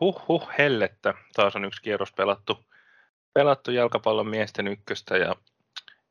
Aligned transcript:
huh 0.00 0.28
huh 0.28 0.48
hellettä. 0.58 1.14
Taas 1.34 1.56
on 1.56 1.64
yksi 1.64 1.82
kierros 1.82 2.12
pelattu, 2.12 2.64
pelattu 3.34 3.70
jalkapallon 3.70 4.28
miesten 4.28 4.68
ykköstä 4.68 5.16
ja 5.16 5.36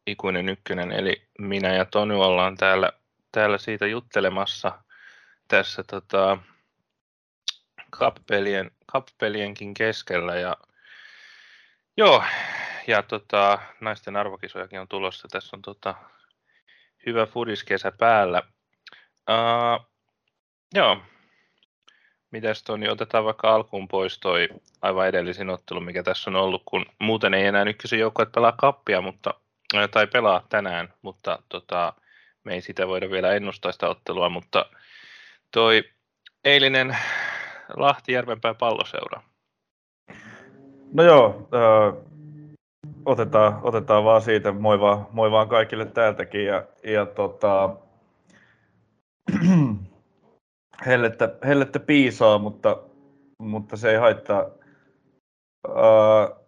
ikuinen 0.07 0.49
ykkönen, 0.49 0.91
eli 0.91 1.27
minä 1.39 1.73
ja 1.73 1.85
Tony 1.85 2.15
ollaan 2.15 2.57
täällä, 2.57 2.91
täällä 3.31 3.57
siitä 3.57 3.87
juttelemassa 3.87 4.81
tässä 5.47 5.83
tota, 5.83 6.37
kappelien, 7.89 8.71
kappelienkin 8.91 9.73
keskellä. 9.73 10.35
Ja, 10.35 10.57
joo, 11.97 12.23
ja 12.87 13.03
tota, 13.03 13.59
naisten 13.81 14.15
arvokisojakin 14.15 14.79
on 14.79 14.87
tulossa. 14.87 15.27
Tässä 15.27 15.55
on 15.55 15.61
tota, 15.61 15.95
hyvä 17.05 17.25
fudiskesä 17.25 17.91
päällä. 17.91 18.41
Uh, 19.29 19.85
joo, 20.73 21.01
Mitäs 22.31 22.63
Toni, 22.63 22.89
otetaan 22.89 23.25
vaikka 23.25 23.55
alkuun 23.55 23.87
pois 23.87 24.19
toi 24.19 24.49
aivan 24.81 25.07
edellisin 25.07 25.49
ottelu, 25.49 25.81
mikä 25.81 26.03
tässä 26.03 26.29
on 26.29 26.35
ollut, 26.35 26.61
kun 26.65 26.85
muuten 26.99 27.33
ei 27.33 27.45
enää 27.45 27.63
ykkösen 27.63 27.99
joukkueet 27.99 28.31
pelaa 28.31 28.51
kappia, 28.51 29.01
mutta, 29.01 29.33
tai 29.91 30.07
pelaa 30.07 30.45
tänään, 30.49 30.93
mutta 31.01 31.39
tota, 31.49 31.93
me 32.43 32.53
ei 32.53 32.61
sitä 32.61 32.87
voida 32.87 33.09
vielä 33.09 33.33
ennustaa 33.33 33.71
sitä 33.71 33.89
ottelua, 33.89 34.29
mutta 34.29 34.65
toi 35.51 35.83
eilinen 36.43 36.97
Lahti 37.75 38.13
Järvenpää 38.13 38.53
palloseura. 38.53 39.21
No 40.93 41.03
joo, 41.03 41.49
äh, 41.53 42.03
otetaan, 43.05 43.59
otetaan 43.63 44.03
vaan 44.03 44.21
siitä, 44.21 44.51
moi 44.51 44.79
vaan, 44.79 45.07
moi 45.11 45.31
vaan 45.31 45.49
kaikille 45.49 45.85
täältäkin 45.85 46.45
ja, 46.45 46.63
ja 46.83 47.05
tota, 47.05 47.69
hellettä, 50.85 51.35
hellettä 51.45 51.79
piisaa, 51.79 52.37
mutta, 52.37 52.83
mutta 53.37 53.77
se 53.77 53.91
ei 53.91 53.97
haittaa. 53.97 54.45
Ää, 55.67 56.39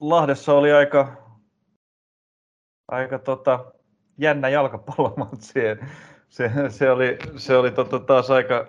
Lahdessa 0.00 0.52
oli 0.52 0.72
aika, 0.72 1.12
aika 2.88 3.18
tota, 3.18 3.72
jännä 4.18 4.48
jalkapallomatsi. 4.48 5.60
Se, 6.28 6.50
se 6.68 6.90
oli, 6.90 7.18
se 7.36 7.56
oli 7.56 7.70
tota, 7.70 8.00
taas 8.00 8.30
aika, 8.30 8.66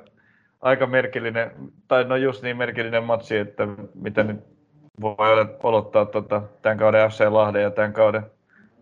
aika 0.61 0.87
merkillinen, 0.87 1.51
tai 1.87 2.03
no 2.03 2.15
just 2.15 2.43
niin 2.43 2.57
merkillinen 2.57 3.03
matsi, 3.03 3.37
että 3.37 3.67
mitä 3.93 4.23
nyt 4.23 4.39
voi 5.01 5.15
odottaa 5.63 6.05
tota, 6.05 6.41
tämän 6.61 6.77
kauden 6.77 7.09
FC 7.09 7.27
Lahden 7.29 7.61
ja 7.61 7.71
tämän 7.71 7.93
kauden 7.93 8.31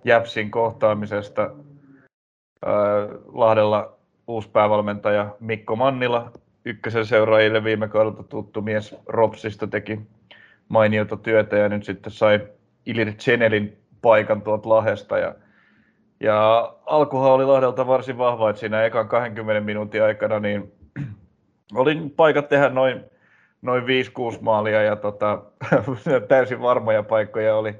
Jäpsin 0.06 0.52
kohtaamisesta. 0.52 1.42
Ää, 1.42 2.74
Lahdella 3.26 3.98
uusi 4.28 4.50
päävalmentaja 4.50 5.36
Mikko 5.40 5.76
Mannila, 5.76 6.32
ykkösen 6.66 7.06
seuraajille 7.06 7.64
viime 7.64 7.88
kaudelta 7.88 8.24
tuttu 8.24 8.62
mies 8.62 8.96
Ropsista 9.08 9.68
teki 9.68 10.00
mainiota 10.68 11.18
työtä 11.18 11.58
ja 11.58 11.70
nyt 11.70 11.84
sitten 11.84 12.12
sai 12.12 12.48
Ilir 12.86 13.14
Chenelin 13.14 13.78
paikan 14.02 14.42
tuolta 14.42 14.70
Lahesta. 14.70 15.18
Ja, 15.18 15.36
ja 16.20 16.74
alkuhan 16.86 17.32
oli 17.32 17.46
Lahdelta 17.46 17.88
varsin 17.88 18.18
vahva, 18.18 18.50
että 18.50 18.60
siinä 18.60 18.84
ekan 18.84 19.08
20 19.08 19.62
minuutin 19.62 20.04
aikana 20.04 20.40
niin 20.40 20.74
olin 21.76 22.12
paikat 22.12 22.50
tehdä 22.50 22.70
noin, 22.70 23.04
noin 23.62 23.84
5-6 23.84 23.86
maalia 24.42 24.82
ja 24.82 24.96
tota, 24.96 25.42
täysin 26.28 26.62
varmoja 26.62 27.04
paikkoja 27.04 27.56
oli, 27.56 27.76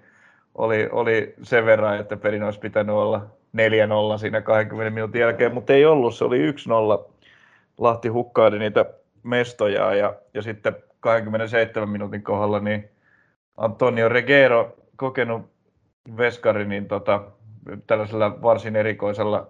oli, 0.56 0.90
oli 0.92 1.34
sen 1.42 1.66
verran, 1.66 2.00
että 2.00 2.18
pelin 2.18 2.44
olisi 2.44 2.60
pitänyt 2.60 2.96
olla 2.96 3.28
4-0 3.58 4.18
siinä 4.18 4.42
20 4.42 4.90
minuutin 4.90 5.22
jälkeen, 5.22 5.54
mutta 5.54 5.74
ei 5.74 5.86
ollut, 5.86 6.16
se 6.16 6.24
oli 6.26 6.52
1-0. 6.52 7.14
Lahti 7.78 8.08
hukkaili 8.08 8.60
niitä 8.60 8.86
mestoja 9.24 9.96
ja, 9.96 10.16
ja 10.34 10.42
sitten 10.42 10.76
27 11.00 11.90
minuutin 11.90 12.24
kohdalla 12.24 12.60
niin 12.60 12.90
Antonio 13.58 14.10
Regero, 14.10 14.76
kokenut 14.96 15.54
veskari, 16.18 16.66
niin 16.66 16.88
tota, 16.88 17.24
tällaisella 17.88 18.42
varsin 18.42 18.76
erikoisella 18.76 19.48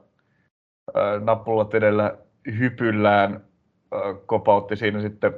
äh, 0.97 1.21
nappulatedellä 1.23 2.17
hypyllään 2.57 3.33
äh, 3.33 4.15
kopautti 4.25 4.75
siinä 4.75 5.01
sitten, 5.01 5.33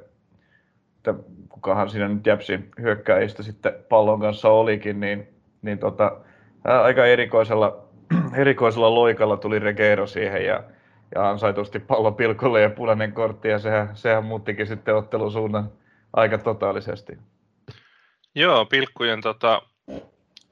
että 0.98 1.14
kukahan 1.50 1.90
siinä 1.90 2.08
nyt 2.08 2.26
Jäpsin 2.26 2.72
hyökkäistä 2.82 3.44
sitten 3.44 3.74
pallon 3.90 4.20
kanssa 4.20 4.50
olikin, 4.50 5.00
niin, 5.00 5.28
niin 5.62 5.80
tota, 5.80 6.18
äh, 6.70 6.82
aika 6.82 7.06
erikoisella 7.06 7.85
erikoisella 8.36 8.96
loikalla 8.96 9.38
tuli 9.38 9.60
Regero 9.60 10.08
siihen 10.08 10.46
ja, 10.46 10.64
ja 11.16 11.30
ansaitusti 11.30 11.80
pallo 11.80 12.12
pilkulle 12.12 12.62
ja 12.62 12.70
punainen 12.70 13.14
kortti 13.14 13.48
ja 13.48 13.60
sehän, 13.60 13.98
sehän 13.98 14.26
muuttikin 14.26 14.68
sitten 14.68 14.96
ottelusuunnan 14.96 15.72
aika 16.14 16.38
totaalisesti. 16.38 17.18
Joo, 18.36 18.66
pilkkujen 18.66 19.22
tota, 19.22 19.62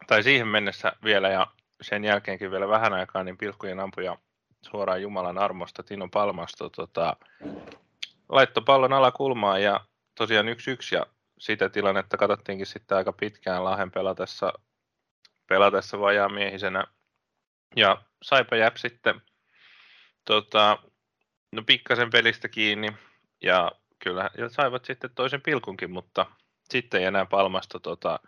tai 0.07 0.23
siihen 0.23 0.47
mennessä 0.47 0.91
vielä 1.03 1.29
ja 1.29 1.47
sen 1.81 2.03
jälkeenkin 2.03 2.51
vielä 2.51 2.67
vähän 2.67 2.93
aikaa, 2.93 3.23
niin 3.23 3.37
pilkkujen 3.37 3.79
ampuja 3.79 4.17
suoraan 4.61 5.01
Jumalan 5.01 5.37
armosta 5.37 5.83
Tino 5.83 6.07
Palmasto 6.13 6.69
tota, 6.69 7.15
laittoi 8.29 8.63
pallon 8.65 8.93
alakulmaan 8.93 9.63
ja 9.63 9.79
tosiaan 10.17 10.47
yksi 10.47 10.71
yksi 10.71 10.95
ja 10.95 11.05
sitä 11.39 11.69
tilannetta 11.69 12.17
katsottiinkin 12.17 12.67
sitten 12.67 12.97
aika 12.97 13.13
pitkään 13.13 13.63
Lahen 13.63 13.91
pelatessa, 13.91 14.53
pelatessa 15.47 15.99
vajaamiehisenä 15.99 16.83
ja 17.75 18.01
Saipa 18.21 18.55
Jäp 18.55 18.75
sitten 18.75 19.21
tota, 20.25 20.77
no 21.51 21.63
pikkasen 21.65 22.09
pelistä 22.09 22.49
kiinni 22.49 22.93
ja 23.43 23.71
kyllä 23.99 24.29
ja 24.37 24.49
saivat 24.49 24.85
sitten 24.85 25.09
toisen 25.15 25.41
pilkunkin, 25.41 25.91
mutta 25.91 26.25
sitten 26.69 27.01
ei 27.01 27.07
enää 27.07 27.25
palmasta 27.25 27.79
tota, 27.79 28.19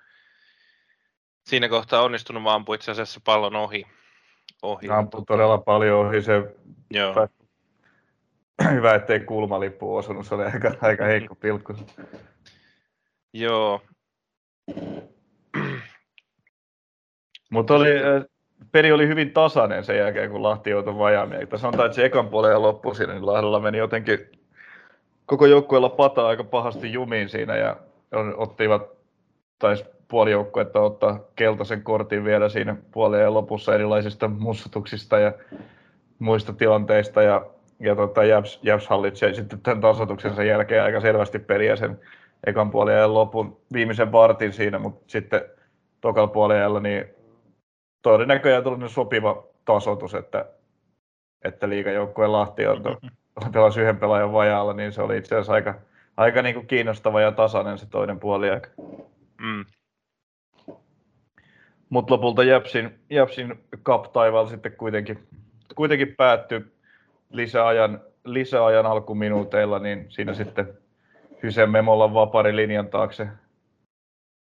siinä 1.46 1.70
kohtaa 1.70 2.02
onnistunut, 2.02 2.44
vaan 2.44 2.56
ampui 2.56 2.76
itse 2.76 2.92
asiassa 2.92 3.22
pallon 3.24 3.56
ohi. 3.56 3.86
ohi 4.62 4.90
ampui 4.90 5.24
todella 5.28 5.58
paljon 5.58 6.08
ohi. 6.08 6.22
Se 6.22 6.56
Joo. 6.92 7.28
Hyvä, 8.72 8.96
ettei 8.96 9.20
kulmalippu 9.20 9.96
osunut, 9.96 10.28
se 10.28 10.36
oli 10.36 10.44
aika, 10.44 10.76
aika 10.82 11.06
heikko 11.06 11.36
pilkku. 11.36 11.74
Joo. 13.34 13.82
Mutta 17.52 17.74
oli, 17.74 17.90
peli 18.72 18.92
oli 18.92 19.08
hyvin 19.08 19.32
tasainen 19.32 19.84
sen 19.84 19.98
jälkeen, 19.98 20.32
kun 20.32 20.44
Lahti 20.44 20.70
joutui 20.70 20.98
vajaamieksi. 20.98 21.58
Sanotaan, 21.58 21.86
että 21.86 21.96
se 21.96 22.06
ekan 22.06 22.28
puolen 22.28 22.52
ja 22.52 22.62
loppu 22.62 22.94
siinä, 22.94 23.14
niin 23.14 23.26
Lahdella 23.26 23.60
meni 23.60 23.78
jotenkin 23.78 24.20
koko 25.26 25.46
joukkueella 25.46 25.90
pata 25.90 26.28
aika 26.28 26.44
pahasti 26.44 26.94
jumiin 26.94 27.30
siinä 27.30 27.56
ja 27.56 27.78
ottivat, 28.38 28.90
taisi 29.60 29.86
puoli 30.08 30.32
joukkuetta 30.32 30.82
ottaa 30.82 31.20
keltaisen 31.36 31.84
kortin 31.84 32.26
vielä 32.26 32.50
siinä 32.50 32.76
puolen 32.92 33.22
ja 33.22 33.34
lopussa 33.34 33.76
erilaisista 33.76 34.28
mussutuksista 34.28 35.20
ja 35.20 35.34
muista 36.20 36.54
tilanteista 36.54 37.22
ja, 37.22 37.46
ja 37.80 37.96
tota, 37.96 38.24
Japs, 38.24 38.60
Japs 38.64 38.88
hallitsee 38.88 39.34
sitten 39.34 39.60
tämän 39.62 39.82
tasoituksensa 39.82 40.44
jälkeen 40.44 40.84
aika 40.84 41.02
selvästi 41.02 41.40
peliä 41.40 41.76
sen 41.76 42.00
ekan 42.48 42.72
puolen 42.72 42.98
ja 42.98 43.14
lopun 43.14 43.58
viimeisen 43.74 44.12
vartin 44.12 44.54
siinä, 44.54 44.80
mutta 44.80 45.04
sitten 45.08 45.42
tokalla 46.02 46.28
puolella 46.28 46.80
niin 46.80 47.15
toi 48.06 48.26
näköjään 48.26 48.64
tällainen 48.64 48.90
sopiva 48.90 49.44
tasoitus, 49.66 50.16
että, 50.16 50.46
että 51.42 51.70
liikajoukkueen 51.70 52.32
Lahti 52.32 52.68
on, 52.68 52.84
on 53.46 53.52
pelasi 53.52 53.82
yhden 53.82 53.98
pelaajan 53.98 54.34
vajaalla, 54.34 54.74
niin 54.74 54.92
se 54.92 55.02
oli 55.02 55.18
itse 55.18 55.36
asiassa 55.36 55.54
aika, 55.54 55.76
aika 56.18 56.42
niin 56.42 56.56
kuin 56.56 56.68
kiinnostava 56.68 57.22
ja 57.22 57.32
tasainen 57.32 57.78
se 57.78 57.86
toinen 57.90 58.20
puoli 58.20 58.50
aika. 58.50 58.70
Mm. 59.42 59.66
Mutta 61.90 62.14
lopulta 62.14 62.44
Jäpsin, 62.44 63.00
Jäpsin 63.10 63.64
cup 63.84 64.14
taivaalla 64.14 64.50
sitten 64.50 64.72
kuitenkin, 64.72 65.28
kuitenkin 65.76 66.16
päättyi 66.16 66.66
lisäajan, 67.30 68.02
lisäajan 68.26 68.86
alkuminuuteilla, 68.86 69.80
niin 69.80 70.06
siinä 70.10 70.34
sitten 70.34 70.78
Hysen 71.44 71.70
Memolla 71.70 72.14
vapari 72.14 72.56
linjan 72.56 72.88
taakse 72.88 73.28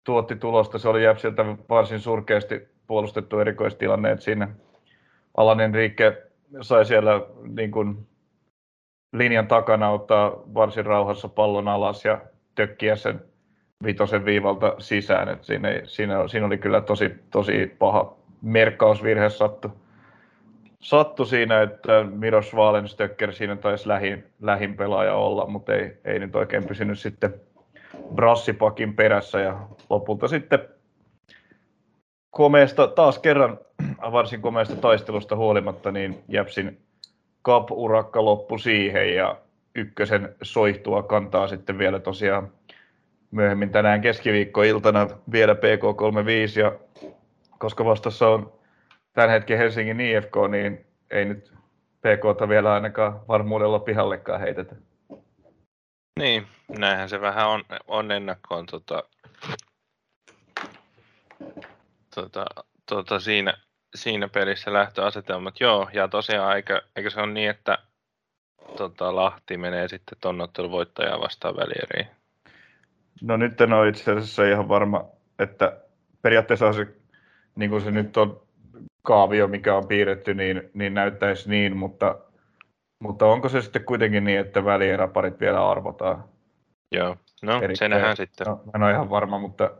tuotti 0.04 0.36
tulosta. 0.36 0.78
Se 0.78 0.88
oli 0.88 1.04
Jäpsiltä 1.04 1.44
varsin 1.68 2.00
surkeasti 2.00 2.73
puolustettu 2.86 3.38
erikoistilanne, 3.38 4.10
että 4.10 4.25
siinä 4.25 4.48
Alanen 5.36 5.75
Riikke 5.75 6.22
sai 6.60 6.84
siellä 6.84 7.20
niin 7.56 7.70
kuin 7.70 8.06
linjan 9.12 9.46
takana 9.46 9.90
ottaa 9.90 10.42
varsin 10.54 10.86
rauhassa 10.86 11.28
pallon 11.28 11.69
alas 11.69 12.04
ja 12.04 12.20
tökkiä 12.54 12.96
sen 12.96 13.20
vitosen 13.84 14.25
viivalta 14.25 14.75
sisään. 14.78 15.28
että 15.28 15.46
siinä, 15.46 15.69
siinä, 15.84 16.28
siinä, 16.28 16.46
oli 16.46 16.58
kyllä 16.58 16.81
tosi, 16.81 17.10
tosi 17.31 17.76
paha 17.78 18.16
merkkausvirhe 18.42 19.31
sattu. 19.31 19.72
Sattu 20.81 21.25
siinä, 21.25 21.62
että 21.62 22.04
Miros 22.10 22.54
Walenstöcker 22.54 23.32
siinä 23.32 23.56
taisi 23.56 23.88
lähin, 23.88 24.25
lähin 24.40 24.76
pelaaja 24.76 25.14
olla, 25.14 25.46
mutta 25.46 25.75
ei, 25.75 25.96
ei 26.04 26.19
nyt 26.19 26.36
oikein 26.36 26.64
pysynyt 26.66 26.98
sitten 26.98 27.34
brassipakin 28.14 28.96
perässä 28.96 29.40
ja 29.40 29.58
lopulta 29.90 30.28
sitten 30.28 30.58
komeesta, 32.34 32.86
taas 32.88 33.19
kerran 33.19 33.58
varsin 34.12 34.42
komeasta 34.42 34.76
taistelusta 34.76 35.36
huolimatta, 35.36 35.92
niin 35.92 36.25
Jäpsin 36.28 36.81
cup-urakka 37.46 38.25
loppui 38.25 38.58
siihen 38.58 39.14
ja, 39.14 39.36
ykkösen 39.75 40.34
soihtua 40.42 41.02
kantaa 41.02 41.48
sitten 41.48 41.78
vielä 41.78 42.00
tosiaan 42.00 42.48
myöhemmin 43.31 43.70
tänään 43.70 44.00
keskiviikkoiltana 44.00 45.08
vielä 45.32 45.54
PK35 45.54 46.60
ja 46.60 46.72
koska 47.58 47.84
vastassa 47.84 48.28
on 48.28 48.52
tämän 49.12 49.31
hetken 49.31 49.58
Helsingin 49.58 50.00
IFK, 50.00 50.36
niin 50.50 50.86
ei 51.10 51.25
nyt 51.25 51.52
PKta 51.98 52.48
vielä 52.48 52.72
ainakaan 52.72 53.20
varmuudella 53.28 53.78
pihallekaan 53.78 54.40
heitetä. 54.40 54.76
Niin, 56.19 56.46
näinhän 56.78 57.08
se 57.08 57.20
vähän 57.20 57.48
on, 57.48 57.64
on 57.88 58.10
ennakkoon 58.10 58.66
tota, 58.66 59.04
tota, 62.14 62.44
tota 62.88 63.20
siinä, 63.20 63.55
siinä 63.94 64.28
pelissä 64.28 64.72
lähtöasetelmat. 64.72 65.61
Joo, 65.61 65.90
ja 65.93 66.08
tosiaan 66.08 66.56
eikö, 66.56 66.82
eikö 66.96 67.11
se 67.11 67.20
ole 67.20 67.32
niin, 67.32 67.50
että 67.50 67.78
tota, 68.76 69.16
Lahti 69.16 69.56
menee 69.56 69.88
sitten 69.88 70.19
tonnottelun 70.20 70.70
voittajaa 70.70 71.20
vastaan 71.20 71.56
välieriin? 71.56 72.06
No 73.22 73.37
nyt 73.37 73.61
en 73.61 73.72
ole 73.72 73.88
itse 73.88 74.12
asiassa 74.12 74.44
ihan 74.44 74.69
varma, 74.69 75.05
että 75.38 75.81
periaatteessa 76.22 76.72
se, 76.72 76.87
niin 77.56 77.70
kuin 77.70 77.82
se 77.82 77.90
nyt 77.90 78.17
on 78.17 78.43
kaavio, 79.02 79.49
mikä 79.49 79.75
on 79.75 79.88
piirretty, 79.88 80.34
niin, 80.34 80.70
niin 80.75 80.94
näyttäisi 80.94 81.50
niin, 81.50 81.76
mutta, 81.76 82.19
mutta 82.99 83.26
onko 83.26 83.49
se 83.49 83.62
sitten 83.62 83.84
kuitenkin 83.84 84.25
niin, 84.25 84.40
että 84.40 84.64
välieräparit 84.64 85.40
vielä 85.40 85.70
arvotaan? 85.70 86.25
Joo, 86.93 87.17
no 87.43 87.56
Erittäin, 87.56 87.76
se 87.76 87.88
nähdään 87.88 88.17
sitten. 88.17 88.46
No, 88.46 88.60
en 88.75 88.82
ole 88.82 88.93
ihan 88.93 89.10
varma, 89.10 89.38
mutta 89.38 89.70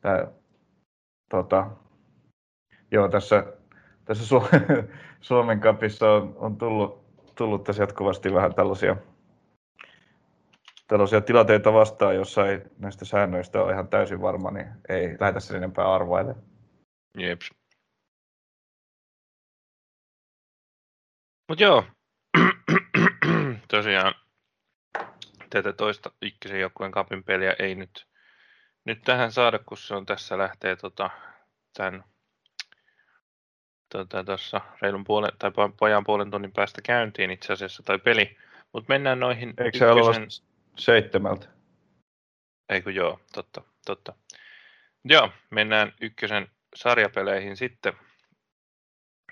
tämä, 0.00 0.26
tota, 1.34 1.70
joo, 2.90 3.08
tässä, 3.08 3.46
tässä 4.04 4.24
Suomen 5.20 5.60
kapissa 5.60 6.10
on, 6.12 6.34
on 6.36 6.56
tullut, 6.56 7.04
tullut 7.34 7.64
tässä 7.64 7.82
jatkuvasti 7.82 8.34
vähän 8.34 8.54
tällaisia 8.54 8.96
tällaisia 10.88 11.20
tilanteita 11.20 11.72
vastaan, 11.72 12.14
jossa 12.14 12.46
ei 12.46 12.62
näistä 12.78 13.04
säännöistä 13.04 13.62
ole 13.62 13.72
ihan 13.72 13.88
täysin 13.88 14.20
varma, 14.20 14.50
niin 14.50 14.66
ei 14.88 15.16
lähdetä 15.20 15.40
sen 15.40 15.56
enempää 15.56 15.94
arvailemaan. 15.94 16.44
Jeps. 17.18 17.50
Mutta 21.48 21.64
joo, 21.64 21.84
tosiaan 23.70 24.14
tätä 25.50 25.72
toista 25.72 26.10
ykkösen 26.22 26.60
joukkueen 26.60 26.92
kapin 26.92 27.24
peliä 27.24 27.54
ei 27.58 27.74
nyt, 27.74 28.06
nyt 28.84 29.02
tähän 29.04 29.32
saada, 29.32 29.58
kun 29.58 29.78
se 29.78 29.94
on 29.94 30.06
tässä 30.06 30.38
lähtee 30.38 30.76
tota, 30.76 31.10
tämän 31.76 32.04
tuossa 34.26 34.60
tota, 34.60 34.76
reilun 34.82 35.04
puolen, 35.04 35.30
tai 35.38 35.50
pojan 35.78 36.04
puolen 36.04 36.30
tunnin 36.30 36.52
päästä 36.52 36.82
käyntiin 36.82 37.30
itse 37.30 37.52
asiassa, 37.52 37.82
tai 37.82 37.98
peli. 37.98 38.36
Mutta 38.72 38.88
mennään 38.88 39.20
noihin 39.20 39.54
Eikö 39.58 39.78
se 39.78 39.84
ykkösen 39.84 40.26
seitsemältä. 40.78 41.46
Eikö 42.68 42.90
joo, 42.90 43.20
totta, 43.32 43.62
totta. 43.86 44.14
Joo, 45.04 45.30
mennään 45.50 45.92
ykkösen 46.00 46.48
sarjapeleihin 46.76 47.56
sitten. 47.56 47.92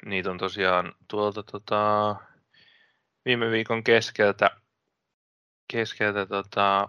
Niitä 0.05 0.31
on 0.31 0.39
tosiaan 0.39 0.93
tuolta 1.09 1.43
tota, 1.43 2.17
viime 3.25 3.51
viikon 3.51 3.85
keskeltä, 3.85 4.51
keskeltä 5.73 6.27
tota, 6.27 6.89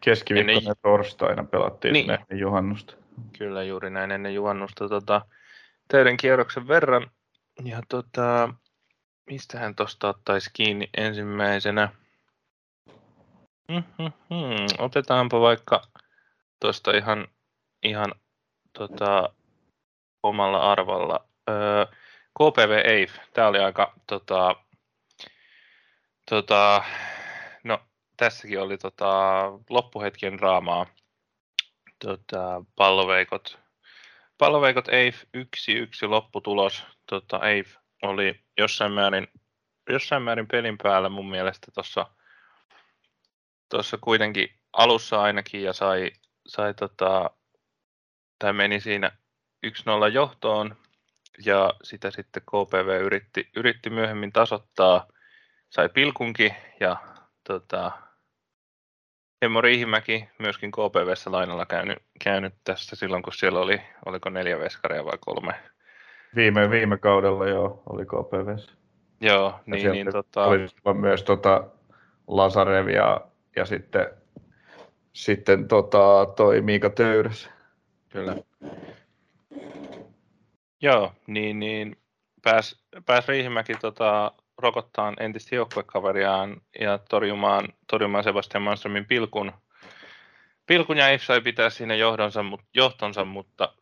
Keskiviikkona 0.00 0.58
ennen... 0.58 0.76
torstaina 0.82 1.44
pelattiin 1.44 1.92
niin. 1.92 2.10
ennen 2.10 2.38
juhannusta. 2.38 2.94
Kyllä, 3.38 3.62
juuri 3.62 3.90
näin 3.90 4.10
ennen 4.10 4.34
juhannusta 4.34 4.88
tota, 4.88 5.26
täyden 5.88 6.16
kierroksen 6.16 6.68
verran. 6.68 7.10
Ja 7.64 7.80
tota, 7.88 8.54
mistähän 9.30 9.74
tuosta 9.74 10.08
ottaisi 10.08 10.50
kiinni 10.52 10.88
ensimmäisenä? 10.96 11.88
Mm-hmm. 13.68 14.66
Otetaanpa 14.78 15.40
vaikka 15.40 15.82
tuosta 16.60 16.96
ihan, 16.96 17.28
ihan 17.82 18.14
tota, 18.78 19.32
omalla 20.22 20.72
arvalla. 20.72 21.24
Öö, 21.50 21.86
KPV 22.38 22.82
EIF, 22.84 23.16
tämä 23.32 23.48
oli 23.48 23.58
aika, 23.58 23.92
tota, 24.06 24.56
tota, 26.30 26.84
tässäkin 28.16 28.60
oli 28.60 28.78
tota, 28.78 29.42
loppuhetken 29.70 30.38
draamaa. 30.38 30.86
Tota, 32.04 32.64
palloveikot, 32.76 33.58
palloveikot 34.38 34.88
EIF 34.88 35.22
1-1 35.36 36.08
lopputulos. 36.08 36.84
Tota, 37.06 37.48
EIF 37.48 37.74
oli 38.02 38.40
jossain 38.58 38.92
määrin, 38.92 39.28
jossain 39.88 40.22
määrin 40.22 40.48
pelin 40.48 40.78
päällä 40.78 41.08
mun 41.08 41.30
mielestä 41.30 41.66
tuossa 41.74 42.06
tuossa 43.68 43.98
kuitenkin 44.00 44.48
alussa 44.72 45.22
ainakin 45.22 45.62
ja 45.62 45.72
sai, 45.72 46.10
sai 46.46 46.74
tota, 46.74 47.30
tai 48.38 48.52
meni 48.52 48.80
siinä 48.80 49.10
1-0 49.66 49.70
johtoon 50.12 50.76
ja 51.44 51.74
sitä 51.82 52.10
sitten 52.10 52.42
KPV 52.42 53.00
yritti, 53.02 53.50
yritti 53.56 53.90
myöhemmin 53.90 54.32
tasoittaa, 54.32 55.06
sai 55.70 55.88
pilkunkin 55.88 56.54
ja 56.80 56.96
tota, 57.44 57.92
Emmo 59.42 59.60
Riihimäki 59.60 60.28
myöskin 60.38 60.70
KPVssä 60.70 61.32
lainalla 61.32 61.66
käynyt, 61.66 61.98
käynyt 62.24 62.54
tässä 62.64 62.96
silloin, 62.96 63.22
kun 63.22 63.32
siellä 63.32 63.60
oli, 63.60 63.80
oliko 64.06 64.30
neljä 64.30 64.58
veskaria 64.58 65.04
vai 65.04 65.18
kolme? 65.20 65.54
Viime, 66.34 66.70
viime 66.70 66.98
kaudella 66.98 67.48
joo, 67.48 67.82
oli 67.86 68.04
KPVssä. 68.04 68.72
Joo, 69.20 69.60
niin, 69.66 69.92
niin 69.92 70.12
tota... 70.12 70.44
Oli 70.44 70.66
myös 70.94 71.22
tota 71.22 71.64
Lasarev 72.26 72.88
ja 72.88 73.20
ja 73.56 73.64
sitten, 73.64 74.06
sitten 75.12 75.68
tota, 75.68 76.26
toi 76.36 76.60
Miika 76.60 76.90
Töyräs. 76.90 77.50
Kyllä. 78.08 78.36
Joo, 80.80 81.12
niin, 81.26 81.58
niin 81.58 81.96
pääs, 82.42 82.84
pääs 83.06 83.28
Riihimäki 83.28 83.74
tota, 83.74 84.32
rokottaan 84.58 85.16
entistä 85.20 85.54
joukkuekaveriaan 85.54 86.60
ja 86.80 86.98
torjumaan, 86.98 87.68
torjumaan 87.90 88.24
Sebastian 88.24 88.62
Manströmin 88.62 89.06
pilkun. 89.06 89.52
Pilkun 90.66 90.96
ja 90.96 91.18
sai 91.18 91.40
pitää 91.40 91.70
siinä 91.70 91.94
johdonsa, 91.94 92.44
johtonsa, 92.74 93.24
mutta 93.24 93.74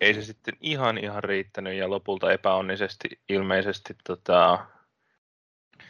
ei 0.00 0.14
se 0.14 0.22
sitten 0.22 0.54
ihan 0.60 0.98
ihan 0.98 1.24
riittänyt 1.24 1.74
ja 1.74 1.90
lopulta 1.90 2.32
epäonnisesti 2.32 3.08
ilmeisesti 3.28 3.96
tota, 4.04 4.66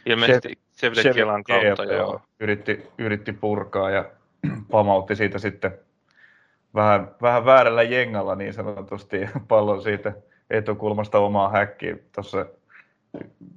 ilmeisesti 0.05 0.57
Chevrolet 0.77 1.15
Kelan 1.15 1.43
kautta, 1.43 1.83
joo. 1.83 1.97
joo. 1.97 2.21
Yritti, 2.39 2.87
yritti 2.97 3.33
purkaa 3.33 3.89
ja 3.89 4.05
pamautti 4.71 5.15
siitä 5.15 5.39
sitten 5.39 5.79
vähän, 6.75 7.15
vähän 7.21 7.45
väärällä 7.45 7.83
jengalla 7.83 8.35
niin 8.35 8.53
sanotusti 8.53 9.17
pallon 9.47 9.81
siitä 9.81 10.13
etukulmasta 10.49 11.19
omaa 11.19 11.49
häkkiin 11.49 12.03
tuossa 12.15 12.45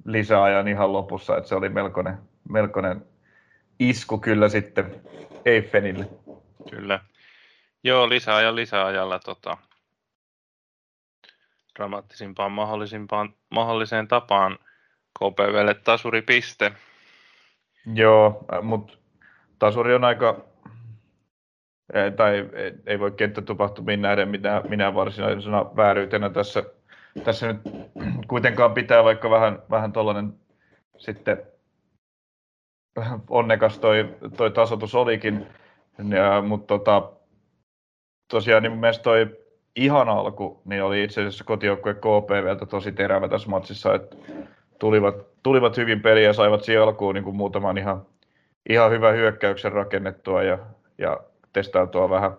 lisäajan 0.05 0.67
ihan 0.67 0.93
lopussa, 0.93 1.37
että 1.37 1.49
se 1.49 1.55
oli 1.55 1.69
melkoinen, 1.69 2.17
melkoinen 2.49 3.05
isku 3.79 4.17
kyllä 4.17 4.49
sitten 4.49 5.01
Eiffenille. 5.45 6.07
Kyllä. 6.69 6.99
Joo, 7.83 8.09
lisäajan 8.09 8.55
lisäajalla 8.55 9.19
tota, 9.19 9.57
dramaattisimpaan 11.75 12.51
mahdollisimpaan, 12.51 13.33
mahdolliseen 13.49 14.07
tapaan 14.07 14.59
KPVlle 15.19 15.73
tasuripiste. 15.73 16.71
Joo, 17.93 18.45
mutta 18.61 18.97
tasuri 19.59 19.95
on 19.95 20.03
aika, 20.03 20.45
tai 22.15 22.49
ei 22.85 22.99
voi 22.99 23.11
kenttätapahtumiin 23.11 24.01
nähdä 24.01 24.25
minä, 24.25 24.61
minä 24.69 24.93
varsinaisena 24.93 25.65
vääryytenä 25.75 26.29
tässä, 26.29 26.63
tässä 27.23 27.53
nyt 27.53 27.61
kuitenkaan 28.27 28.73
pitää, 28.73 29.03
vaikka 29.03 29.29
vähän, 29.29 29.59
vähän 29.69 29.93
tuollainen 29.93 30.33
sitten 30.97 31.41
onnekas 33.29 33.79
toi, 33.79 34.15
toi 34.37 34.51
tasotus 34.51 34.95
olikin, 34.95 35.47
ja, 36.09 36.41
mutta 36.41 36.67
tota, 36.67 37.11
tosiaan 38.31 38.63
niin 38.63 38.77
mielestä 38.77 39.03
toi 39.03 39.37
ihan 39.75 40.09
alku, 40.09 40.61
niin 40.65 40.83
oli 40.83 41.03
itse 41.03 41.21
asiassa 41.21 41.43
kotijoukkue 41.43 41.93
KPVltä 41.93 42.65
tosi 42.65 42.91
terävä 42.91 43.27
tässä 43.27 43.49
matsissa, 43.49 43.95
että 43.95 44.15
tulivat, 44.79 45.15
tulivat 45.43 45.77
hyvin 45.77 46.01
peliä 46.01 46.23
ja 46.23 46.33
saivat 46.33 46.63
siihen 46.63 46.83
alkuun 46.83 47.15
niin 47.15 47.23
kuin 47.23 47.35
muutaman 47.35 47.77
ihan, 47.77 48.05
ihan 48.69 48.91
hyvän 48.91 49.15
hyökkäyksen 49.15 49.71
rakennettua 49.71 50.43
ja, 50.43 50.59
ja 50.97 51.19
testautua 51.53 52.09
vähän 52.09 52.31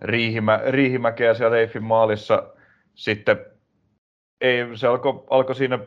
riihimä, 0.00 0.60
riihimäkeä 0.66 1.34
siellä 1.34 1.56
Leifin 1.56 1.84
maalissa. 1.84 2.42
Sitten 2.94 3.53
ei, 4.44 4.76
se 4.76 4.86
alkoi 4.86 5.24
alko 5.30 5.54
siinä, 5.54 5.78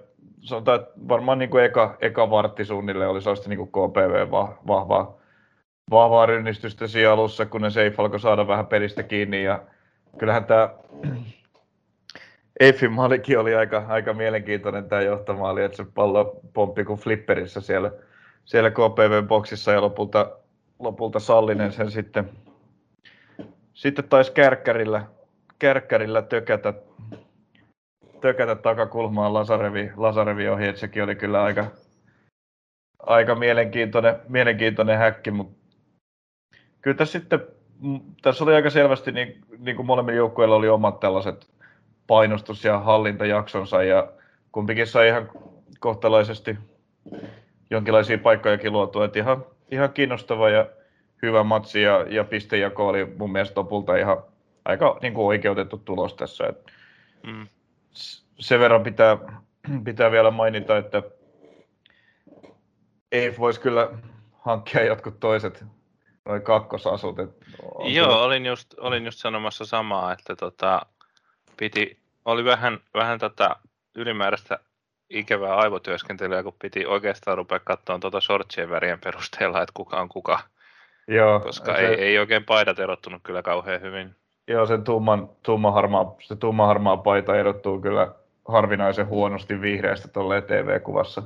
sanotaan, 0.41 0.79
että 0.79 0.93
varmaan 1.07 1.39
niin 1.39 1.49
kuin 1.49 1.63
eka, 1.63 1.97
eka 2.01 2.29
vartti 2.29 2.65
suunnilleen 2.65 3.09
oli 3.09 3.21
sellaista 3.21 3.49
niin 3.49 3.57
kuin 3.57 3.69
KPV 3.69 4.31
vahvaa, 4.67 5.17
vahvaa 5.91 6.25
rynnistystä 6.25 6.87
siinä 6.87 7.11
alussa, 7.11 7.45
kun 7.45 7.61
ne 7.61 7.69
Seif 7.69 7.99
alkoi 7.99 8.19
saada 8.19 8.47
vähän 8.47 8.67
pelistä 8.67 9.03
kiinni. 9.03 9.43
Ja 9.43 9.61
kyllähän 10.17 10.45
tämä 10.45 10.69
Eiffin 12.59 12.91
maalikin 12.91 13.39
oli 13.39 13.55
aika, 13.55 13.85
aika 13.87 14.13
mielenkiintoinen 14.13 14.89
tämä 14.89 15.01
johtomaali, 15.01 15.63
että 15.63 15.77
se 15.77 15.85
pallo 15.93 16.39
pomppi 16.53 16.83
kuin 16.83 16.99
flipperissä 16.99 17.61
siellä, 17.61 17.91
siellä 18.45 18.71
KPV-boksissa 18.71 19.71
ja 19.71 19.81
lopulta, 19.81 20.31
lopulta 20.79 21.19
Sallinen 21.19 21.71
sen 21.71 21.91
sitten, 21.91 22.29
sitten 23.73 24.09
taisi 24.09 24.31
kärkkärillä, 24.31 25.03
kärkkärillä 25.59 26.21
tökätä, 26.21 26.73
tökätä 28.21 28.55
takakulmaan 28.55 29.33
Lasarevi, 29.33 29.91
Lasarevi 29.97 30.49
ohi, 30.49 30.67
että 30.67 30.81
sekin 30.81 31.03
oli 31.03 31.15
kyllä 31.15 31.43
aika, 31.43 31.65
aika 32.99 33.35
mielenkiintoinen, 33.35 34.15
mielenkiintoinen 34.27 34.97
häkki, 34.97 35.31
mutta 35.31 35.57
kyllä 36.81 36.97
tässä 36.97 37.19
sitten, 37.19 37.39
tässä 38.21 38.43
oli 38.43 38.55
aika 38.55 38.69
selvästi, 38.69 39.11
niin, 39.11 39.41
niin 39.57 39.75
kuin 39.75 39.85
molemmilla 39.85 40.17
joukkueilla 40.17 40.55
oli 40.55 40.69
omat 40.69 40.99
tällaiset 40.99 41.47
painostus- 42.07 42.65
ja 42.65 42.79
hallintajaksonsa, 42.79 43.83
ja 43.83 44.11
kumpikin 44.51 44.87
sai 44.87 45.07
ihan 45.07 45.29
kohtalaisesti 45.79 46.57
jonkinlaisia 47.69 48.17
paikkojakin 48.17 48.73
luotua, 48.73 49.05
että 49.05 49.19
ihan, 49.19 49.45
ihan 49.71 49.93
kiinnostava 49.93 50.49
ja 50.49 50.69
hyvä 51.21 51.43
matsi, 51.43 51.81
ja, 51.81 52.05
ja 52.09 52.23
pistejako 52.23 52.87
oli 52.87 53.05
mun 53.17 53.31
mielestä 53.31 53.59
lopulta 53.59 53.95
ihan 53.95 54.23
aika 54.65 54.97
niin 55.01 55.13
kuin 55.13 55.27
oikeutettu 55.27 55.77
tulos 55.77 56.13
tässä. 56.13 56.47
Et 56.47 56.65
mm. 57.23 57.47
Sen 58.39 58.59
verran 58.59 58.83
pitää, 58.83 59.17
pitää 59.83 60.11
vielä 60.11 60.31
mainita, 60.31 60.77
että 60.77 61.03
ei 63.11 63.37
voisi 63.37 63.59
kyllä 63.59 63.89
hankkia 64.39 64.85
jotkut 64.85 65.19
toiset 65.19 65.65
noin 66.25 66.41
kakkosasut. 66.41 67.19
Et 67.19 67.29
Joo, 67.79 68.07
kyllä... 68.07 68.21
olin, 68.21 68.45
just, 68.45 68.73
olin 68.79 69.05
just 69.05 69.19
sanomassa 69.19 69.65
samaa, 69.65 70.11
että 70.11 70.35
tota, 70.35 70.81
piti, 71.57 71.99
oli 72.25 72.45
vähän, 72.45 72.79
vähän 72.93 73.19
tota 73.19 73.55
ylimääräistä 73.95 74.59
ikävää 75.09 75.55
aivotyöskentelyä, 75.55 76.43
kun 76.43 76.55
piti 76.61 76.85
oikeastaan 76.85 77.37
rupea 77.37 77.59
katsomaan 77.59 77.99
tuota 77.99 78.21
shortsien 78.21 78.69
värien 78.69 78.99
perusteella, 78.99 79.61
että 79.61 79.73
kuka 79.73 80.01
on 80.01 80.09
kuka. 80.09 80.39
Joo, 81.07 81.39
koska 81.39 81.75
se... 81.75 81.79
ei, 81.79 81.95
ei 81.95 82.19
oikein 82.19 82.45
paidat 82.45 82.79
erottunut 82.79 83.21
kyllä 83.23 83.41
kauhean 83.41 83.81
hyvin. 83.81 84.15
Joo, 84.47 84.65
sen 84.65 84.83
tumman, 84.83 85.29
tumma 85.43 85.71
harmaa, 85.71 86.15
se 86.21 86.35
tumma 86.35 86.67
harmaa 86.67 86.97
paita 86.97 87.35
erottuu 87.35 87.81
kyllä 87.81 88.15
harvinaisen 88.47 89.07
huonosti 89.07 89.61
vihreästä 89.61 90.07
tuolle 90.07 90.41
TV-kuvassa. 90.41 91.23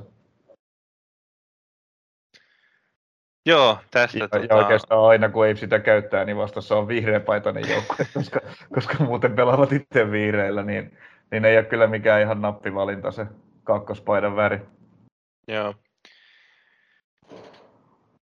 Joo, 3.46 3.78
tästä. 3.90 4.18
Ja, 4.18 4.28
tota... 4.28 4.46
ja 4.50 4.56
oikeastaan 4.56 5.00
aina 5.00 5.28
kun 5.28 5.46
ei 5.46 5.56
sitä 5.56 5.78
käyttää, 5.78 6.24
niin 6.24 6.36
vastassa 6.36 6.76
on 6.76 6.88
vihreä 6.88 7.20
paitainen 7.20 7.68
joukkue, 7.68 8.06
koska, 8.14 8.40
koska 8.74 9.04
muuten 9.04 9.34
pelaavat 9.34 9.72
itse 9.72 10.10
vihreillä, 10.10 10.62
niin, 10.62 10.98
niin 11.30 11.44
ei 11.44 11.56
ole 11.56 11.64
kyllä 11.64 11.86
mikään 11.86 12.22
ihan 12.22 12.42
nappivalinta 12.42 13.10
se 13.10 13.26
kakkospaidan 13.64 14.36
väri. 14.36 14.60
Joo. 15.48 15.74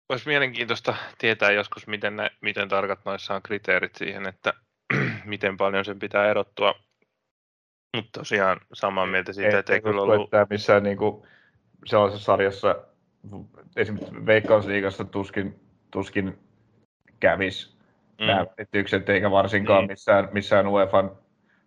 Olisi 0.09 0.27
mielenkiintoista 0.27 0.95
tietää 1.17 1.51
joskus, 1.51 1.87
miten, 1.87 2.15
ne, 2.15 2.31
miten 2.41 2.69
tarkat 2.69 2.99
noissa 3.05 3.35
on 3.35 3.41
kriteerit 3.41 3.95
siihen, 3.95 4.27
että 4.27 4.53
miten 5.25 5.57
paljon 5.57 5.85
sen 5.85 5.99
pitää 5.99 6.29
erottua. 6.29 6.75
Mutta 7.95 8.19
tosiaan 8.19 8.59
samaa 8.73 9.05
mieltä 9.05 9.33
siitä, 9.33 9.59
että 9.59 9.73
ei 9.73 9.81
kyllä 9.81 10.01
ollut... 10.01 10.23
Että 10.23 10.47
missään 10.49 10.83
niin 10.83 10.97
kuin 10.97 11.23
sellaisessa 11.85 12.25
sarjassa, 12.25 12.75
esimerkiksi 13.75 14.25
Veikkausliigassa 14.25 15.05
tuskin, 15.05 15.59
tuskin 15.91 16.39
kävisi 17.19 17.75
mm. 18.19 18.25
nämä 18.25 18.45
etykset, 18.57 19.09
eikä 19.09 19.31
varsinkaan 19.31 19.81
niin. 19.81 19.91
missään, 19.91 20.29
missään 20.31 20.67
UEFA 20.67 21.09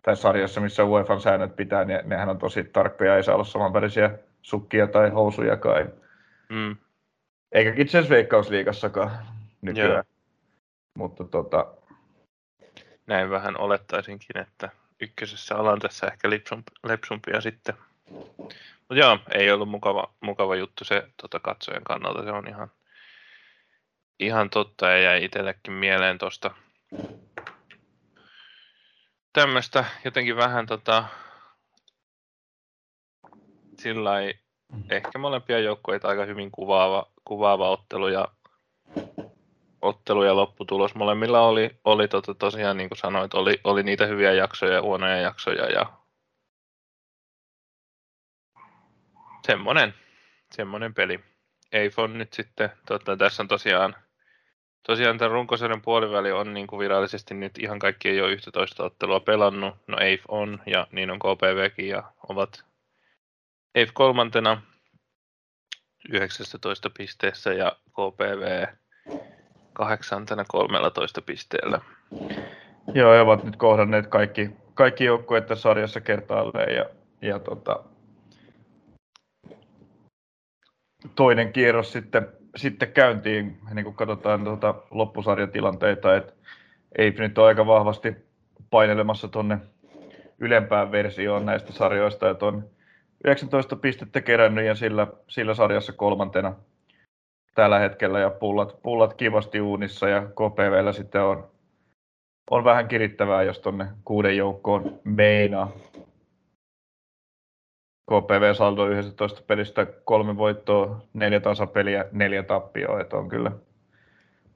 tai 0.01 0.15
sarjassa, 0.15 0.61
missä 0.61 0.85
UEFA 0.85 1.19
säännöt 1.19 1.55
pitää, 1.55 1.85
niin 1.85 1.99
nehän 2.05 2.29
on 2.29 2.37
tosi 2.37 2.63
tarkkoja, 2.63 3.15
ei 3.15 3.23
saa 3.23 3.35
olla 3.35 3.43
samanvärisiä 3.43 4.11
sukkia 4.41 4.87
tai 4.87 5.09
housuja 5.09 5.57
kai. 5.57 5.85
Mm. 6.49 6.75
Eikä 7.51 7.73
itse 7.77 7.97
asiassa 7.97 8.15
Veikkausliigassakaan 8.15 9.11
nykyään. 9.61 9.91
Joo. 9.91 10.03
Mutta 10.97 11.23
tota, 11.23 11.76
näin 13.07 13.29
vähän 13.29 13.59
olettaisinkin, 13.59 14.37
että 14.37 14.69
ykkösessä 15.01 15.55
alan 15.55 15.79
tässä 15.79 16.07
ehkä 16.07 16.29
lepsumpia 16.83 17.41
sitten. 17.41 17.75
Mutta 18.79 18.95
joo, 18.95 19.19
ei 19.33 19.51
ollut 19.51 19.69
mukava, 19.69 20.13
mukava 20.21 20.55
juttu 20.55 20.83
se 20.83 21.07
tota, 21.21 21.39
katsojen 21.39 21.83
kannalta, 21.83 22.23
se 22.23 22.31
on 22.31 22.47
ihan, 22.47 22.71
ihan 24.19 24.49
totta 24.49 24.89
ja 24.89 24.97
jäi 24.97 25.23
itsellekin 25.23 25.73
mieleen 25.73 26.17
tuosta 26.17 26.51
tämmöistä 29.33 29.85
jotenkin 30.05 30.35
vähän 30.35 30.65
tota, 30.65 31.05
sillä 33.79 34.11
ehkä 34.89 35.17
molempia 35.17 35.59
joukkueita 35.59 36.07
aika 36.07 36.25
hyvin 36.25 36.51
kuvaava, 36.51 37.11
kuvaava 37.25 37.69
ottelu 37.69 38.07
ja 38.07 38.27
ottelu 39.81 40.23
ja 40.23 40.35
lopputulos. 40.35 40.95
Molemmilla 40.95 41.41
oli, 41.41 41.69
oli 41.83 42.07
tota, 42.07 42.33
tosiaan, 42.33 42.77
niin 42.77 42.89
kuin 42.89 42.97
sanoit, 42.97 43.33
oli, 43.33 43.59
oli 43.63 43.83
niitä 43.83 44.05
hyviä 44.05 44.33
jaksoja 44.33 44.73
ja 44.73 44.81
huonoja 44.81 45.17
jaksoja 45.17 45.65
ja 45.65 45.93
semmonen, 49.45 49.93
semmonen 50.51 50.93
peli. 50.93 51.19
Eifon 51.71 52.17
nyt 52.17 52.33
sitten, 52.33 52.69
tota, 52.87 53.17
tässä 53.17 53.43
on 53.43 53.47
tosiaan, 53.47 53.95
tosiaan 54.87 55.17
tämän 55.17 55.31
runkosarjan 55.31 55.81
puoliväli 55.81 56.31
on 56.31 56.53
niin 56.53 56.67
kuin 56.67 56.79
virallisesti 56.79 57.33
nyt 57.33 57.57
ihan 57.57 57.79
kaikki 57.79 58.09
ei 58.09 58.21
ole 58.21 58.31
11 58.31 58.83
ottelua 58.83 59.19
pelannut. 59.19 59.75
No 59.87 59.97
Eif 59.99 60.23
on 60.27 60.61
ja 60.65 60.87
niin 60.91 61.11
on 61.11 61.19
KPVkin 61.19 61.87
ja 61.87 62.03
ovat 62.29 62.65
Eif 63.75 63.89
kolmantena 63.93 64.61
19 66.09 66.89
pisteessä 66.89 67.53
ja 67.53 67.75
KPV 67.89 68.65
kahdeksantena 69.77 70.45
13 70.47 71.21
pisteellä. 71.21 71.81
Joo, 72.93 73.13
ja 73.13 73.21
ovat 73.21 73.43
nyt 73.43 73.55
kohdanneet 73.55 74.07
kaikki, 74.07 74.49
kaikki 74.73 75.05
joukkueet 75.05 75.45
tässä 75.45 75.61
sarjassa 75.61 76.01
kertaalleen 76.01 76.75
ja, 76.75 76.85
ja 77.21 77.39
tota, 77.39 77.83
toinen 81.15 81.53
kierros 81.53 81.91
sitten, 81.91 82.27
sitten 82.55 82.91
käyntiin, 82.91 83.57
niin 83.73 83.85
kun 83.85 83.93
katsotaan 83.93 84.43
tuota 84.43 84.75
loppusarjatilanteita, 84.91 86.15
että 86.15 86.33
ei 86.97 87.11
nyt 87.11 87.37
ole 87.37 87.47
aika 87.47 87.65
vahvasti 87.65 88.15
painelemassa 88.69 89.27
tuonne 89.27 89.57
ylempään 90.39 90.91
versioon 90.91 91.45
näistä 91.45 91.73
sarjoista, 91.73 92.29
että 92.29 92.45
on 92.45 92.69
19 93.25 93.75
pistettä 93.75 94.21
kerännyt 94.21 94.65
ja 94.65 94.75
sillä, 94.75 95.07
sillä 95.27 95.53
sarjassa 95.53 95.93
kolmantena 95.93 96.55
tällä 97.57 97.79
hetkellä 97.79 98.19
ja 98.19 98.29
pullat, 98.29 98.81
pullat 98.83 99.13
kivasti 99.13 99.61
uunissa 99.61 100.09
ja 100.09 100.21
KPVllä 100.21 100.93
sitten 100.93 101.21
on, 101.21 101.51
on 102.51 102.63
vähän 102.63 102.87
kirittävää, 102.87 103.43
jos 103.43 103.59
tuonne 103.59 103.87
kuuden 104.05 104.37
joukkoon 104.37 104.99
meinaa. 105.03 105.71
KPV-saldo 108.11 108.87
11 108.87 109.41
pelistä 109.47 109.85
kolme 109.85 110.37
voittoa, 110.37 111.01
neljä 111.13 111.39
tasapeliä, 111.39 112.05
neljä 112.11 112.43
tappioa, 112.43 113.01
että 113.01 113.17
on 113.17 113.29
kyllä, 113.29 113.51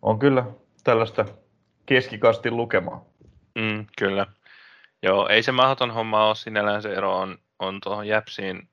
on 0.01 0.20
kyllä 0.20 0.46
tällaista 0.84 1.25
keskikastin 1.86 2.58
lukemaa. 2.58 3.05
Mm, 3.55 3.86
kyllä. 3.98 4.25
Joo, 5.03 5.27
ei 5.27 5.43
se 5.43 5.51
mahdoton 5.51 5.91
homma 5.91 6.27
ole, 6.27 6.36
sinällään 6.36 6.81
se 6.81 6.93
ero 6.93 7.17
on, 7.17 7.38
on 7.60 7.79
tuohon 7.84 8.08
Jäpsiin 8.08 8.70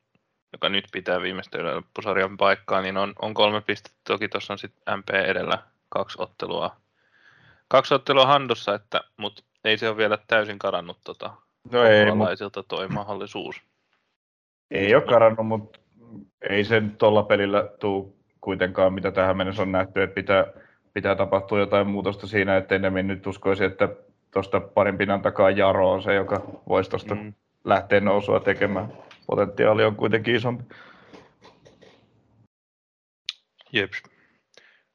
joka 0.53 0.69
nyt 0.69 0.85
pitää 0.93 1.23
viimeistä 1.23 1.75
loppusarjan 1.75 2.37
paikkaa, 2.37 2.83
niin 2.83 2.97
on, 2.97 3.13
on 3.23 3.35
kolme 3.35 3.61
pistettä. 3.61 3.99
Toki 4.05 4.29
tuossa 4.29 4.53
on 4.53 4.59
sitten 4.59 4.99
MP 4.99 5.11
edellä 5.11 5.59
kaksi 5.89 6.19
ottelua, 6.21 6.77
kaksi 7.69 7.95
ottelua 7.95 8.27
handussa, 8.27 8.75
että, 8.75 9.01
mutta 9.17 9.43
ei 9.65 9.79
se 9.79 9.89
ole 9.89 9.97
vielä 9.97 10.19
täysin 10.27 10.59
karannut 10.59 10.99
tota, 11.05 11.31
no 11.73 11.85
ei, 11.85 12.13
mut... 12.13 12.29
toi 12.69 12.89
mahdollisuus. 12.89 13.63
Ei 14.71 14.95
ole 14.95 15.03
karannut, 15.03 15.47
mutta 15.47 15.79
ei 16.51 16.65
sen 16.65 16.97
tuolla 16.97 17.23
pelillä 17.23 17.69
tule 17.81 18.09
kuitenkaan, 18.41 18.93
mitä 18.93 19.11
tähän 19.11 19.37
mennessä 19.37 19.63
on 19.63 19.73
nähty, 19.73 20.03
että 20.03 20.15
pitää, 20.15 20.47
pitää 20.95 21.15
tapahtua 21.15 21.59
jotain 21.59 21.87
muutosta 21.87 22.27
siinä, 22.27 22.57
että 22.57 22.75
enemmän 22.75 23.07
nyt 23.07 23.27
uskoisin, 23.27 23.67
että 23.67 23.89
tuosta 24.31 24.61
parin 24.61 24.99
pinnan 24.99 25.23
takaa 25.23 25.51
Jaro 25.51 25.91
on 25.91 26.03
se, 26.03 26.15
joka 26.15 26.43
voisi 26.69 26.91
tuosta 26.91 27.15
mm. 27.15 27.33
lähteä 27.65 28.01
nousua 28.01 28.41
tekemään 28.41 28.93
potentiaali 29.29 29.85
on 29.85 29.97
kuitenkin 29.97 30.35
isompi. 30.35 30.65
Jep. 33.73 33.93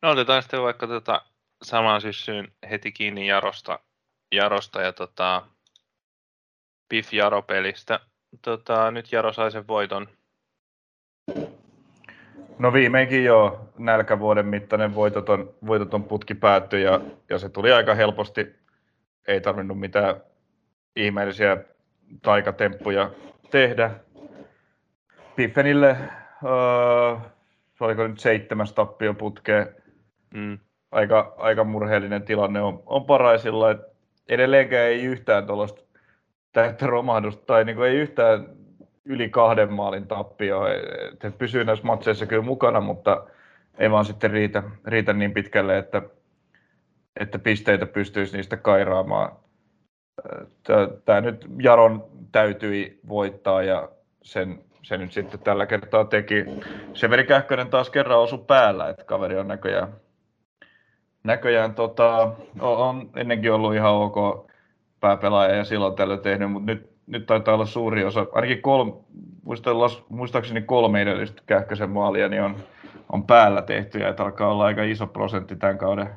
No 0.01 0.09
otetaan 0.09 0.41
sitten 0.41 0.61
vaikka 0.61 0.87
tota 0.87 1.21
samaan 1.63 2.01
syssyyn 2.01 2.51
heti 2.69 2.91
kiinni 2.91 3.27
Jarosta, 3.27 3.79
Jarosta 4.31 4.81
ja 4.81 4.93
tota, 4.93 5.47
Pif 6.89 7.13
Jaro-pelistä. 7.13 7.99
Tota, 8.41 8.91
nyt 8.91 9.11
Jaro 9.11 9.33
sai 9.33 9.51
sen 9.51 9.67
voiton. 9.67 10.07
No 12.59 12.73
viimeinkin 12.73 13.23
jo 13.23 13.69
nälkävuoden 13.77 14.45
mittainen 14.45 14.95
voitoton, 14.95 15.53
voitoton 15.67 16.03
putki 16.03 16.35
päättyi 16.35 16.83
ja, 16.83 16.99
ja 17.29 17.39
se 17.39 17.49
tuli 17.49 17.71
aika 17.71 17.95
helposti. 17.95 18.55
Ei 19.27 19.41
tarvinnut 19.41 19.79
mitään 19.79 20.15
ihmeellisiä 20.95 21.57
taikatemppuja 22.21 23.11
tehdä. 23.51 23.91
Piffenille 25.35 25.97
uh, 26.43 27.21
oliko 27.79 28.07
nyt 28.07 28.19
seitsemäs 28.19 28.73
tappio 28.73 29.13
putkeen. 29.13 29.75
Mm. 30.33 30.59
Aika, 30.91 31.33
aika 31.37 31.63
murheellinen 31.63 32.23
tilanne 32.23 32.61
on, 32.61 32.83
on 32.85 33.05
paraisilla. 33.05 33.71
Et 33.71 33.79
edelleenkään 34.29 34.87
ei 34.87 35.03
yhtään 35.03 35.47
tuollaista 35.47 35.81
täyttä 36.51 36.87
romahdusta 36.87 37.45
tai 37.45 37.65
niin 37.65 37.83
ei 37.83 37.95
yhtään 37.95 38.47
yli 39.05 39.29
kahden 39.29 39.73
maalin 39.73 40.07
tappio. 40.07 40.61
He 41.23 41.31
pysyy 41.37 41.63
näissä 41.63 41.85
matseissa 41.85 42.25
kyllä 42.25 42.41
mukana, 42.43 42.81
mutta 42.81 43.27
ei 43.77 43.91
vaan 43.91 44.05
sitten 44.05 44.31
riitä, 44.31 44.63
riitä 44.85 45.13
niin 45.13 45.33
pitkälle, 45.33 45.77
että, 45.77 46.01
että 47.19 47.39
pisteitä 47.39 47.85
pystyisi 47.85 48.37
niistä 48.37 48.57
kairaamaan. 48.57 49.31
Tämä 51.05 51.21
nyt 51.21 51.45
Jaron 51.57 52.07
täytyi 52.31 52.99
voittaa 53.07 53.63
ja 53.63 53.89
sen, 54.21 54.63
se 54.83 54.97
nyt 54.97 55.11
sitten 55.11 55.39
tällä 55.39 55.65
kertaa 55.65 56.05
teki. 56.05 56.45
Severi 56.93 57.23
Kähkönen 57.23 57.69
taas 57.69 57.89
kerran 57.89 58.19
osu 58.19 58.37
päällä, 58.37 58.89
että 58.89 59.03
kaveri 59.03 59.37
on 59.37 59.47
näköjään, 59.47 59.93
näköjään 61.23 61.75
tota, 61.75 62.31
on 62.59 63.09
ennenkin 63.15 63.53
ollut 63.53 63.75
ihan 63.75 63.93
ok 63.93 64.47
pääpelaaja 64.99 65.55
ja 65.55 65.63
silloin 65.63 65.95
tällöin 65.95 66.19
tehnyt, 66.19 66.51
mutta 66.51 66.71
nyt, 66.71 66.89
nyt 67.07 67.25
taitaa 67.25 67.53
olla 67.53 67.65
suuri 67.65 68.03
osa, 68.03 68.25
ainakin 68.31 68.61
kolme, 68.61 68.93
muistaakseni 70.09 70.61
kolme 70.61 71.01
edellistä 71.01 71.41
Kähkösen 71.45 71.89
maalia, 71.89 72.29
niin 72.29 72.41
on, 72.41 72.55
on 73.09 73.27
päällä 73.27 73.61
tehty 73.61 73.99
ja 73.99 74.09
että 74.09 74.23
alkaa 74.23 74.51
olla 74.51 74.65
aika 74.65 74.83
iso 74.83 75.07
prosentti 75.07 75.55
tämän 75.55 75.77
kauden 75.77 76.09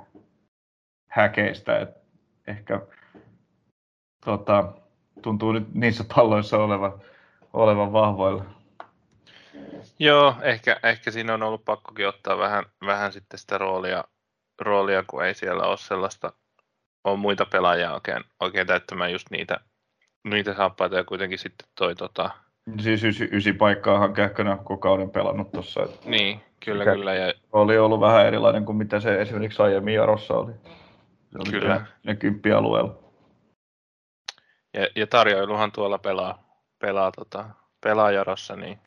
häkeistä. 1.09 1.79
Et 1.79 1.91
ehkä 2.47 2.81
tota, 4.25 4.73
tuntuu 5.23 5.53
nyt 5.53 5.75
niissä 5.75 6.05
palloissa 6.17 6.59
olevan, 6.59 6.93
olevan 7.53 7.93
vahvoilla. 7.93 8.56
Joo, 9.99 10.35
ehkä, 10.43 10.81
ehkä 10.83 11.11
siinä 11.11 11.35
on 11.35 11.43
ollut 11.43 11.65
pakkokin 11.65 12.09
ottaa 12.09 12.39
vähän, 12.39 12.65
vähän 12.87 13.13
sitten 13.13 13.39
sitä 13.39 13.59
roolia, 13.59 14.05
roolia, 14.61 15.05
kun 15.07 15.25
ei 15.25 15.35
siellä 15.35 15.63
ole 15.63 15.77
sellaista, 15.77 16.33
on 17.05 17.19
muita 17.19 17.47
pelaajia 17.47 17.95
oikein, 17.95 18.25
oikein 18.41 18.67
täyttämään 18.67 19.13
just 19.13 19.31
niitä, 19.31 19.61
niitä 20.25 20.55
saappaita 20.55 20.97
ja 20.97 21.05
kuitenkin 21.05 21.39
sitten 21.39 21.69
toi 21.75 21.95
tota... 21.95 22.31
Siis 22.81 23.05
ysi, 23.05 23.29
ysi 23.33 23.53
paikkaahan 23.53 24.15
Kähkönä 24.15 24.57
koko 24.57 24.77
kauden 24.77 25.11
pelannut 25.11 25.53
tuossa. 25.53 25.81
Niin, 26.05 26.41
kyllä, 26.65 26.85
Kä- 26.85 26.95
kyllä. 26.95 27.15
Ja... 27.15 27.35
Oli 27.53 27.79
ollut 27.79 28.01
vähän 28.01 28.27
erilainen 28.27 28.65
kuin 28.65 28.77
mitä 28.77 29.01
se 29.01 29.21
esimerkiksi 29.21 29.63
aiemmin 29.63 29.95
Jarossa 29.95 30.35
oli. 30.35 30.53
Se 31.33 31.39
oli 31.39 31.51
kyllä. 31.51 31.87
Ne 32.05 32.17
kymppialueella. 32.17 32.99
Ja, 34.75 34.89
ja 34.97 35.07
tarjoiluhan 35.07 35.73
tuolla 35.73 35.99
pelaa, 35.99 36.39
pelaa, 36.79 37.13
tota, 37.13 37.45
pelaa 37.81 38.11
Jarossa, 38.11 38.57
niin 38.57 38.79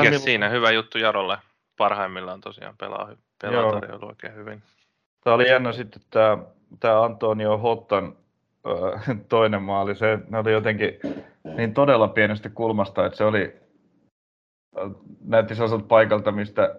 Mikä 0.00 0.18
siinä 0.18 0.48
hyvä 0.48 0.70
juttu 0.70 0.98
Jarolle. 0.98 1.38
Parhaimmillaan 1.76 2.40
tosiaan 2.40 2.74
pelaa, 2.78 3.08
pelaa 3.42 3.72
tarjoilu 3.72 4.06
oikein 4.06 4.34
hyvin. 4.34 4.62
Tämä 5.24 5.34
oli 5.34 5.48
jännä 5.48 5.72
sitten 5.72 6.02
tämä, 6.10 6.38
tämä 6.80 7.02
Antonio 7.02 7.58
Hottan 7.58 8.16
toinen 9.28 9.62
maali. 9.62 9.94
Se 9.94 10.18
ne 10.28 10.38
oli 10.38 10.52
jotenkin 10.52 10.98
niin 11.56 11.74
todella 11.74 12.08
pienestä 12.08 12.48
kulmasta, 12.48 13.06
että 13.06 13.18
se 13.18 13.24
oli, 13.24 13.56
näytti 15.24 15.54
sellaiselta 15.54 15.84
paikalta, 15.88 16.32
mistä 16.32 16.76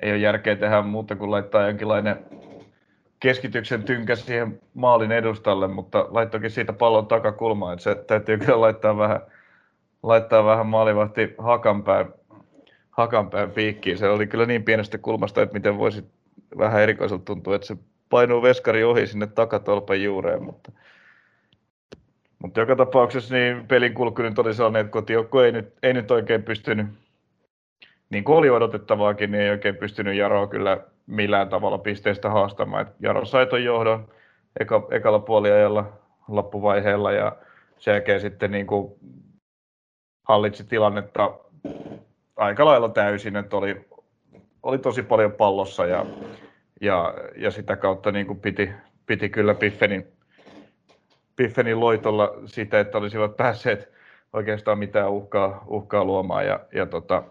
ei 0.00 0.10
ole 0.10 0.18
järkeä 0.18 0.56
tehdä 0.56 0.82
muuta 0.82 1.16
kuin 1.16 1.30
laittaa 1.30 1.66
jonkinlainen 1.66 2.26
keskityksen 3.20 3.82
tynkä 3.82 4.16
siihen 4.16 4.60
maalin 4.74 5.12
edustalle, 5.12 5.68
mutta 5.68 6.06
laittokin 6.10 6.50
siitä 6.50 6.72
pallon 6.72 7.06
takakulmaan, 7.06 7.72
että 7.72 7.82
se 7.82 7.94
täytyy 7.94 8.38
kyllä 8.38 8.60
laittaa 8.60 8.98
vähän, 8.98 9.20
laittaa 10.02 10.44
vähän 10.44 10.66
maalivahti 10.66 11.34
hakanpään, 11.38 12.14
hakanpään 12.96 13.50
piikkiin. 13.50 13.98
Se 13.98 14.08
oli 14.08 14.26
kyllä 14.26 14.46
niin 14.46 14.62
pienestä 14.62 14.98
kulmasta, 14.98 15.42
että 15.42 15.52
miten 15.52 15.78
voisi 15.78 16.04
vähän 16.58 16.82
erikoiselta 16.82 17.24
tuntua, 17.24 17.54
että 17.54 17.66
se 17.66 17.76
painuu 18.08 18.42
veskari 18.42 18.84
ohi 18.84 19.06
sinne 19.06 19.26
takatolpan 19.26 20.02
juureen, 20.02 20.42
mutta, 20.42 20.72
mutta 22.38 22.60
joka 22.60 22.76
tapauksessa 22.76 23.34
niin 23.34 23.66
pelin 23.66 23.94
kulku 23.94 24.22
nyt 24.22 24.38
oli 24.38 24.54
sellainen, 24.54 24.80
että 24.80 24.92
kotijoukko 24.92 25.42
ei 25.42 25.52
nyt, 25.52 25.74
ei 25.82 25.92
nyt 25.92 26.10
oikein 26.10 26.42
pystynyt, 26.42 26.86
niin 28.10 28.24
kuin 28.24 28.36
oli 28.36 28.50
odotettavaakin, 28.50 29.30
niin 29.30 29.42
ei 29.42 29.50
oikein 29.50 29.76
pystynyt 29.76 30.16
Jaroa 30.16 30.46
kyllä 30.46 30.80
millään 31.06 31.48
tavalla 31.48 31.78
pisteistä 31.78 32.30
haastamaan. 32.30 32.86
Et 32.86 32.94
Jaro 33.00 33.24
sai 33.24 33.46
ton 33.46 33.64
johdon 33.64 34.08
eka, 34.60 34.88
ekalla 34.90 35.18
puoliajalla 35.18 35.92
loppuvaiheella 36.28 37.12
ja 37.12 37.36
sen 37.78 37.92
jälkeen 37.92 38.20
sitten 38.20 38.50
niin 38.50 38.66
kuin 38.66 38.92
hallitsi 40.22 40.64
tilannetta 40.64 41.34
aika 42.36 42.64
lailla 42.64 42.88
täysin, 42.88 43.36
että 43.36 43.56
oli, 43.56 43.86
oli 44.62 44.78
tosi 44.78 45.02
paljon 45.02 45.32
pallossa 45.32 45.86
ja, 45.86 46.06
ja, 46.80 47.14
ja 47.36 47.50
sitä 47.50 47.76
kautta 47.76 48.12
niin 48.12 48.26
kuin 48.26 48.40
piti, 48.40 48.70
piti 49.06 49.28
kyllä 49.28 49.54
Piffenin, 49.54 50.06
Piffenin 51.36 51.80
loitolla 51.80 52.34
sitä, 52.46 52.80
että 52.80 52.98
olisivat 52.98 53.36
päässeet 53.42 53.92
oikeastaan 54.32 54.78
mitään 54.78 55.10
uhkaa, 55.10 55.64
uhkaa 55.66 56.04
luomaan 56.04 56.46
ja, 56.46 56.60
ja 56.72 56.86
tota, 56.86 57.22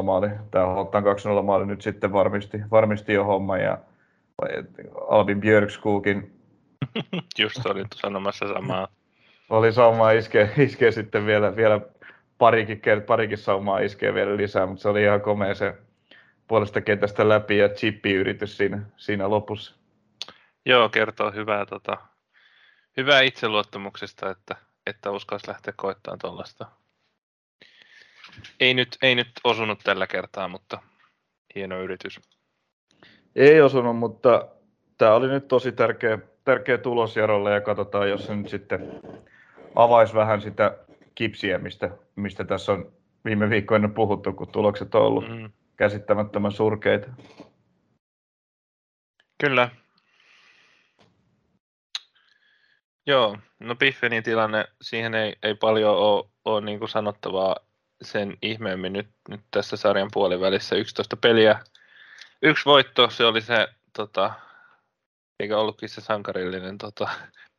2-0 0.00 0.02
maali, 0.02 0.28
tämä 0.50 0.66
Hottan 0.66 1.02
2-0 1.02 1.42
maali 1.42 1.66
nyt 1.66 1.82
sitten 1.82 2.12
varmisti, 2.12 2.58
varmisti 2.70 3.12
jo 3.12 3.24
homma 3.24 3.58
ja 3.58 3.78
Albin 5.08 5.40
Björkskuukin. 5.40 6.40
Just 7.38 7.66
olin 7.66 7.86
sanomassa 7.94 8.48
samaa. 8.48 8.88
Oli 9.50 9.72
saumaa 9.72 10.10
iskee, 10.10 10.50
iskee 10.58 10.92
sitten 10.92 11.26
vielä, 11.26 11.56
vielä 11.56 11.80
parikin, 12.38 12.80
parikin 13.06 13.38
saumaa 13.38 13.78
iskee 13.78 14.14
vielä 14.14 14.36
lisää, 14.36 14.66
mutta 14.66 14.82
se 14.82 14.88
oli 14.88 15.02
ihan 15.02 15.20
komea 15.20 15.54
se 15.54 15.74
puolesta 16.48 16.80
kentästä 16.80 17.28
läpi 17.28 17.58
ja 17.58 17.68
chippi-yritys 17.68 18.56
siinä, 18.56 18.82
siinä 18.96 19.30
lopussa. 19.30 19.74
Joo, 20.66 20.88
kertoo 20.88 21.30
hyvää, 21.30 21.66
tota, 21.66 21.96
hyvää 22.96 23.20
itseluottamuksesta, 23.20 24.30
että, 24.30 24.56
että 24.86 25.10
uskalsi 25.10 25.48
lähteä 25.48 25.74
koittamaan 25.76 26.18
tuollaista 26.18 26.66
ei 28.60 28.74
nyt, 28.74 28.88
ei 29.02 29.14
nyt 29.14 29.28
osunut 29.44 29.78
tällä 29.84 30.06
kertaa, 30.06 30.48
mutta 30.48 30.78
hieno 31.54 31.82
yritys. 31.82 32.20
Ei 33.36 33.60
osunut, 33.60 33.96
mutta 33.96 34.48
tämä 34.98 35.14
oli 35.14 35.28
nyt 35.28 35.48
tosi 35.48 35.72
tärkeä, 35.72 36.18
tärkeä 36.44 36.78
tulos 36.78 37.16
Jarolle 37.16 37.52
ja 37.52 37.60
katsotaan, 37.60 38.08
jos 38.08 38.26
se 38.26 38.36
nyt 38.36 38.48
sitten 38.48 39.00
avaisi 39.74 40.14
vähän 40.14 40.40
sitä 40.40 40.78
kipsiä, 41.14 41.58
mistä, 41.58 41.90
mistä 42.16 42.44
tässä 42.44 42.72
on 42.72 42.92
viime 43.24 43.50
viikkoina 43.50 43.88
puhuttu, 43.88 44.32
kun 44.32 44.48
tulokset 44.48 44.94
on 44.94 45.02
ollut 45.02 45.28
mm. 45.28 45.52
käsittämättömän 45.76 46.52
surkeita. 46.52 47.06
Kyllä. 49.40 49.70
Joo, 53.06 53.38
no 53.60 53.74
Piffenin 53.74 54.22
tilanne, 54.22 54.64
siihen 54.82 55.14
ei, 55.14 55.36
ei 55.42 55.54
paljon 55.54 55.96
ole, 55.96 56.24
ole 56.44 56.60
niin 56.60 56.78
kuin 56.78 56.88
sanottavaa 56.88 57.56
sen 58.02 58.36
ihmeemmin 58.42 58.92
nyt, 58.92 59.08
nyt 59.28 59.40
tässä 59.50 59.76
sarjan 59.76 60.10
puolivälissä 60.12 60.76
11 60.76 61.16
peliä. 61.16 61.60
Yksi 62.42 62.64
voitto, 62.64 63.10
se 63.10 63.24
oli 63.24 63.40
se, 63.40 63.68
tota, 63.96 64.34
eikä 65.40 65.58
ollutkin 65.58 65.88
se 65.88 66.00
sankarillinen 66.00 66.78
tota, 66.78 67.08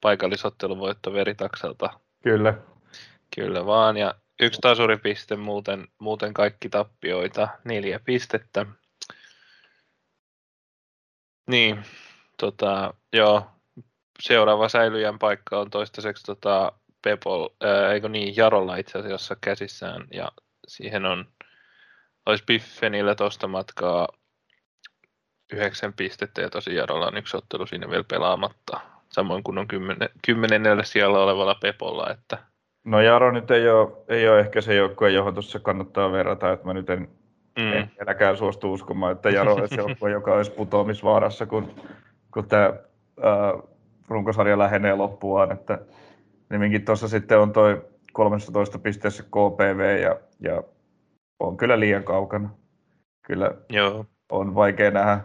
paikallisotteluvoitto 0.02 1.14
Veritakselta. 1.14 2.00
Kyllä. 2.24 2.54
Kyllä 3.36 3.66
vaan, 3.66 3.98
ja 3.98 4.16
yksi 4.40 4.62
tasuripiste, 4.62 5.36
muuten, 5.36 5.88
muuten 6.00 6.34
kaikki 6.34 6.70
tappioita, 6.70 7.48
neljä 7.64 8.00
pistettä. 8.00 8.66
Niin, 11.48 11.86
tota, 12.38 12.94
joo, 13.14 13.50
seuraava 14.20 14.70
säilyjän 14.70 15.20
paikka 15.20 15.60
on 15.60 15.70
toistaiseksi 15.70 16.24
tota, 16.24 16.72
Pepol, 17.02 17.50
ää, 17.62 17.94
eikö 17.94 18.10
niin, 18.10 18.36
Jarolla 18.36 18.76
itse 18.76 19.00
asiassa 19.00 19.36
käsissään, 19.42 20.08
ja 20.14 20.32
siihen 20.68 21.06
on, 21.06 21.26
olisi 22.26 22.44
Biffenillä 22.44 23.16
tuosta 23.16 23.48
matkaa 23.48 24.08
yhdeksän 25.54 25.94
pistettä, 25.94 26.42
ja 26.42 26.50
tosi 26.50 26.76
Jarolla 26.76 27.08
on 27.08 27.18
yksi 27.18 27.38
ottelu 27.38 27.68
siinä 27.68 27.90
vielä 27.90 28.04
pelaamatta, 28.04 28.80
samoin 29.12 29.44
kuin 29.44 29.58
on 29.58 29.68
kymmenen, 29.68 30.10
kymmenennellä 30.26 30.84
siellä 30.84 31.20
olevalla 31.20 31.56
Pepolla, 31.56 32.12
että 32.12 32.55
No 32.86 33.02
Jaro 33.02 33.32
nyt 33.32 33.52
ei 33.52 33.70
ole, 33.70 33.92
ei 34.08 34.30
ole 34.30 34.40
ehkä 34.40 34.62
se 34.62 34.76
joukkue, 34.76 35.12
johon 35.12 35.34
tuossa 35.34 35.60
kannattaa 35.60 36.12
verrata, 36.12 36.52
että 36.52 36.66
mä 36.66 36.74
nyt 36.74 36.90
en, 36.90 37.08
mm. 37.60 37.74
en 37.74 38.38
suostu 38.38 38.74
uskomaan, 38.74 39.12
että 39.12 39.30
Jaro 39.30 39.54
olisi 39.54 39.78
joukkue, 39.88 40.12
joka 40.12 40.34
olisi 40.34 40.52
putoamisvaarassa, 40.52 41.46
kun, 41.46 41.76
kun 42.34 42.48
tämä 42.48 42.74
ää, 43.24 43.54
runkosarja 44.08 44.58
lähenee 44.58 44.96
loppuaan, 44.96 45.52
että 45.52 45.80
Niminkin 46.50 46.86
tuossa 46.86 47.08
sitten 47.08 47.40
on 47.40 47.54
toi 47.54 47.82
13 48.14 48.80
pisteessä 48.80 49.24
KPV 49.24 50.00
ja, 50.02 50.20
ja 50.40 50.64
on 51.40 51.58
kyllä 51.58 51.80
liian 51.80 52.04
kaukana. 52.04 52.50
Kyllä 53.22 53.52
Joo. 53.70 54.06
on 54.32 54.56
vaikea 54.56 54.92
nähdä, 54.92 55.20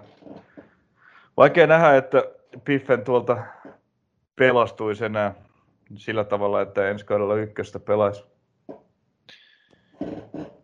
vaikea 1.36 1.66
nähdä, 1.66 1.96
että 1.96 2.24
Piffen 2.64 3.04
tuolta 3.04 3.36
pelastuisi 4.36 5.04
enää 5.04 5.34
sillä 5.96 6.24
tavalla, 6.24 6.60
että 6.60 6.88
ensi 6.88 7.04
kaudella 7.04 7.34
ykköstä 7.34 7.80
pelaisi. 7.80 8.24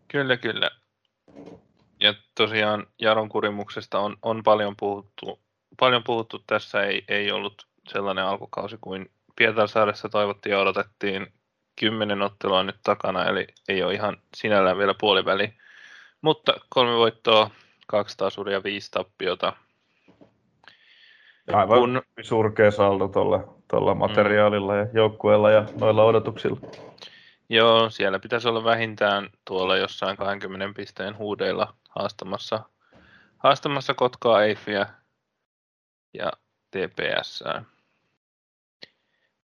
Kyllä, 0.07 0.37
kyllä. 0.37 0.69
Ja 1.99 2.13
tosiaan 2.35 2.87
Jaron 2.99 3.29
kurimuksesta 3.29 3.99
on, 3.99 4.17
on 4.21 4.43
paljon, 4.43 4.75
puhuttu, 4.75 5.39
paljon 5.79 6.03
puhuttu 6.03 6.43
tässä, 6.47 6.83
ei, 6.83 7.03
ei 7.07 7.31
ollut 7.31 7.67
sellainen 7.89 8.25
alkukausi 8.25 8.77
kuin 8.81 9.11
Pietarsaaressa 9.35 10.09
toivottiin 10.09 10.51
ja 10.51 10.59
odotettiin. 10.59 11.27
Kymmenen 11.79 12.21
ottelua 12.21 12.63
nyt 12.63 12.77
takana, 12.83 13.25
eli 13.25 13.47
ei 13.67 13.83
ole 13.83 13.93
ihan 13.93 14.17
sinällään 14.35 14.77
vielä 14.77 14.95
puoliväli. 14.99 15.53
Mutta 16.21 16.53
kolme 16.69 16.95
voittoa, 16.95 17.51
kaksi 17.87 18.17
tasuria, 18.17 18.63
viisi 18.63 18.91
tappiota. 18.91 19.53
Aivan 21.53 21.79
kun... 21.79 22.01
surkea 22.21 22.71
saldo 22.71 23.07
tuolla, 23.07 23.53
tuolla 23.67 23.95
materiaalilla 23.95 24.73
mm. 24.73 24.79
ja 24.79 24.87
joukkueella 24.93 25.51
ja 25.51 25.65
noilla 25.79 26.03
odotuksilla. 26.03 26.59
Joo, 27.49 27.89
siellä 27.89 28.19
pitäisi 28.19 28.47
olla 28.47 28.63
vähintään 28.63 29.29
tuolla 29.45 29.77
jossain 29.77 30.17
20 30.17 30.77
pisteen 30.77 31.17
huudeilla 31.17 31.73
haastamassa, 31.89 32.63
haastamassa 33.37 33.93
Kotkaa, 33.93 34.43
Eiffiä 34.43 34.87
ja 36.13 36.31
TPS. 36.71 37.43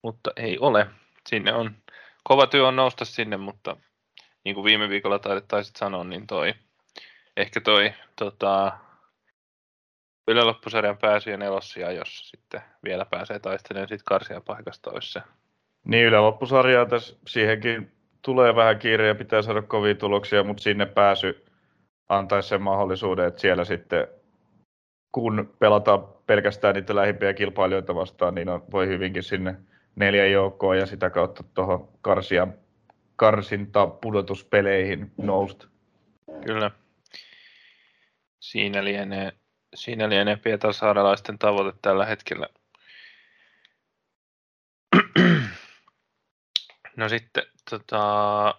Mutta 0.02 0.32
ei 0.36 0.60
ole. 0.60 0.88
Sinne 1.30 1.54
on, 1.54 1.76
kova 2.24 2.48
työ 2.48 2.68
on 2.68 2.76
nousta 2.76 3.06
sinne, 3.06 3.38
mutta 3.38 3.78
niin 4.44 4.56
kuin 4.56 4.66
viime 4.66 4.90
viikolla 4.90 5.20
taisit 5.48 5.76
sanoa, 5.76 6.04
niin 6.04 6.28
toi, 6.28 6.54
ehkä 7.38 7.62
toi 7.62 7.94
tota, 8.16 8.78
yläloppusarjan 10.32 10.98
pääsy 10.98 11.32
ja 11.32 11.38
nelossia, 11.38 11.92
jos 11.92 12.30
sitten 12.30 12.62
vielä 12.84 13.06
pääsee 13.06 13.40
taistelemaan 13.40 13.90
sit 13.90 14.04
karsia 14.04 14.42
paikasta, 14.42 14.92
olisi 14.92 15.12
se. 15.12 15.22
Niin, 15.86 16.06
yläloppusarjaa 16.06 16.86
tässä 16.86 17.16
siihenkin 17.28 17.92
tulee 18.22 18.56
vähän 18.56 18.80
kiire 18.80 19.08
ja 19.08 19.16
pitää 19.16 19.42
saada 19.42 19.62
kovia 19.62 19.96
tuloksia, 19.96 20.44
mutta 20.44 20.64
sinne 20.64 20.86
pääsy 20.86 21.46
antaisi 22.10 22.50
sen 22.50 22.62
mahdollisuuden, 22.62 23.28
että 23.28 23.42
siellä 23.42 23.66
sitten 23.66 24.08
kun 25.12 25.56
pelataan 25.60 26.08
pelkästään 26.26 26.76
niitä 26.76 26.96
lähimpiä 26.96 27.34
kilpailijoita 27.34 27.96
vastaan, 27.96 28.36
niin 28.36 28.50
on, 28.50 28.64
voi 28.72 28.88
hyvinkin 28.88 29.24
sinne 29.24 29.56
neljä 29.96 30.26
joukkoa 30.26 30.76
ja 30.76 30.86
sitä 30.86 31.10
kautta 31.10 31.44
tuohon 31.54 31.90
karsia, 32.02 32.48
karsinta 33.16 33.88
pudotuspeleihin 33.88 35.12
nousta. 35.18 35.68
Kyllä. 36.46 36.72
Siinä 38.40 38.84
lienee, 38.84 39.32
siinä 39.76 40.10
lienee 40.10 40.36
Pietarsaarelaisten 40.36 41.40
tavoite 41.40 41.80
tällä 41.82 42.06
hetkellä. 42.06 42.48
No 46.96 47.10
sitten 47.10 47.44
tota, 47.70 48.56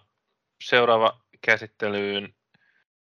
seuraava 0.63 1.21
käsittelyyn 1.41 2.33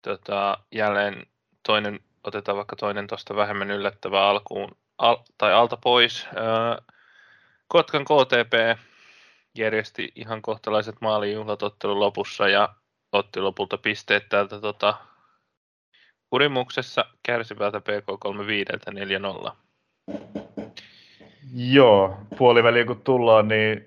tota, 0.01 0.57
jälleen 0.71 1.25
toinen, 1.65 1.99
otetaan 2.23 2.55
vaikka 2.55 2.75
toinen 2.75 3.07
tuosta 3.07 3.35
vähemmän 3.35 3.71
yllättävää 3.71 4.29
alkuun 4.29 4.77
al, 4.97 5.17
tai 5.37 5.53
alta 5.53 5.77
pois. 5.77 6.27
Kotkan 7.67 8.05
KTP 8.05 8.79
järjesti 9.57 10.11
ihan 10.15 10.41
kohtalaiset 10.41 10.95
maalijuhlat 11.01 11.63
ottelun 11.63 11.99
lopussa 11.99 12.49
ja 12.49 12.75
otti 13.11 13.39
lopulta 13.39 13.77
pisteet 13.77 14.29
täältä 14.29 14.61
tota, 14.61 14.97
kurimuksessa 16.29 17.05
kärsivältä 17.23 17.79
PK35 17.79 19.49
4-0. 19.49 19.51
Joo, 21.53 22.17
puoliväliin 22.37 22.87
kun 22.87 23.01
tullaan, 23.01 23.47
niin, 23.47 23.85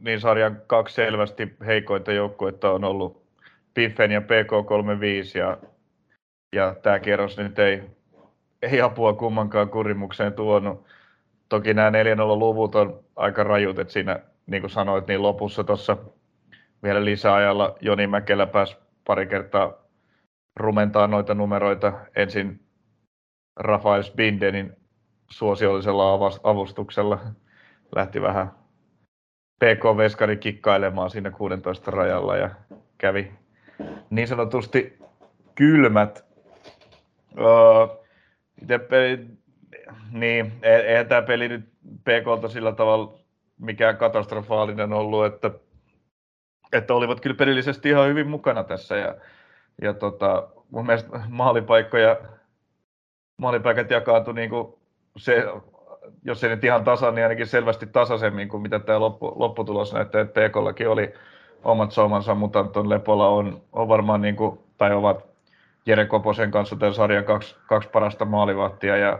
niin 0.00 0.20
sarjan 0.20 0.62
kaksi 0.66 0.94
selvästi 0.94 1.56
heikointa 1.66 2.12
joukkuetta 2.12 2.70
on 2.70 2.84
ollut 2.84 3.26
Piffen 3.74 4.10
ja 4.10 4.20
PK35 4.20 5.38
ja, 5.38 5.58
ja 6.52 6.74
tämä 6.82 6.98
kierros 6.98 7.38
nyt 7.38 7.58
ei, 7.58 7.82
ei 8.62 8.80
apua 8.80 9.12
kummankaan 9.12 9.68
kurimukseen 9.68 10.32
tuonut. 10.32 10.86
Toki 11.48 11.74
nämä 11.74 11.90
4-0-luvut 11.90 12.74
on 12.74 13.04
aika 13.16 13.44
rajut, 13.44 13.78
että 13.78 13.92
siinä, 13.92 14.20
niin 14.46 14.62
kuin 14.62 14.70
sanoit, 14.70 15.06
niin 15.06 15.22
lopussa 15.22 15.64
tuossa 15.64 15.96
vielä 16.82 17.04
lisäajalla 17.04 17.76
Joni 17.80 18.06
Mäkelä 18.06 18.46
pääsi 18.46 18.76
pari 19.04 19.26
kertaa 19.26 19.85
rumentaa 20.56 21.06
noita 21.06 21.34
numeroita. 21.34 21.92
Ensin 22.16 22.60
Rafael 23.56 24.02
Spindenin 24.02 24.72
suosiollisella 25.30 26.12
avustuksella 26.42 27.18
lähti 27.96 28.22
vähän 28.22 28.50
PK-veskari 29.64 30.36
kikkailemaan 30.36 31.10
siinä 31.10 31.30
16 31.30 31.90
rajalla 31.90 32.36
ja 32.36 32.50
kävi 32.98 33.32
niin 34.10 34.28
sanotusti 34.28 34.98
kylmät. 35.54 36.24
Öö, 37.38 38.78
peli, 38.78 39.26
niin, 40.12 40.52
e-, 40.62 40.76
eihän 40.76 41.08
tämä 41.08 41.22
peli 41.22 41.48
nyt 41.48 41.68
PKlta 42.04 42.48
sillä 42.48 42.72
tavalla 42.72 43.18
mikään 43.60 43.96
katastrofaalinen 43.96 44.92
ollut, 44.92 45.24
että, 45.24 45.50
että 46.72 46.94
olivat 46.94 47.20
kyllä 47.20 47.36
pelillisesti 47.36 47.88
ihan 47.88 48.08
hyvin 48.08 48.28
mukana 48.28 48.64
tässä 48.64 48.96
ja, 48.96 49.14
ja 49.82 49.94
tota, 49.94 50.48
mun 50.70 50.86
mielestä 50.86 51.20
maalipaikkoja, 51.28 52.16
maalipaikat 53.36 53.90
jakaantui 53.90 54.34
niin 54.34 54.50
kuin 54.50 54.74
se, 55.16 55.44
jos 56.22 56.44
ei 56.44 56.50
nyt 56.50 56.64
ihan 56.64 56.84
tasan, 56.84 57.14
niin 57.14 57.24
ainakin 57.24 57.46
selvästi 57.46 57.86
tasaisemmin 57.86 58.48
kuin 58.48 58.62
mitä 58.62 58.78
tämä 58.78 59.00
loppu, 59.00 59.32
lopputulos 59.36 59.92
näyttää, 59.92 60.20
että 60.20 60.48
PKllakin 60.48 60.88
oli 60.88 61.14
omat 61.64 61.92
saumansa, 61.92 62.34
mutta 62.34 62.60
Anton 62.60 62.88
Lepola 62.88 63.28
on, 63.28 63.62
on 63.72 63.88
varmaan, 63.88 64.22
niin 64.22 64.36
kuin, 64.36 64.58
tai 64.78 64.92
ovat 64.94 65.24
Jere 65.86 66.06
Koposen 66.06 66.50
kanssa 66.50 66.76
tämän 66.76 66.94
sarjan 66.94 67.24
kaksi, 67.24 67.56
kaksi 67.66 67.88
parasta 67.88 68.24
maalivahtia 68.24 68.96
ja, 68.96 69.18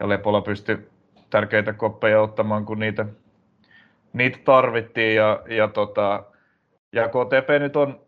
ja 0.00 0.08
Lepola 0.08 0.40
pystyi 0.40 0.88
tärkeitä 1.30 1.72
koppeja 1.72 2.22
ottamaan, 2.22 2.64
kun 2.64 2.78
niitä, 2.78 3.06
niitä 4.12 4.38
tarvittiin 4.44 5.16
ja, 5.16 5.42
ja, 5.48 5.68
tota, 5.68 6.22
ja 6.92 7.08
KTP 7.08 7.48
nyt 7.60 7.76
on, 7.76 8.00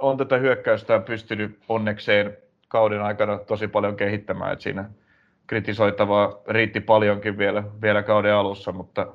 on 0.00 0.16
tätä 0.16 0.36
hyökkäystä 0.36 0.98
pystynyt 0.98 1.58
onnekseen 1.68 2.36
kauden 2.68 3.02
aikana 3.02 3.38
tosi 3.38 3.68
paljon 3.68 3.96
kehittämään, 3.96 4.52
että 4.52 4.62
siinä 4.62 4.90
kritisoitavaa 5.46 6.40
riitti 6.48 6.80
paljonkin 6.80 7.38
vielä, 7.38 7.64
vielä 7.82 8.02
kauden 8.02 8.34
alussa, 8.34 8.72
mutta, 8.72 9.06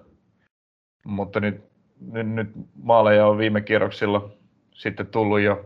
mutta 1.05 1.39
nyt, 1.39 1.63
nyt, 2.11 2.27
nyt 2.27 2.49
maaleja 2.83 3.27
on 3.27 3.37
viime 3.37 3.61
kierroksilla 3.61 4.29
sitten 4.71 5.07
tullut 5.07 5.39
jo 5.39 5.65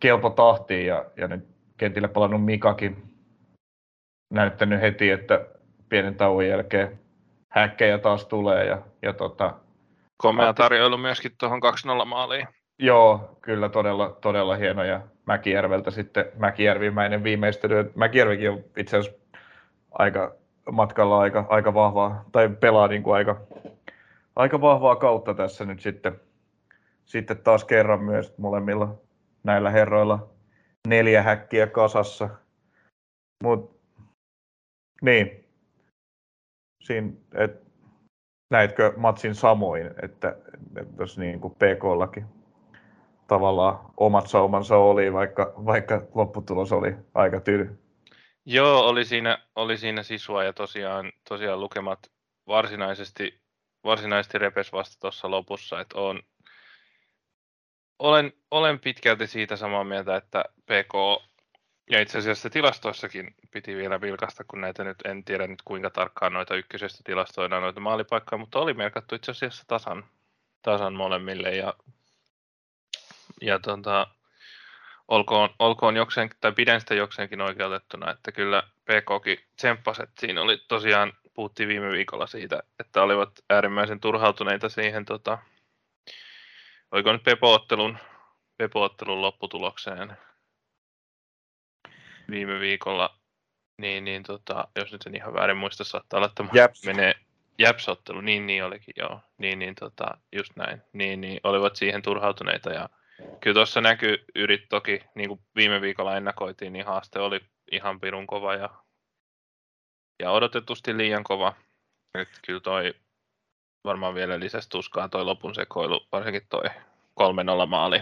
kelpo 0.00 0.30
tahtiin 0.30 0.86
ja, 0.86 1.04
ja 1.16 1.28
nyt 1.28 1.44
kentille 1.76 2.08
palannut 2.08 2.44
Mikakin 2.44 3.14
näyttänyt 4.30 4.80
heti, 4.80 5.10
että 5.10 5.46
pienen 5.88 6.14
tauon 6.14 6.46
jälkeen 6.46 7.00
häkkejä 7.48 7.98
taas 7.98 8.26
tulee. 8.26 8.64
Ja, 8.64 8.82
ja 9.02 9.12
tota, 9.12 9.54
Komea 10.16 10.54
tarjoilu 10.54 10.96
myöskin 10.98 11.32
tuohon 11.38 11.60
2-0 12.02 12.04
maaliin. 12.04 12.48
Joo, 12.78 13.38
kyllä 13.42 13.68
todella, 13.68 14.18
todella 14.20 14.56
hieno 14.56 14.84
ja 14.84 15.00
Mäkijärveltä 15.26 15.90
sitten 15.90 16.24
Mäkijärvimäinen 16.36 17.24
viimeistely. 17.24 17.92
Mäkijärvikin 17.94 18.50
on 18.50 18.64
itse 18.76 18.96
asiassa 18.96 19.20
aika 19.90 20.34
matkalla 20.72 21.18
aika, 21.18 21.46
aika 21.48 21.74
vahvaa, 21.74 22.24
tai 22.32 22.48
pelaa 22.48 22.88
niin 22.88 23.02
kuin 23.02 23.14
aika, 23.14 23.40
aika 24.36 24.60
vahvaa 24.60 24.96
kautta 24.96 25.34
tässä 25.34 25.64
nyt 25.64 25.80
sitten, 25.80 26.20
sitten 27.04 27.38
taas 27.38 27.64
kerran 27.64 28.02
myös 28.02 28.38
molemmilla 28.38 28.94
näillä 29.42 29.70
herroilla 29.70 30.28
neljä 30.88 31.22
häkkiä 31.22 31.66
kasassa. 31.66 32.28
Mut, 33.44 33.80
niin, 35.02 35.44
siinä, 36.82 37.12
et, 37.34 37.62
näitkö 38.50 38.92
matsin 38.96 39.34
samoin, 39.34 39.86
että, 39.86 40.36
että 40.76 40.94
jos 40.98 41.18
niin 41.18 41.40
kuin 41.40 41.54
PK-lakin 41.54 42.43
tavallaan 43.26 43.78
omat 43.96 44.26
saumansa 44.26 44.76
oli, 44.76 45.12
vaikka, 45.12 45.52
vaikka 45.56 46.02
lopputulos 46.14 46.72
oli 46.72 46.94
aika 47.14 47.40
tyly. 47.40 47.78
Joo, 48.46 48.80
oli 48.80 49.04
siinä, 49.04 49.38
oli 49.56 49.78
siinä 49.78 50.02
sisua 50.02 50.44
ja 50.44 50.52
tosiaan, 50.52 51.12
tosiaan 51.28 51.60
lukemat 51.60 51.98
varsinaisesti, 52.46 53.40
varsinaisesti 53.84 54.38
repes 54.38 54.72
vasta 54.72 54.96
tuossa 55.00 55.30
lopussa, 55.30 55.80
että 55.80 56.00
on, 56.00 56.22
olen, 57.98 58.32
olen 58.50 58.80
pitkälti 58.80 59.26
siitä 59.26 59.56
samaa 59.56 59.84
mieltä, 59.84 60.16
että 60.16 60.44
PK 60.66 61.24
ja 61.90 62.00
itse 62.00 62.18
asiassa 62.18 62.50
tilastoissakin 62.50 63.34
piti 63.50 63.76
vielä 63.76 64.00
vilkasta, 64.00 64.44
kun 64.48 64.60
näitä 64.60 64.84
nyt 64.84 64.96
en 65.04 65.24
tiedä 65.24 65.46
nyt 65.46 65.62
kuinka 65.64 65.90
tarkkaan 65.90 66.32
noita 66.32 66.54
ykkösestä 66.54 67.00
tilastoidaan 67.04 67.62
noita 67.62 67.80
maalipaikkoja, 67.80 68.38
mutta 68.38 68.58
oli 68.58 68.74
merkattu 68.74 69.14
itse 69.14 69.30
asiassa 69.30 69.64
tasan, 69.66 70.04
tasan 70.62 70.94
molemmille 70.94 71.56
ja, 71.56 71.74
ja 73.40 73.58
tota, 73.58 74.06
olkoon, 75.08 75.50
olkoon 75.58 75.96
jokseen, 75.96 76.30
tai 76.40 76.52
pidän 76.52 76.80
sitä 76.80 76.94
jokseenkin 76.94 77.40
oikeutettuna, 77.40 78.10
että 78.10 78.32
kyllä 78.32 78.62
PKkin 78.62 79.38
tsemppasi, 79.56 80.02
että 80.02 80.20
siinä 80.20 80.42
oli 80.42 80.58
tosiaan, 80.68 81.12
puhuttiin 81.34 81.68
viime 81.68 81.90
viikolla 81.90 82.26
siitä, 82.26 82.62
että 82.80 83.02
olivat 83.02 83.30
äärimmäisen 83.50 84.00
turhautuneita 84.00 84.68
siihen, 84.68 85.04
tota, 85.04 85.38
oliko 86.90 87.12
nyt 87.12 87.22
Pepo-ottelun, 87.22 87.98
Pepo-ottelun 88.56 89.22
lopputulokseen, 89.22 90.16
viime 92.30 92.60
viikolla, 92.60 93.18
niin, 93.78 94.04
niin 94.04 94.22
tota, 94.22 94.68
jos 94.76 94.92
nyt 94.92 95.06
en 95.06 95.16
ihan 95.16 95.34
väärin 95.34 95.56
muista, 95.56 95.84
saattaa 95.84 96.18
olla, 96.18 96.26
että 96.26 96.44
Japs. 96.52 96.84
menee 96.84 97.14
Japsottelu, 97.58 98.20
niin 98.20 98.46
niin 98.46 98.64
olikin, 98.64 98.94
joo. 98.96 99.20
Niin, 99.38 99.58
niin 99.58 99.74
tota, 99.74 100.18
just 100.32 100.56
näin. 100.56 100.82
Niin, 100.92 101.20
niin 101.20 101.40
olivat 101.42 101.76
siihen 101.76 102.02
turhautuneita 102.02 102.70
ja 102.70 102.88
kyllä 103.40 103.54
tuossa 103.54 103.80
näkyy 103.80 104.24
yrit 104.34 104.68
toki, 104.68 105.00
niin 105.14 105.28
kuin 105.28 105.40
viime 105.56 105.80
viikolla 105.80 106.16
ennakoitiin, 106.16 106.72
niin 106.72 106.86
haaste 106.86 107.18
oli 107.18 107.40
ihan 107.72 108.00
pirun 108.00 108.26
kova 108.26 108.54
ja, 108.54 108.70
ja 110.22 110.30
odotetusti 110.30 110.96
liian 110.96 111.24
kova. 111.24 111.54
Et 112.18 112.28
kyllä 112.46 112.60
toi 112.60 112.94
varmaan 113.84 114.14
vielä 114.14 114.40
lisäsi 114.40 114.70
tuskaa 114.70 115.08
toi 115.08 115.24
lopun 115.24 115.54
sekoilu, 115.54 116.06
varsinkin 116.12 116.46
toi 116.48 116.64
3-0 117.20 117.66
maali. 117.66 118.00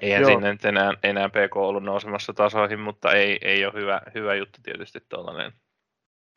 Eihän 0.00 0.22
Joo. 0.22 0.30
sinne 0.30 0.52
nyt 0.52 0.64
enää, 0.64 0.92
enää 1.02 1.28
PK 1.28 1.56
ollut 1.56 1.84
nousemassa 1.84 2.32
tasoihin, 2.32 2.80
mutta 2.80 3.12
ei, 3.12 3.38
ei 3.42 3.64
ole 3.64 3.74
hyvä, 3.74 4.00
hyvä 4.14 4.34
juttu 4.34 4.58
tietysti 4.62 5.00
tuollainen 5.08 5.52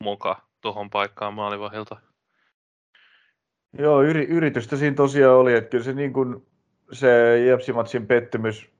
muka 0.04 0.42
tuohon 0.60 0.90
paikkaan 0.90 1.34
maalivahilta. 1.34 1.96
Joo, 3.78 4.02
yri, 4.02 4.24
yritystä 4.24 4.76
siinä 4.76 4.96
tosiaan 4.96 5.36
oli, 5.36 5.54
että 5.54 5.70
kyllä 5.70 5.84
se, 5.84 5.92
niin 5.92 6.12
kuin, 6.12 6.49
se 6.92 7.38
Jepsimatsin 7.38 8.06
pettymys, 8.06 8.70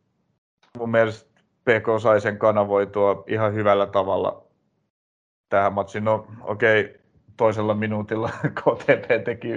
mun 0.78 0.90
mielestä 0.90 1.30
PK 1.40 1.86
sai 2.02 2.20
sen 2.20 2.38
kanavoitua 2.38 3.24
ihan 3.26 3.54
hyvällä 3.54 3.86
tavalla 3.86 4.44
tähän 5.48 5.72
matsiin. 5.72 6.04
No 6.04 6.26
okei, 6.40 6.80
okay, 6.80 6.94
toisella 7.36 7.74
minuutilla 7.74 8.30
KTP 8.60 9.24
teki 9.24 9.48
1-0, 9.48 9.54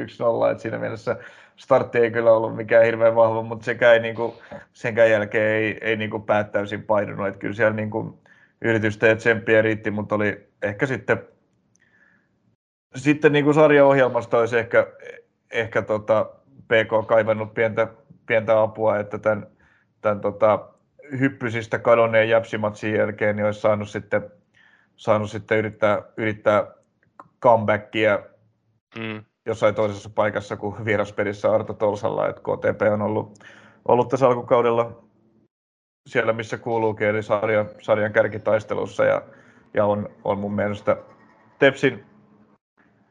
että 0.51 0.61
siinä 0.61 0.77
mielessä 0.77 1.17
startti 1.55 1.97
ei 1.97 2.11
kyllä 2.11 2.31
ollut 2.31 2.55
mikään 2.55 2.85
hirveän 2.85 3.15
vahva, 3.15 3.41
mutta 3.41 3.65
sekään, 3.65 3.93
ei, 3.93 3.99
niin 3.99 4.15
kuin, 4.15 4.33
senkään 4.73 5.11
jälkeen 5.11 5.51
ei, 5.51 5.77
ei 5.81 5.95
niin 5.95 6.09
kuin 6.09 6.23
päät 6.23 6.51
täysin 6.51 6.83
painunut, 6.83 7.27
että 7.27 7.39
kyllä 7.39 7.53
siellä 7.53 7.75
niin 7.75 7.89
kuin, 7.89 8.13
yritystä 8.61 9.07
ja 9.07 9.15
tsemppiä 9.15 9.61
riitti, 9.61 9.91
mutta 9.91 10.15
oli 10.15 10.47
ehkä 10.61 10.85
sitten 10.85 11.27
sitten 12.95 13.31
niin 13.31 13.45
kuin 13.45 13.53
sarjaohjelmasta 13.53 14.37
olisi 14.37 14.57
ehkä, 14.57 14.87
ehkä 15.51 15.81
tota 15.81 16.29
PK 16.67 17.07
kaivannut 17.07 17.53
pientä, 17.53 17.87
pientä 18.25 18.62
apua, 18.62 18.99
että 18.99 19.17
tämän, 19.17 19.47
tämän 20.01 20.21
tota, 20.21 20.67
hyppysistä 21.19 21.79
kadonneen 21.79 22.29
jäpsimatsin 22.29 22.93
jälkeen 22.95 23.36
niin 23.36 23.45
olisi 23.45 23.62
saanut 23.62 23.89
sitten, 23.89 24.31
saanut 24.95 25.31
sitten 25.31 25.57
yrittää, 25.57 26.01
yrittää 26.17 26.67
comebackia 27.41 28.19
Mm. 28.99 29.23
jossain 29.45 29.75
toisessa 29.75 30.09
paikassa 30.09 30.57
kuin 30.57 30.86
vieraspelissä 30.86 31.51
Arto 31.51 31.73
Tolsalla, 31.73 32.27
että 32.27 32.41
KTP 32.41 32.81
on 32.93 33.01
ollut, 33.01 33.39
ollut 33.86 34.09
tässä 34.09 34.27
alkukaudella 34.27 35.03
siellä, 36.09 36.33
missä 36.33 36.57
kuuluukin, 36.57 37.07
eli 37.07 37.23
sarjan, 37.23 37.69
sarjan 37.81 38.13
kärkitaistelussa, 38.13 39.05
ja, 39.05 39.21
ja 39.73 39.86
on, 39.86 40.09
on 40.23 40.39
mun 40.39 40.55
mielestä 40.55 40.97
Tepsin 41.59 42.05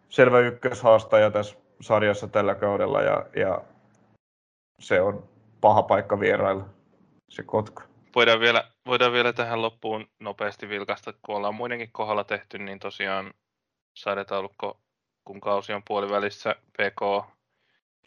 selvä 0.09 0.41
ykköshaastaja 0.41 1.31
tässä 1.31 1.57
sarjassa 1.81 2.29
tällä 2.29 2.55
kaudella, 2.55 3.03
ja, 3.03 3.27
ja 3.37 3.63
se 4.83 5.01
on 5.01 5.29
paha 5.61 5.83
paikka 5.83 6.21
vierailla, 6.21 6.69
se 7.29 7.43
Kotka. 7.43 7.83
Voidaan 8.15 8.41
vielä, 8.41 8.65
voidaan 8.87 9.13
vielä 9.13 9.33
tähän 9.33 9.63
loppuun 9.63 10.07
nopeasti 10.21 10.69
vilkaista, 10.69 11.13
kun 11.13 11.37
ollaan 11.37 11.55
muidenkin 11.55 11.93
kohdalla 11.93 12.25
tehty, 12.25 12.59
niin 12.59 12.79
tosiaan 12.79 13.35
sarjataulukko, 13.95 14.81
kun 15.25 15.41
kausi 15.41 15.73
on 15.73 15.83
puolivälissä, 15.89 16.55
PK 16.73 17.03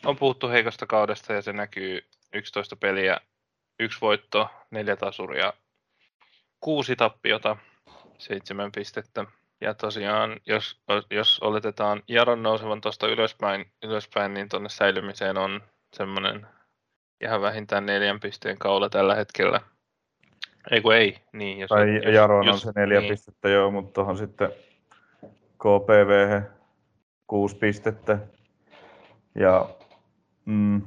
on 0.06 0.16
puhuttu 0.20 0.50
heikosta 0.50 0.86
kaudesta 0.86 1.34
ja 1.34 1.42
se 1.42 1.54
näkyy 1.54 2.02
11 2.34 2.76
peliä, 2.76 3.18
yksi 3.80 4.02
voitto, 4.02 4.50
neljä 4.72 4.96
tasuria, 4.96 5.54
kuusi 6.60 6.96
tappiota, 6.96 7.58
seitsemän 8.18 8.72
pistettä. 8.72 9.26
Ja 9.62 9.74
tosiaan, 9.74 10.40
jos, 10.46 10.82
jos 11.10 11.40
oletetaan 11.40 12.04
Jaron 12.08 12.44
nousevan 12.44 12.82
tuosta 12.82 13.08
ylöspäin, 13.08 13.72
ylöspäin, 13.84 14.34
niin 14.34 14.50
tuonne 14.50 14.70
säilymiseen 14.70 15.38
on 15.38 15.62
semmoinen 15.94 16.48
ihan 17.22 17.42
vähintään 17.42 17.86
neljän 17.86 18.20
pisteen 18.20 18.58
kaula 18.58 18.90
tällä 18.90 19.16
hetkellä. 19.16 19.62
Ei 20.72 20.82
kun 20.82 20.96
ei, 20.96 21.18
niin. 21.34 21.60
Jos, 21.60 21.70
Tai 21.70 21.96
jos, 21.96 22.16
Jaron 22.16 22.40
on 22.40 22.46
jos- 22.46 22.62
se 22.62 22.72
neljä 22.76 23.00
niin, 23.00 23.10
pistettä 23.10 23.50
joo, 23.50 23.72
mutta 23.72 23.94
tuohon 23.94 24.18
sitten 24.18 24.50
KPV 25.58 26.42
kuusi 27.28 27.56
pistettä. 27.58 28.18
Ja 29.36 29.70
mm, 30.46 30.82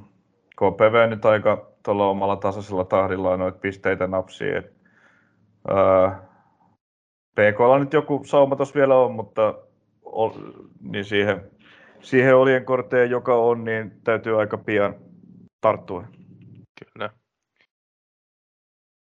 KPV 0.56 1.08
nyt 1.08 1.24
aika 1.24 1.70
tuolla 1.82 2.06
omalla 2.08 2.36
tasaisella 2.36 2.84
tahdilla 2.84 3.36
noita 3.36 3.58
pisteitä 3.58 4.06
napsii. 4.06 4.54
Et, 4.54 4.72
ää, 5.68 6.22
PKlla 7.34 7.78
nyt 7.78 7.92
joku 7.92 8.22
sauma 8.24 8.56
tuossa 8.56 8.74
vielä 8.74 8.96
on, 8.96 9.12
mutta 9.12 9.54
ol, 10.02 10.30
niin 10.80 11.04
siihen, 11.04 11.50
siihen 12.00 12.36
olien 12.36 12.64
korteen, 12.64 13.10
joka 13.10 13.34
on, 13.34 13.64
niin 13.64 14.00
täytyy 14.04 14.40
aika 14.40 14.58
pian 14.58 14.94
tarttua. 15.60 16.04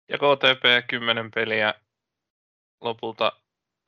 Ja 0.09 0.17
KTP 0.17 0.87
10 0.87 1.31
peliä 1.31 1.73
lopulta 2.81 3.31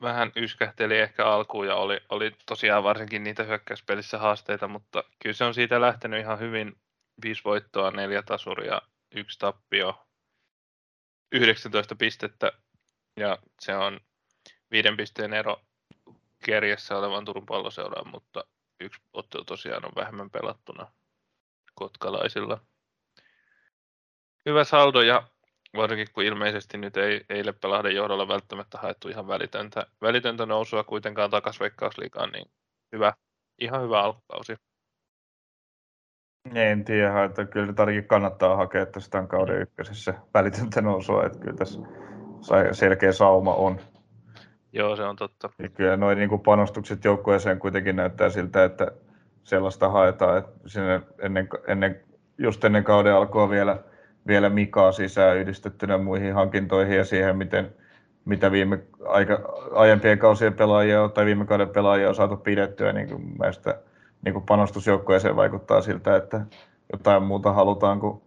vähän 0.01 0.31
yskähteli 0.35 0.97
ehkä 0.97 1.25
alkuun 1.25 1.67
ja 1.67 1.75
oli, 1.75 1.99
oli 2.09 2.35
tosiaan 2.45 2.83
varsinkin 2.83 3.23
niitä 3.23 3.43
hyökkäyspelissä 3.43 4.17
haasteita, 4.17 4.67
mutta 4.67 5.03
kyllä 5.23 5.33
se 5.33 5.43
on 5.43 5.53
siitä 5.53 5.81
lähtenyt 5.81 6.19
ihan 6.19 6.39
hyvin. 6.39 6.75
Viisi 7.23 7.43
voittoa, 7.43 7.91
neljä 7.91 8.23
tasuria, 8.23 8.81
yksi 9.15 9.39
tappio, 9.39 10.07
19 11.31 11.95
pistettä 11.95 12.51
ja 13.17 13.37
se 13.59 13.75
on 13.75 13.99
viiden 14.71 14.97
pisteen 14.97 15.33
ero 15.33 15.61
kerjessä 16.45 16.97
olevan 16.97 17.25
Turun 17.25 17.45
palloseuraan, 17.45 18.07
mutta 18.07 18.43
yksi 18.79 19.01
ottelu 19.13 19.43
tosiaan 19.43 19.85
on 19.85 19.91
vähemmän 19.95 20.29
pelattuna 20.29 20.91
kotkalaisilla 21.75 22.61
hyvä 24.45 24.63
saldo 24.63 25.01
ja 25.01 25.27
varsinkin 25.75 26.07
kun 26.13 26.23
ilmeisesti 26.23 26.77
nyt 26.77 26.97
ei, 26.97 27.25
ei 27.29 27.45
Leppälahden 27.45 27.95
johdolla 27.95 28.27
välttämättä 28.27 28.77
haettu 28.77 29.09
ihan 29.09 29.27
välitöntä, 29.27 29.85
välitöntä 30.01 30.45
nousua 30.45 30.83
kuitenkaan 30.83 31.31
Veikkausliigaan, 31.59 32.29
niin 32.31 32.45
hyvä, 32.91 33.13
ihan 33.59 33.81
hyvä 33.81 34.01
alkukausi. 34.01 34.55
En 36.55 36.85
tiedä, 36.85 37.23
että 37.23 37.45
kyllä 37.45 37.65
nyt 37.65 37.79
ainakin 37.79 38.07
kannattaa 38.07 38.55
hakea 38.55 38.85
tästä 38.85 39.11
tämän 39.11 39.27
kauden 39.27 39.61
ykkösessä 39.61 40.13
välitöntä 40.33 40.81
nousua, 40.81 41.25
että 41.25 41.39
kyllä 41.39 41.57
tässä 41.57 41.79
selkeä 42.71 43.11
sauma 43.11 43.53
on. 43.53 43.79
Joo, 44.73 44.95
se 44.95 45.03
on 45.03 45.15
totta. 45.15 45.49
Ja 45.59 45.69
kyllä 45.69 45.97
noin 45.97 46.17
niin 46.17 46.29
kuin 46.29 46.41
panostukset 46.41 47.03
joukkueeseen 47.03 47.59
kuitenkin 47.59 47.95
näyttää 47.95 48.29
siltä, 48.29 48.63
että 48.63 48.91
sellaista 49.43 49.89
haetaan, 49.89 50.37
että 50.37 50.51
sinne 50.65 51.01
ennen, 51.19 51.49
ennen, 51.67 52.03
just 52.37 52.63
ennen 52.63 52.83
kauden 52.83 53.13
alkua 53.13 53.49
vielä, 53.49 53.83
vielä 54.29 54.49
Mikaa 54.49 54.91
sisään 54.91 55.37
yhdistettynä 55.37 55.97
muihin 55.97 56.33
hankintoihin 56.33 56.97
ja 56.97 57.05
siihen, 57.05 57.37
miten, 57.37 57.75
mitä 58.25 58.51
viime 58.51 58.79
aika, 59.05 59.39
aiempien 59.73 60.19
kausien 60.19 60.53
pelaajia 60.53 61.09
tai 61.09 61.25
viime 61.25 61.45
kauden 61.45 61.69
pelaajia 61.69 62.09
on 62.09 62.15
saatu 62.15 62.37
pidettyä, 62.37 62.93
niin 62.93 63.09
kuin 63.09 63.35
mielestä 63.39 63.81
niin 64.25 64.33
kuin 64.33 64.45
panostusjoukkueeseen 64.45 65.35
vaikuttaa 65.35 65.81
siltä, 65.81 66.15
että 66.15 66.45
jotain 66.91 67.23
muuta 67.23 67.51
halutaan 67.51 67.99
kuin 67.99 68.21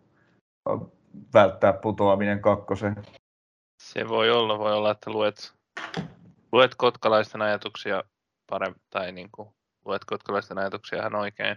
välttää 1.35 1.73
putoaminen 1.73 2.41
kakkoseen. 2.41 2.97
Se 3.83 4.09
voi 4.09 4.31
olla, 4.31 4.59
voi 4.59 4.73
olla, 4.73 4.91
että 4.91 5.11
luet, 5.11 5.53
luet 6.53 6.75
kotkalaisten 6.75 7.43
ajatuksia 7.43 8.05
paremmin, 8.51 8.83
tai 8.91 9.12
niin 9.12 9.29
kuin, 9.33 9.49
luet 9.85 10.05
kotkalaisten 10.05 10.59
ajatuksia 10.59 10.99
ihan 10.99 11.15
oikein, 11.15 11.57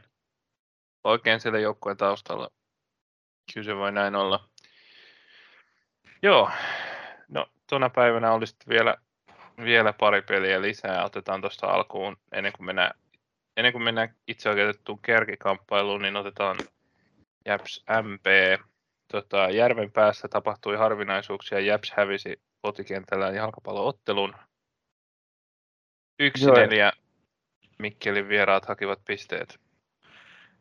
oikein 1.03 1.39
siellä 1.39 1.59
joukkueen 1.59 1.97
taustalla. 1.97 2.49
Kyllä 3.53 3.65
se 3.65 3.75
voi 3.75 3.91
näin 3.91 4.15
olla. 4.15 4.49
Joo, 6.21 6.49
no 7.27 7.47
tuona 7.69 7.89
päivänä 7.89 8.31
oli 8.31 8.47
sitten 8.47 8.69
vielä, 8.69 8.95
vielä 9.63 9.93
pari 9.93 10.21
peliä 10.21 10.61
lisää. 10.61 11.05
Otetaan 11.05 11.41
tuosta 11.41 11.67
alkuun, 11.67 12.17
ennen 12.31 12.53
kuin 12.53 12.65
mennään, 12.65 12.91
ennen 13.57 13.73
kuin 13.73 13.83
mennään 13.83 14.15
itse 14.27 14.49
oikeutettuun 14.49 15.01
kärkikamppailuun, 15.01 16.01
niin 16.01 16.15
otetaan 16.15 16.57
Japs 17.45 17.85
MP. 18.03 18.25
Tota, 19.11 19.49
Järven 19.49 19.91
päässä 19.91 20.27
tapahtui 20.27 20.75
harvinaisuuksia. 20.75 21.59
Japs 21.59 21.93
hävisi 21.97 22.41
kotikentällään 22.61 23.35
jalkapalloottelun. 23.35 24.35
Yksi 26.19 26.45
Joo. 26.45 26.55
neljä 26.55 26.91
Mikkelin 27.79 28.29
vieraat 28.29 28.65
hakivat 28.65 28.99
pisteet. 29.05 29.64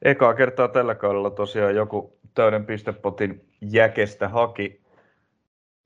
Ekaa 0.02 0.35
kertaa 0.35 0.68
tällä 0.68 0.94
kaudella 0.94 1.30
tosiaan 1.30 1.74
joku 1.74 2.18
täyden 2.35 2.66
pistepotin 2.66 3.48
jäkestä 3.61 4.28
haki. 4.28 4.80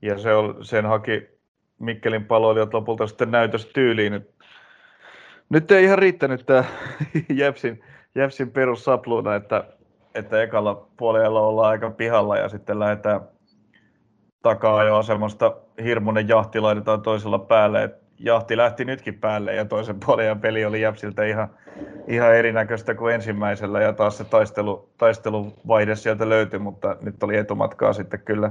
Ja 0.02 0.18
se 0.18 0.34
on, 0.34 0.64
sen 0.64 0.86
haki 0.86 1.28
Mikkelin 1.78 2.24
paloilijat 2.24 2.74
lopulta 2.74 3.06
sitten 3.06 3.30
näytöstyyliin. 3.30 4.12
Nyt, 4.12 4.34
nyt 5.48 5.70
ei 5.70 5.84
ihan 5.84 5.98
riittänyt 5.98 6.46
tämä 6.46 6.64
Jäpsin, 7.28 7.84
Jäpsin 8.14 8.50
perussapluuna, 8.50 9.34
että, 9.34 9.64
että 10.14 10.42
ekalla 10.42 10.88
puolella 10.96 11.40
ollaan 11.40 11.70
aika 11.70 11.90
pihalla 11.90 12.36
ja 12.36 12.48
sitten 12.48 12.78
lähdetään, 12.78 13.20
taka-ajoasemasta 14.42 15.56
hirmuinen 15.84 16.28
jahti 16.28 16.60
laitetaan 16.60 17.02
toisella 17.02 17.38
päälle. 17.38 17.90
Jahti 18.18 18.56
lähti 18.56 18.84
nytkin 18.84 19.18
päälle 19.20 19.54
ja 19.54 19.64
toisen 19.64 20.00
puolen 20.06 20.26
ja 20.26 20.36
peli 20.36 20.64
oli 20.64 20.80
Jäpsiltä 20.80 21.24
ihan, 21.24 21.48
ihan 22.08 22.34
erinäköistä 22.34 22.94
kuin 22.94 23.14
ensimmäisellä 23.14 23.80
ja 23.80 23.92
taas 23.92 24.18
se 24.18 24.24
taistelu, 24.24 24.88
taisteluvaihe 24.98 25.94
sieltä 25.94 26.28
löytyi, 26.28 26.58
mutta 26.58 26.96
nyt 27.00 27.22
oli 27.22 27.36
etumatkaa 27.36 27.92
sitten 27.92 28.20
kyllä 28.20 28.50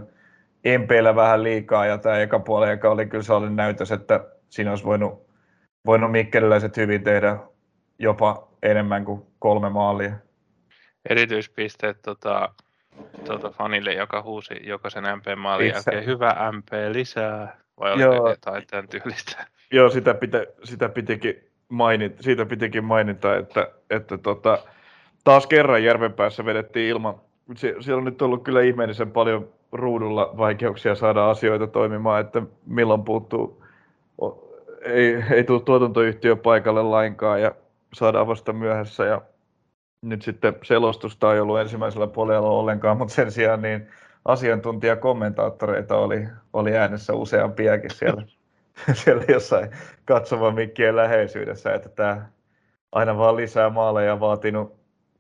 MPllä 0.78 1.16
vähän 1.16 1.44
liikaa 1.44 1.86
ja 1.86 1.98
tämä 1.98 2.20
eka 2.20 2.40
puoli, 2.40 2.70
joka 2.70 2.90
oli 2.90 3.06
kyllä 3.06 3.24
sellainen 3.24 3.56
näytös, 3.56 3.92
että 3.92 4.26
siinä 4.50 4.72
olisi 4.72 4.86
voinut, 4.86 5.28
voinut 5.86 6.12
mikkeliläiset 6.12 6.78
hyvin 6.78 7.04
tehdä 7.04 7.38
jopa 8.00 8.48
enemmän 8.64 9.06
kuin 9.06 9.22
kolme 9.40 9.70
maalia. 9.70 10.12
Erityispisteet 11.10 12.02
tota, 12.02 12.50
tuota 13.26 13.50
fanille, 13.50 13.94
joka 13.94 14.22
huusi 14.22 14.54
jokaisen 14.64 15.04
MP-maalin 15.04 15.68
jälkeen, 15.68 16.06
hyvä 16.06 16.52
MP 16.52 16.68
lisää, 16.92 17.58
vai 17.80 17.94
oliko 17.94 18.30
jotain 18.30 18.68
tämän 18.68 18.88
tyylistä? 18.88 19.48
Joo, 19.72 19.90
sitä, 19.90 20.14
pitä, 20.14 20.46
sitä 20.64 20.90
pitikin 20.90 21.47
mainita, 21.70 22.24
siitä 22.24 22.46
pitikin 22.46 22.84
mainita, 22.84 23.36
että, 23.36 23.68
että 23.90 24.18
tota, 24.18 24.60
taas 25.24 25.48
kerran 25.48 25.84
Järvenpäässä 25.84 26.46
vedettiin 26.46 26.90
ilman, 26.90 27.16
siellä 27.56 27.98
on 27.98 28.06
nyt 28.06 28.22
ollut 28.22 28.44
kyllä 28.44 28.62
ihmeellisen 28.62 29.12
paljon 29.12 29.50
ruudulla 29.72 30.34
vaikeuksia 30.38 30.96
saada 30.96 31.30
asioita 31.30 31.68
toimimaan, 31.68 32.22
että 32.22 32.42
milloin 32.66 33.04
puuttuu, 33.04 33.64
ei, 34.82 35.24
ei 35.32 35.44
tule 35.44 35.62
tuotantoyhtiö 35.62 36.36
paikalle 36.36 36.84
lainkaan 36.84 37.42
ja 37.42 37.52
saadaan 37.94 38.28
vasta 38.28 38.54
myöhässä. 38.54 39.06
Ja 39.06 39.22
nyt 40.02 40.22
sitten 40.22 40.56
selostusta 40.64 41.34
ei 41.34 41.40
ollut 41.40 41.60
ensimmäisellä 41.60 42.08
puolella 42.08 42.50
ollenkaan, 42.50 42.98
mutta 42.98 43.14
sen 43.14 43.32
sijaan 43.32 43.62
niin 43.62 43.88
asiantuntijakommentaattoreita 44.26 45.98
oli, 45.98 46.28
oli 46.54 46.78
äänessä 46.78 47.14
useampiakin 47.14 47.94
siellä, 47.94 48.24
siellä 49.04 49.24
jossain 49.28 49.70
katsovan 50.06 50.56
mikkien 50.56 50.96
läheisyydessä, 50.96 51.74
että 51.74 51.90
tämä 51.90 52.26
aina 52.92 53.18
vaan 53.18 53.36
lisää 53.36 53.70
maaleja 53.70 54.20
vaatinut 54.20 54.78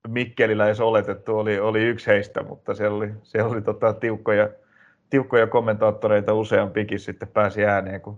Mikkeliläis 0.08 0.80
oletettu 0.80 1.38
oli, 1.38 1.60
oli 1.60 1.84
yksi 1.84 2.08
heistä, 2.08 2.44
mutta 2.44 2.74
siellä 2.74 2.98
oli, 2.98 3.14
siellä 3.24 3.52
oli 3.52 3.62
tota, 3.62 3.94
tiukkoja, 3.94 4.50
tiukkoja 5.10 5.48
kommentaattoreita 5.48 6.34
useampikin 6.34 7.00
sitten 7.00 7.28
pääsi 7.28 7.66
ääneen, 7.66 8.02
kun 8.02 8.18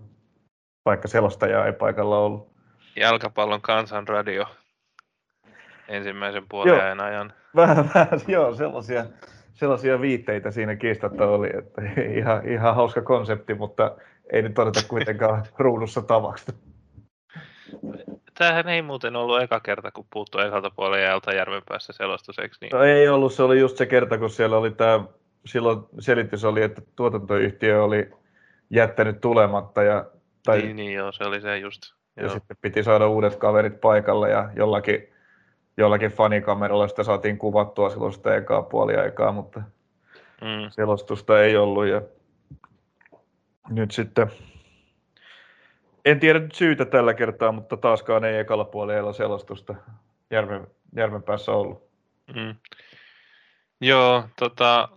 vaikka 0.86 1.08
selostajaa 1.08 1.66
ei 1.66 1.72
paikalla 1.72 2.18
ollut. 2.18 2.50
Jalkapallon 2.96 3.60
kansanradio 3.60 4.46
ensimmäisen 5.88 6.44
puolen 6.48 7.00
ajan. 7.00 7.32
Vähän, 7.56 7.90
vähän, 7.94 8.20
joo, 8.28 8.54
sellaisia, 8.54 9.04
sellaisia 9.52 10.00
viitteitä 10.00 10.50
siinä 10.50 10.76
kiistatta 10.76 11.26
oli, 11.26 11.50
että 11.58 11.82
ihan, 12.18 12.48
ihan 12.48 12.74
hauska 12.74 13.02
konsepti, 13.02 13.54
mutta 13.54 13.96
ei 14.32 14.42
nyt 14.42 14.54
todeta 14.54 14.80
kuitenkaan 14.88 15.44
ruudussa 15.58 16.02
tavaksi. 16.02 16.52
Tämähän 18.38 18.68
ei 18.68 18.82
muuten 18.82 19.16
ollut 19.16 19.42
eka 19.42 19.60
kerta, 19.60 19.90
kun 19.90 20.06
puuttui 20.12 20.46
ekalta 20.46 20.70
puolella 20.76 20.98
ja 20.98 21.36
järven 21.36 21.62
päässä 21.68 21.92
selostus, 21.92 22.38
eikö 22.38 22.56
niin? 22.60 22.70
No 22.72 22.82
ei 22.82 23.08
ollut, 23.08 23.32
se 23.32 23.42
oli 23.42 23.60
just 23.60 23.76
se 23.76 23.86
kerta, 23.86 24.18
kun 24.18 24.30
siellä 24.30 24.56
oli 24.56 24.70
tämä, 24.70 25.04
silloin 25.46 25.80
selitys 25.98 26.44
oli, 26.44 26.62
että 26.62 26.82
tuotantoyhtiö 26.96 27.82
oli 27.82 28.10
jättänyt 28.70 29.20
tulematta. 29.20 29.82
Ja, 29.82 30.04
tai, 30.44 30.62
niin, 30.62 30.76
niin, 30.76 30.92
joo, 30.92 31.12
se 31.12 31.24
oli 31.24 31.40
se 31.40 31.58
just. 31.58 31.82
Ja 32.16 32.22
joo. 32.22 32.32
sitten 32.32 32.56
piti 32.60 32.82
saada 32.82 33.08
uudet 33.08 33.36
kaverit 33.36 33.80
paikalle 33.80 34.30
ja 34.30 34.50
jollakin 34.56 35.08
jollakin 35.76 36.10
fanikameralla 36.10 36.88
sitä 36.88 37.02
saatiin 37.02 37.38
kuvattua 37.38 37.90
silloin 37.90 38.12
sitä 38.12 38.36
ekaa 38.36 38.62
puoliaikaa, 38.62 39.32
mutta 39.32 39.62
mm. 40.40 40.70
selostusta 40.70 41.42
ei 41.42 41.56
ollut. 41.56 41.86
Ja 41.86 42.02
nyt 43.70 43.90
sitten, 43.90 44.30
en 46.04 46.20
tiedä 46.20 46.38
nyt 46.38 46.54
syytä 46.54 46.84
tällä 46.84 47.14
kertaa, 47.14 47.52
mutta 47.52 47.76
taaskaan 47.76 48.24
ei 48.24 48.38
ekalla 48.38 48.64
puolella 48.64 49.12
selostusta 49.12 49.74
järven, 50.30 50.66
järven 50.96 51.22
päässä 51.22 51.52
ollut. 51.52 51.90
Mm. 52.34 52.54
Joo, 53.80 54.28
tota, 54.38 54.88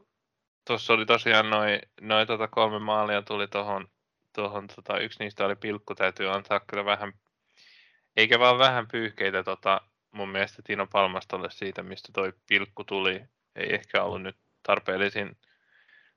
oli 0.89 1.05
tosiaan 1.05 1.49
noin 1.49 1.79
noi 2.01 2.25
tota 2.25 2.47
kolme 2.47 2.79
maalia 2.79 3.21
tuli 3.21 3.47
tuohon, 3.47 3.87
tohon, 4.33 4.67
tota, 4.75 4.99
yksi 4.99 5.23
niistä 5.23 5.45
oli 5.45 5.55
pilkku, 5.55 5.95
täytyy 5.95 6.29
antaa 6.29 6.59
kyllä 6.59 6.85
vähän, 6.85 7.13
eikä 8.17 8.39
vaan 8.39 8.57
vähän 8.57 8.87
pyyhkeitä 8.87 9.43
tota, 9.43 9.81
mun 10.11 10.29
mielestä 10.29 10.61
Tino 10.65 10.87
Palmastolle 10.87 11.51
siitä, 11.51 11.83
mistä 11.83 12.09
toi 12.13 12.33
pilkku 12.47 12.83
tuli. 12.83 13.21
Ei 13.55 13.73
ehkä 13.73 14.03
ollut 14.03 14.21
nyt 14.21 14.37
tarpeellisin 14.63 15.37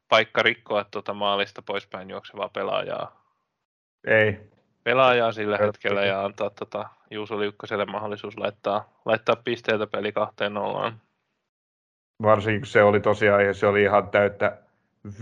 paikka 0.08 0.42
rikkoa 0.42 0.84
tuota 0.84 1.14
maalista 1.14 1.62
poispäin 1.62 2.10
juoksevaa 2.10 2.48
pelaajaa. 2.48 3.22
Ei. 4.06 4.40
Pelaajaa 4.84 5.32
sillä 5.32 5.58
hetkellä 5.58 6.04
ja 6.04 6.24
antaa 6.24 6.50
tota 6.50 6.88
Juuso 7.10 7.40
Liukkaselle 7.40 7.84
mahdollisuus 7.84 8.38
laittaa, 8.38 9.00
laittaa 9.04 9.36
pisteitä 9.36 9.86
peli 9.86 10.12
kahteen 10.12 10.54
nollaan. 10.54 11.00
Varsinkin 12.22 12.66
se 12.66 12.82
oli 12.82 13.00
tosiaan, 13.00 13.54
se 13.54 13.66
oli 13.66 13.82
ihan 13.82 14.08
täyttä 14.08 14.58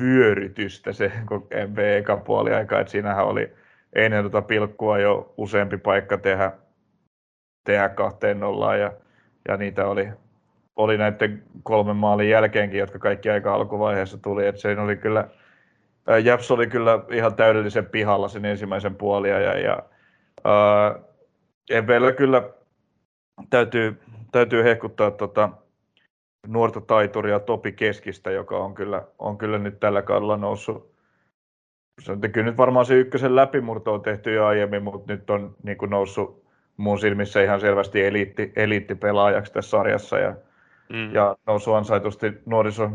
vyörytystä 0.00 0.92
se 0.92 1.12
eka 1.98 2.16
puoli 2.16 2.54
aika, 2.54 2.80
että 2.80 2.90
siinähän 2.90 3.26
oli 3.26 3.52
ennen 3.94 4.22
tuota 4.22 4.42
pilkkua 4.42 4.98
jo 4.98 5.34
useampi 5.36 5.76
paikka 5.76 6.18
tehdä 6.18 6.52
tehdä 7.64 7.88
kahteen 7.88 8.40
nollaan 8.40 8.80
ja, 8.80 8.92
ja 9.48 9.56
niitä 9.56 9.86
oli, 9.86 10.08
oli 10.76 10.98
näiden 10.98 11.42
kolmen 11.62 11.96
maalin 11.96 12.28
jälkeenkin, 12.28 12.78
jotka 12.80 12.98
kaikki 12.98 13.30
aika 13.30 13.54
alkuvaiheessa 13.54 14.18
tuli, 14.18 14.46
että 14.46 14.60
se 14.60 14.80
oli 14.80 14.96
kyllä, 14.96 15.28
Japs 16.24 16.50
oli 16.50 16.66
kyllä 16.66 17.04
ihan 17.10 17.34
täydellisen 17.34 17.87
pihalla 17.87 18.28
sen 18.28 18.44
ensimmäisen 18.44 18.94
puolia 18.94 19.40
ja, 19.40 19.58
ja 19.58 19.82
ää, 20.44 22.12
kyllä 22.16 22.42
täytyy, 23.50 24.00
täytyy 24.32 24.64
hehkuttaa 24.64 25.10
tota, 25.10 25.50
nuorta 26.46 26.80
taituria 26.80 27.40
Topi 27.40 27.72
Keskistä, 27.72 28.30
joka 28.30 28.58
on 28.58 28.74
kyllä, 28.74 29.02
on 29.18 29.38
kyllä 29.38 29.58
nyt 29.58 29.80
tällä 29.80 30.02
kaudella 30.02 30.37
noussut. 30.37 30.94
Se 32.00 32.12
on 32.12 32.20
kyllä 32.20 32.46
nyt 32.46 32.56
varmaan 32.56 32.87
se 32.87 32.94
ykkösen 32.94 33.37
läpimurto 33.37 33.94
on 33.94 34.02
tehty 34.02 34.32
jo 34.32 34.46
aiemmin, 34.46 34.82
mutta 34.82 35.12
nyt 35.12 35.30
on 35.30 35.56
niin 35.62 35.78
noussut 35.88 36.44
mun 36.76 36.98
silmissä 36.98 37.42
ihan 37.42 37.60
selvästi 37.60 38.04
eliitti, 38.04 38.52
eliittipelaajaksi 38.56 39.52
tässä 39.52 39.70
sarjassa 39.70 40.18
ja, 40.18 40.34
mm. 40.88 41.14
ja 41.14 41.36
nousu 41.46 41.72
ansaitusti 41.72 42.32
nuoriso, 42.46 42.90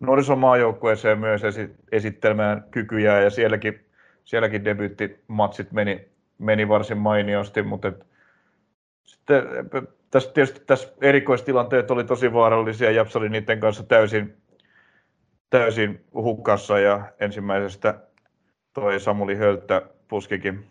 nuorisomaajoukkueeseen 0.00 1.18
myös 1.18 1.44
esi, 1.44 1.70
esittelemään 1.92 2.64
kykyjä. 2.70 3.20
Ja 3.20 3.30
sielläkin, 3.30 3.86
sielläkin 4.24 4.64
debyyttimatsit 4.64 5.72
meni, 5.72 6.08
meni 6.38 6.68
varsin 6.68 6.98
mainiosti, 6.98 7.62
mutta 7.62 7.88
et, 7.88 8.06
sitten 9.04 9.42
tässä, 10.10 10.32
tietysti 10.32 10.60
tässä 10.66 10.92
erikoistilanteet 11.00 11.90
oli 11.90 12.04
tosi 12.04 12.32
vaarallisia, 12.32 12.90
Japs 12.90 13.16
oli 13.16 13.28
niiden 13.28 13.60
kanssa 13.60 13.82
täysin, 13.82 14.36
täysin 15.50 16.04
hukassa 16.14 16.78
ja 16.78 17.12
ensimmäisestä 17.20 18.00
toi 18.72 19.00
Samuli 19.00 19.36
Hölttä 19.36 19.82
puskikin 20.08 20.70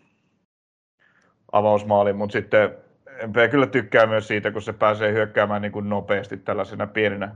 avausmaali, 1.52 2.12
mutta 2.12 2.32
sitten 2.32 2.76
MP 3.26 3.50
kyllä 3.50 3.66
tykkää 3.66 4.06
myös 4.06 4.28
siitä, 4.28 4.50
kun 4.50 4.62
se 4.62 4.72
pääsee 4.72 5.12
hyökkäämään 5.12 5.62
niin 5.62 5.72
kuin 5.72 5.88
nopeasti 5.88 6.36
tällaisena 6.36 6.86
pienenä, 6.86 7.34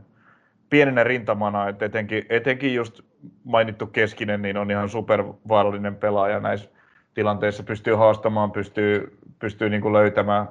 pienenä 0.70 1.04
rintamana, 1.04 1.68
että 1.68 1.84
etenkin, 1.84 2.26
etenkin 2.28 2.74
just 2.74 3.00
mainittu 3.44 3.86
keskinen, 3.86 4.42
niin 4.42 4.56
on 4.56 4.70
ihan 4.70 4.88
supervaarallinen 4.88 5.96
pelaaja. 5.96 6.40
Näissä 6.40 6.70
tilanteissa, 7.14 7.62
pystyy 7.62 7.94
haastamaan, 7.94 8.52
pystyy, 8.52 9.18
pystyy 9.38 9.70
niin 9.70 9.82
kuin 9.82 9.92
löytämään, 9.92 10.48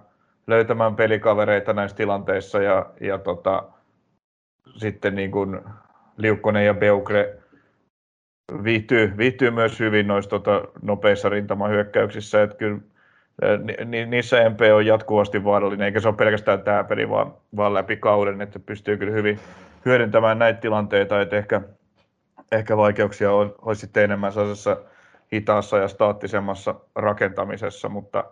löytämään 0.48 0.96
pelikavereita 0.96 1.74
näissä 1.74 1.98
tilanteissa. 1.98 2.62
Ja, 2.62 2.86
ja 3.02 3.18
tota, 3.18 3.64
sitten 4.76 5.16
niin 5.16 5.32
kuin 5.32 5.62
Liukkonen 6.18 6.66
ja 6.66 6.74
Beukre 6.74 7.38
viihtyy, 8.64 9.14
viihtyy 9.18 9.52
myös 9.52 9.80
hyvin 9.80 10.08
noissa 10.08 10.30
tota, 10.30 10.62
nopeissa 10.82 11.30
rintamahyökkäyksissä, 11.30 12.44
että 12.44 12.58
kyllä 12.58 12.80
ni, 13.86 14.06
niissä 14.06 14.50
MP 14.50 14.60
on 14.76 14.86
jatkuvasti 14.86 15.44
vaarallinen, 15.44 15.86
eikä 15.86 16.00
se 16.00 16.08
ole 16.08 16.16
pelkästään 16.16 16.62
tämä 16.62 16.84
peli, 16.84 17.10
vaan, 17.10 17.34
vaan 17.56 17.74
läpi 17.74 17.98
kauden, 17.98 18.42
että 18.42 18.60
pystyy 18.60 18.98
kyllä 18.98 19.14
hyvin 19.14 19.40
hyödyntämään 19.86 20.40
näitä 20.40 20.62
tilanteita, 20.62 21.22
että 21.22 21.38
ehkä, 21.38 21.62
ehkä 22.52 22.78
vaikeuksia 22.78 23.32
on, 23.32 23.56
olisi 23.62 23.82
sitten 23.82 24.04
enemmän 24.04 24.32
sellaisessa 24.32 24.78
hitaassa 25.34 25.78
ja 25.78 25.88
staattisemmassa 25.88 26.76
rakentamisessa, 26.96 27.90
mutta 27.90 28.24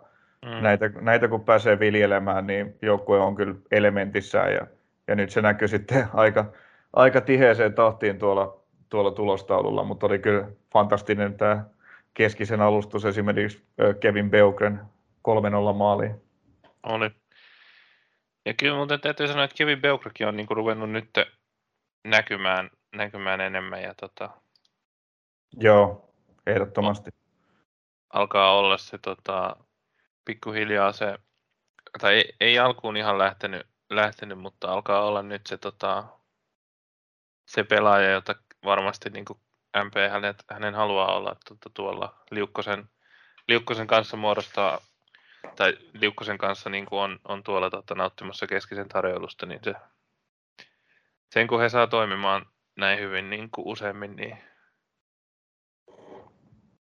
mm. 0.44 0.62
näitä, 0.62 0.90
näitä 1.00 1.28
kun 1.28 1.44
pääsee 1.44 1.78
viljelemään, 1.78 2.46
niin 2.46 2.74
joukkue 2.82 3.18
on 3.18 3.34
kyllä 3.34 3.54
elementissään 3.70 4.52
ja, 4.52 4.66
ja 5.08 5.14
nyt 5.14 5.30
se 5.30 5.42
näkyy 5.42 5.68
sitten 5.68 6.06
aika, 6.14 6.44
aika 6.92 7.20
tiheeseen 7.20 7.74
tahtiin 7.74 8.18
tuolla, 8.18 8.56
tuolla 8.88 9.10
tulostaululla, 9.10 9.84
mutta 9.84 10.06
oli 10.06 10.18
kyllä 10.18 10.44
fantastinen 10.72 11.34
tämä 11.34 11.64
keskisen 12.14 12.60
alustus 12.60 13.04
esimerkiksi 13.04 13.64
Kevin 14.00 14.30
Beukren 14.30 14.80
3-0 15.72 15.74
maaliin. 15.76 16.22
Oli. 16.82 17.10
Ja 18.46 18.54
kyllä 18.54 18.76
muuten 18.76 19.00
täytyy 19.00 19.28
sanoa, 19.28 19.44
että 19.44 19.56
Kevin 19.56 19.80
Beukrekin 19.80 20.26
on 20.26 20.36
niinku 20.36 20.54
ruvennut 20.54 20.90
nyt 20.90 21.10
näkymään, 22.04 22.70
näkymään 22.96 23.40
enemmän 23.40 23.82
ja 23.82 23.94
tota, 23.94 24.30
Joo, 25.56 26.14
ehdottomasti. 26.46 27.10
Alkaa 28.12 28.58
olla 28.58 28.78
se 28.78 28.98
tota, 28.98 29.56
pikkuhiljaa 30.24 30.92
se, 30.92 31.18
tai 32.00 32.14
ei, 32.14 32.34
ei 32.40 32.58
alkuun 32.58 32.96
ihan 32.96 33.18
lähtenyt, 33.18 33.66
lähtenyt, 33.90 34.38
mutta 34.38 34.72
alkaa 34.72 35.04
olla 35.04 35.22
nyt 35.22 35.46
se, 35.46 35.56
tota, 35.58 36.04
se 37.46 37.64
pelaaja, 37.64 38.10
jota 38.10 38.34
varmasti 38.64 39.10
niin 39.10 39.24
kuin 39.24 39.38
MP 39.76 39.94
hänen, 40.10 40.34
hänen 40.50 40.74
haluaa 40.74 41.16
olla 41.16 41.36
tuota, 41.48 41.70
tuolla 41.74 42.14
Liukkosen, 42.30 42.84
Liukkosen 43.48 43.86
kanssa 43.86 44.16
muodostaa, 44.16 44.80
tai 45.56 45.78
Liukkosen 45.92 46.38
kanssa 46.38 46.70
niin 46.70 46.86
kuin 46.86 47.00
on, 47.00 47.18
on 47.28 47.42
tuolla 47.42 47.70
tuota, 47.70 47.94
nauttimassa 47.94 48.46
keskisen 48.46 48.88
tarjoilusta, 48.88 49.46
niin 49.46 49.60
se, 49.64 49.74
sen 51.30 51.46
kun 51.46 51.60
he 51.60 51.68
saa 51.68 51.86
toimimaan 51.86 52.46
näin 52.76 52.98
hyvin 52.98 53.30
niin 53.30 53.50
kuin 53.50 53.66
useammin, 53.66 54.16
niin 54.16 54.38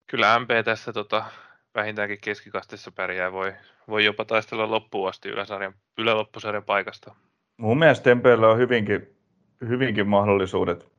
kyllä 0.07 0.39
MP 0.39 0.49
tässä 0.65 0.93
tota, 0.93 1.25
vähintäänkin 1.75 2.21
keskikastissa 2.21 2.91
pärjää, 2.91 3.31
voi, 3.31 3.53
voi 3.87 4.05
jopa 4.05 4.25
taistella 4.25 4.71
loppuun 4.71 5.09
asti 5.09 5.29
yläsarjan, 5.29 5.73
yläloppusarjan 5.97 6.63
paikasta. 6.63 7.15
Mun 7.57 7.79
mielestä 7.79 8.15
MPllä 8.15 8.49
on 8.49 8.57
hyvinkin, 8.57 9.17
hyvinkin 9.67 10.07
mahdollisuudet 10.07 10.96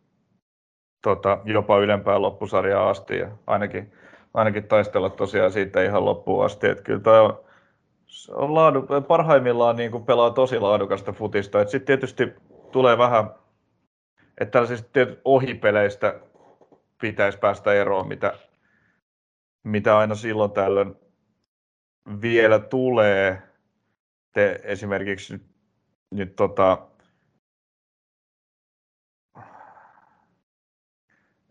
tota, 1.03 1.39
jopa 1.45 1.79
ylempään 1.79 2.23
loppusarjaa 2.23 2.91
asti 2.91 3.19
ja 3.19 3.31
ainakin, 3.47 3.93
ainakin 4.35 4.65
taistella 4.65 5.11
tosiaan 5.11 5.53
siitä 5.53 5.83
ihan 5.83 6.05
loppuun 6.05 6.45
asti. 6.45 6.67
Että 6.67 6.85
kyllä 6.85 7.01
toi 7.01 7.21
on, 7.21 7.41
on 8.29 8.55
laadu, 8.55 8.87
parhaimmillaan 9.09 9.77
niin 9.77 9.91
kuin 9.91 10.05
pelaa 10.05 10.31
tosi 10.31 10.59
laadukasta 10.59 11.13
futista. 11.13 11.65
Sitten 11.65 11.87
tietysti 11.87 12.33
tulee 12.73 12.99
vähän, 12.99 13.31
että 14.41 14.53
tällaisista 14.53 15.01
ohipeleistä 15.25 16.21
pitäisi 17.01 17.39
päästä 17.39 17.73
eroon, 17.73 18.09
mitä, 18.09 18.35
mitä 19.65 19.99
aina 19.99 20.15
silloin 20.15 20.51
tällöin 20.51 20.95
vielä 22.21 22.59
tulee. 22.59 23.43
Te 24.33 24.61
esimerkiksi 24.63 25.33
nyt, 25.33 25.43
nyt 26.11 26.37
tota, 26.37 26.79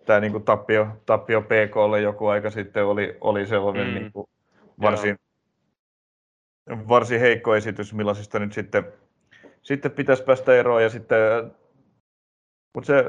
tämä 0.08 0.20
niin 0.20 0.32
kuin 0.32 0.44
tappio, 0.44 0.88
tappio 1.06 1.42
PKlle 1.42 2.02
joku 2.02 2.28
aika 2.28 2.50
sitten 2.50 2.86
oli, 2.86 3.18
oli 3.22 3.46
sellainen 3.46 3.88
mm. 3.88 3.94
niin 3.94 4.12
kuin 4.12 4.28
varsin, 4.82 5.16
varsin 6.70 7.20
heikko 7.20 7.56
esitys, 7.56 7.94
millaisista 7.94 8.40
nyt 8.40 8.54
sitten, 8.54 8.84
sitten 9.62 9.92
pitäisi 9.92 10.24
päästä 10.24 10.56
eroon. 10.56 10.84
Ja 10.84 10.90
sitten, 10.90 11.18
mutta 12.74 12.88
se, 12.88 13.04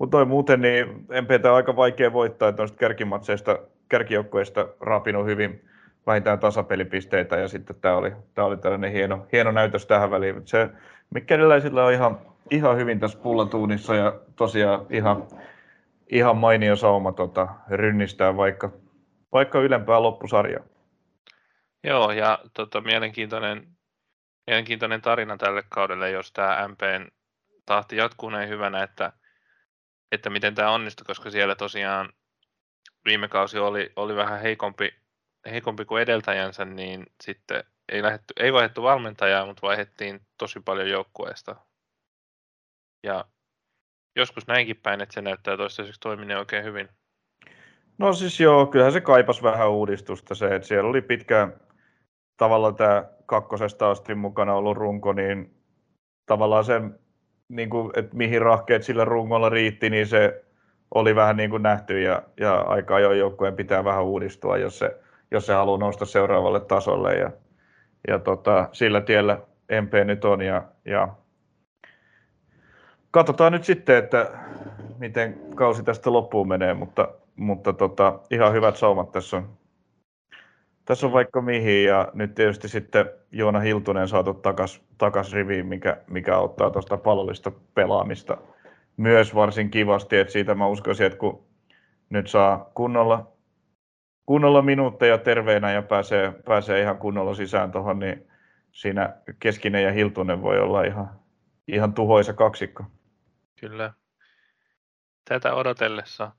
mutta 0.00 0.16
toi 0.16 0.24
muuten, 0.24 0.60
niin 0.60 0.88
MPtä 1.22 1.50
on 1.50 1.56
aika 1.56 1.76
vaikea 1.76 2.12
voittaa, 2.12 2.48
että 2.48 2.62
noista 2.62 2.78
kärkimatseista, 2.78 3.58
kärkijoukkoista 3.88 4.68
rapinut 4.80 5.26
hyvin 5.26 5.68
vähintään 6.06 6.38
tasapelipisteitä 6.38 7.36
ja 7.36 7.48
sitten 7.48 7.76
tämä 7.80 7.96
oli, 7.96 8.12
tämä 8.34 8.46
oli 8.46 8.56
tällainen 8.56 8.92
hieno, 8.92 9.26
hieno 9.32 9.50
näytös 9.50 9.86
tähän 9.86 10.10
väliin. 10.10 10.42
Se 10.44 10.70
Mikkeliläisillä 11.14 11.84
on 11.84 11.92
ihan, 11.92 12.18
ihan 12.50 12.76
hyvin 12.76 13.00
tässä 13.00 13.18
pullatuunissa 13.18 13.94
ja 13.94 14.20
tosiaan 14.36 14.86
ihan, 14.90 15.28
ihan 16.10 16.36
mainio 16.36 16.76
sauma 16.76 17.12
tota, 17.12 17.48
rynnistää 17.70 18.36
vaikka, 18.36 18.72
vaikka 19.32 19.60
ylempää 19.60 20.02
loppusarjaa. 20.02 20.64
Joo, 21.84 22.12
ja 22.12 22.38
tota, 22.54 22.80
mielenkiintoinen, 22.80 23.68
mielenkiintoinen 24.46 25.02
tarina 25.02 25.36
tälle 25.36 25.62
kaudelle, 25.68 26.10
jos 26.10 26.32
tämä 26.32 26.68
MPn 26.68 27.08
tahti 27.66 27.96
jatkuu 27.96 28.30
näin 28.30 28.48
hyvänä, 28.48 28.82
että, 28.82 29.12
että 30.12 30.30
miten 30.30 30.54
tämä 30.54 30.70
onnistui, 30.70 31.04
koska 31.04 31.30
siellä 31.30 31.54
tosiaan 31.54 32.12
viime 33.04 33.28
kausi 33.28 33.58
oli, 33.58 33.92
oli 33.96 34.16
vähän 34.16 34.40
heikompi, 34.40 34.94
heikompi 35.50 35.84
kuin 35.84 36.02
edeltäjänsä, 36.02 36.64
niin 36.64 37.06
sitten 37.24 37.64
ei, 37.88 38.02
lähdetty, 38.02 38.34
ei 38.36 38.52
vaihdettu 38.52 38.82
valmentajaa, 38.82 39.46
mutta 39.46 39.62
vaihdettiin 39.62 40.20
tosi 40.38 40.60
paljon 40.60 40.88
joukkueesta. 40.88 41.56
Ja 43.02 43.24
joskus 44.16 44.46
näinkin 44.46 44.76
päin, 44.82 45.00
että 45.00 45.14
se 45.14 45.22
näyttää 45.22 45.56
toistaiseksi 45.56 46.00
toimineen 46.00 46.38
oikein 46.38 46.64
hyvin. 46.64 46.88
No 47.98 48.12
siis 48.12 48.40
joo, 48.40 48.66
kyllähän 48.66 48.92
se 48.92 49.00
kaipas 49.00 49.42
vähän 49.42 49.70
uudistusta 49.70 50.34
se, 50.34 50.54
että 50.54 50.68
siellä 50.68 50.90
oli 50.90 51.02
pitkään 51.02 51.52
tavallaan 52.36 52.74
tämä 52.74 53.04
kakkosesta 53.26 53.90
asti 53.90 54.14
mukana 54.14 54.54
ollut 54.54 54.76
runko, 54.76 55.12
niin 55.12 55.54
tavallaan 56.26 56.64
se, 56.64 56.80
niin 57.48 57.70
kuin, 57.70 57.90
että 57.96 58.16
mihin 58.16 58.42
rahkeet 58.42 58.82
sillä 58.82 59.04
rungolla 59.04 59.48
riitti, 59.48 59.90
niin 59.90 60.06
se 60.06 60.44
oli 60.94 61.14
vähän 61.14 61.36
niin 61.36 61.50
kuin 61.50 61.62
nähty 61.62 62.00
ja, 62.02 62.22
ja 62.40 62.60
aika 62.60 62.94
ajoin 62.94 63.18
joukkueen 63.18 63.56
pitää 63.56 63.84
vähän 63.84 64.04
uudistua, 64.04 64.56
jos 64.56 64.78
se, 64.78 65.00
jos 65.30 65.46
se 65.46 65.52
haluaa 65.52 65.78
nousta 65.78 66.06
seuraavalle 66.06 66.60
tasolle 66.60 67.14
ja, 67.14 67.30
ja 68.08 68.18
tota, 68.18 68.68
sillä 68.72 69.00
tiellä 69.00 69.38
MP 69.82 69.92
nyt 70.04 70.24
on 70.24 70.42
ja, 70.42 70.62
ja 70.84 71.08
katsotaan 73.10 73.52
nyt 73.52 73.64
sitten, 73.64 73.96
että 73.96 74.30
miten 74.98 75.40
kausi 75.54 75.82
tästä 75.82 76.12
loppuun 76.12 76.48
menee, 76.48 76.74
mutta, 76.74 77.08
mutta 77.36 77.72
tota, 77.72 78.18
ihan 78.30 78.52
hyvät 78.52 78.76
saumat 78.76 79.12
tässä 79.12 79.36
on. 79.36 79.58
Tässä 80.84 81.06
on 81.06 81.12
vaikka 81.12 81.40
mihin 81.40 81.84
ja 81.84 82.08
nyt 82.14 82.34
tietysti 82.34 82.68
sitten 82.68 83.10
Joona 83.32 83.60
Hiltunen 83.60 84.08
saatu 84.08 84.34
takas, 84.34 84.82
takas 84.98 85.32
riviin, 85.32 85.66
mikä, 85.66 85.96
mikä 86.10 86.36
auttaa 86.36 86.70
tuosta 86.70 86.96
palollista 86.96 87.52
pelaamista 87.74 88.38
myös 88.96 89.34
varsin 89.34 89.70
kivasti, 89.70 90.16
että 90.16 90.32
siitä 90.32 90.54
mä 90.54 90.66
uskoisin, 90.66 91.06
että 91.06 91.18
kun 91.18 91.44
nyt 92.10 92.28
saa 92.28 92.70
kunnolla, 92.74 93.32
kunnolla 94.26 94.62
minuutteja 94.62 95.18
terveenä 95.18 95.72
ja 95.72 95.82
pääsee, 95.82 96.32
pääsee 96.44 96.80
ihan 96.80 96.98
kunnolla 96.98 97.34
sisään 97.34 97.72
tuohon, 97.72 97.98
niin 97.98 98.26
siinä 98.72 99.14
Keskinen 99.40 99.84
ja 99.84 99.92
Hiltunen 99.92 100.42
voi 100.42 100.60
olla 100.60 100.82
ihan, 100.82 101.10
ihan 101.68 101.92
tuhoisa 101.92 102.32
kaksikko. 102.32 102.84
Kyllä. 103.60 103.92
Tätä 105.24 105.54
odotellessa. 105.54 106.32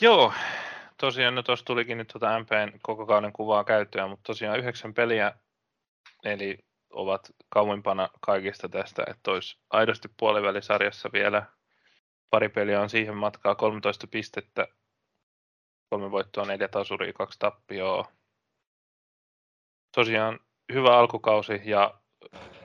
Joo, 0.00 0.32
tosiaan 0.96 1.34
no 1.34 1.42
tuossa 1.42 1.64
tulikin 1.64 1.98
nyt 1.98 2.08
tuota 2.08 2.38
MPn 2.38 2.78
koko 2.82 3.06
kauden 3.06 3.32
kuvaa 3.32 3.64
käyttöä, 3.64 4.06
mutta 4.06 4.22
tosiaan 4.22 4.58
yhdeksän 4.58 4.94
peliä, 4.94 5.32
eli 6.24 6.58
ovat 6.90 7.30
kauimpana 7.48 8.08
kaikista 8.20 8.68
tästä, 8.68 9.04
että 9.06 9.30
olisi 9.30 9.58
aidosti 9.70 10.08
puolivälisarjassa 10.16 11.10
vielä 11.12 11.46
pari 12.30 12.48
peliä 12.48 12.80
on 12.80 12.90
siihen 12.90 13.16
matkaa, 13.16 13.54
13 13.54 14.06
pistettä, 14.06 14.68
kolme 15.90 16.10
voittoa, 16.10 16.44
neljä 16.44 16.68
tasuria, 16.68 17.12
kaksi 17.12 17.38
tappioa. 17.38 18.12
Tosiaan 19.94 20.40
hyvä 20.72 20.98
alkukausi 20.98 21.60
ja 21.64 22.00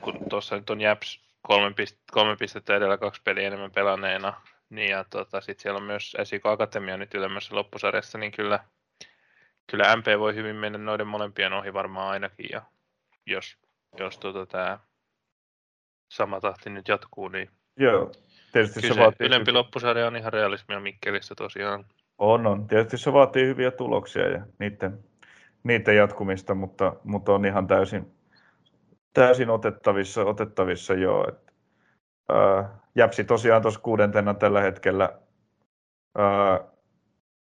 kun 0.01 0.29
tuossa 0.29 0.55
nyt 0.55 0.69
on 0.69 0.81
Japs 0.81 1.25
kolme, 1.47 1.69
pist- 1.69 1.99
kolme 2.11 2.35
pistettä 2.35 2.75
edellä 2.75 2.97
kaksi 2.97 3.21
peliä 3.23 3.47
enemmän 3.47 3.71
pelanneena. 3.71 4.41
Niin 4.69 4.91
ja 4.91 5.05
tota, 5.09 5.41
sitten 5.41 5.61
siellä 5.63 5.77
on 5.77 5.83
myös 5.83 6.15
Esiko 6.19 6.49
Akatemia 6.49 6.97
nyt 6.97 7.13
ylemmässä 7.13 7.55
loppusarjassa, 7.55 8.17
niin 8.17 8.31
kyllä, 8.31 8.59
kyllä 9.71 9.95
MP 9.95 10.05
voi 10.19 10.35
hyvin 10.35 10.55
mennä 10.55 10.77
noiden 10.77 11.07
molempien 11.07 11.53
ohi 11.53 11.73
varmaan 11.73 12.09
ainakin. 12.09 12.49
Ja 12.51 12.61
jos, 13.25 13.57
jos 13.99 14.17
tota, 14.17 14.45
tämä 14.45 14.79
sama 16.11 16.41
tahti 16.41 16.69
nyt 16.69 16.87
jatkuu, 16.87 17.27
niin 17.27 17.49
Joo, 17.77 18.11
tietysti 18.51 18.81
se, 18.81 18.87
se 18.87 18.99
vaatii... 18.99 19.27
Ylempi 19.27 19.51
loppusarja 19.51 20.07
on 20.07 20.15
ihan 20.15 20.33
realismia 20.33 20.79
Mikkelissä 20.79 21.35
tosiaan. 21.35 21.85
On, 22.17 22.47
on. 22.47 22.67
Tietysti 22.67 22.97
se 22.97 23.13
vaatii 23.13 23.45
hyviä 23.45 23.71
tuloksia 23.71 24.29
ja 24.29 24.45
niiden, 24.59 24.99
niiden 25.63 25.95
jatkumista, 25.95 26.55
mutta, 26.55 26.95
mutta 27.03 27.33
on 27.33 27.45
ihan 27.45 27.67
täysin, 27.67 28.14
täysin 29.15 29.49
otettavissa, 29.49 30.25
otettavissa 30.25 30.93
jo. 30.93 31.25
Et, 31.27 31.53
ää, 32.29 32.79
Jäpsi 32.95 33.23
tosiaan 33.23 33.61
tuossa 33.61 33.79
kuudentena 33.79 34.33
tällä 34.33 34.61
hetkellä 34.61 35.09
ää, 36.17 36.59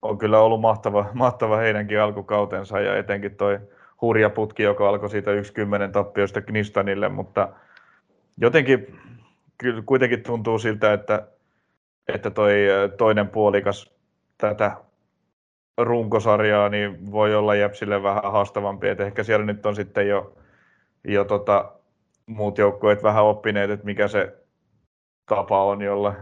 on 0.03 0.19
kyllä 0.19 0.41
ollut 0.41 0.61
mahtava, 0.61 1.11
mahtava 1.15 1.57
heidänkin 1.57 2.01
alkukautensa 2.01 2.81
ja 2.81 2.97
etenkin 2.97 3.37
toi 3.37 3.59
hurja 4.01 4.31
putki, 4.31 4.63
joka 4.63 4.89
alkoi 4.89 5.11
siitä 5.11 5.31
1-10 5.31 5.91
tappiosta 5.93 6.41
Knistanille, 6.41 7.09
mutta 7.09 7.49
jotenkin 8.37 9.01
kyllä 9.59 9.83
kuitenkin 9.87 10.23
tuntuu 10.23 10.59
siltä, 10.59 10.93
että, 10.93 11.29
että 12.09 12.31
toi 12.31 12.55
toinen 12.97 13.29
puolikas 13.29 13.95
tätä 14.39 14.77
runkosarjaa 15.79 16.69
niin 16.69 17.13
voi 17.13 17.35
olla 17.35 17.55
Jäpsille 17.55 18.03
vähän 18.03 18.33
haastavampi, 18.33 18.89
että 18.89 19.05
ehkä 19.05 19.23
siellä 19.23 19.47
nyt 19.47 19.67
on 19.67 19.77
sitten 19.77 20.09
jo 20.09 20.37
jo 21.07 21.25
tota, 21.25 21.73
muut 22.27 22.59
joukkueet 22.59 23.03
vähän 23.03 23.25
oppineet, 23.25 23.71
että 23.71 23.87
mikä 23.87 24.09
se 24.09 24.37
tapa 25.27 25.65
on, 25.65 25.83
jolla, 25.83 26.15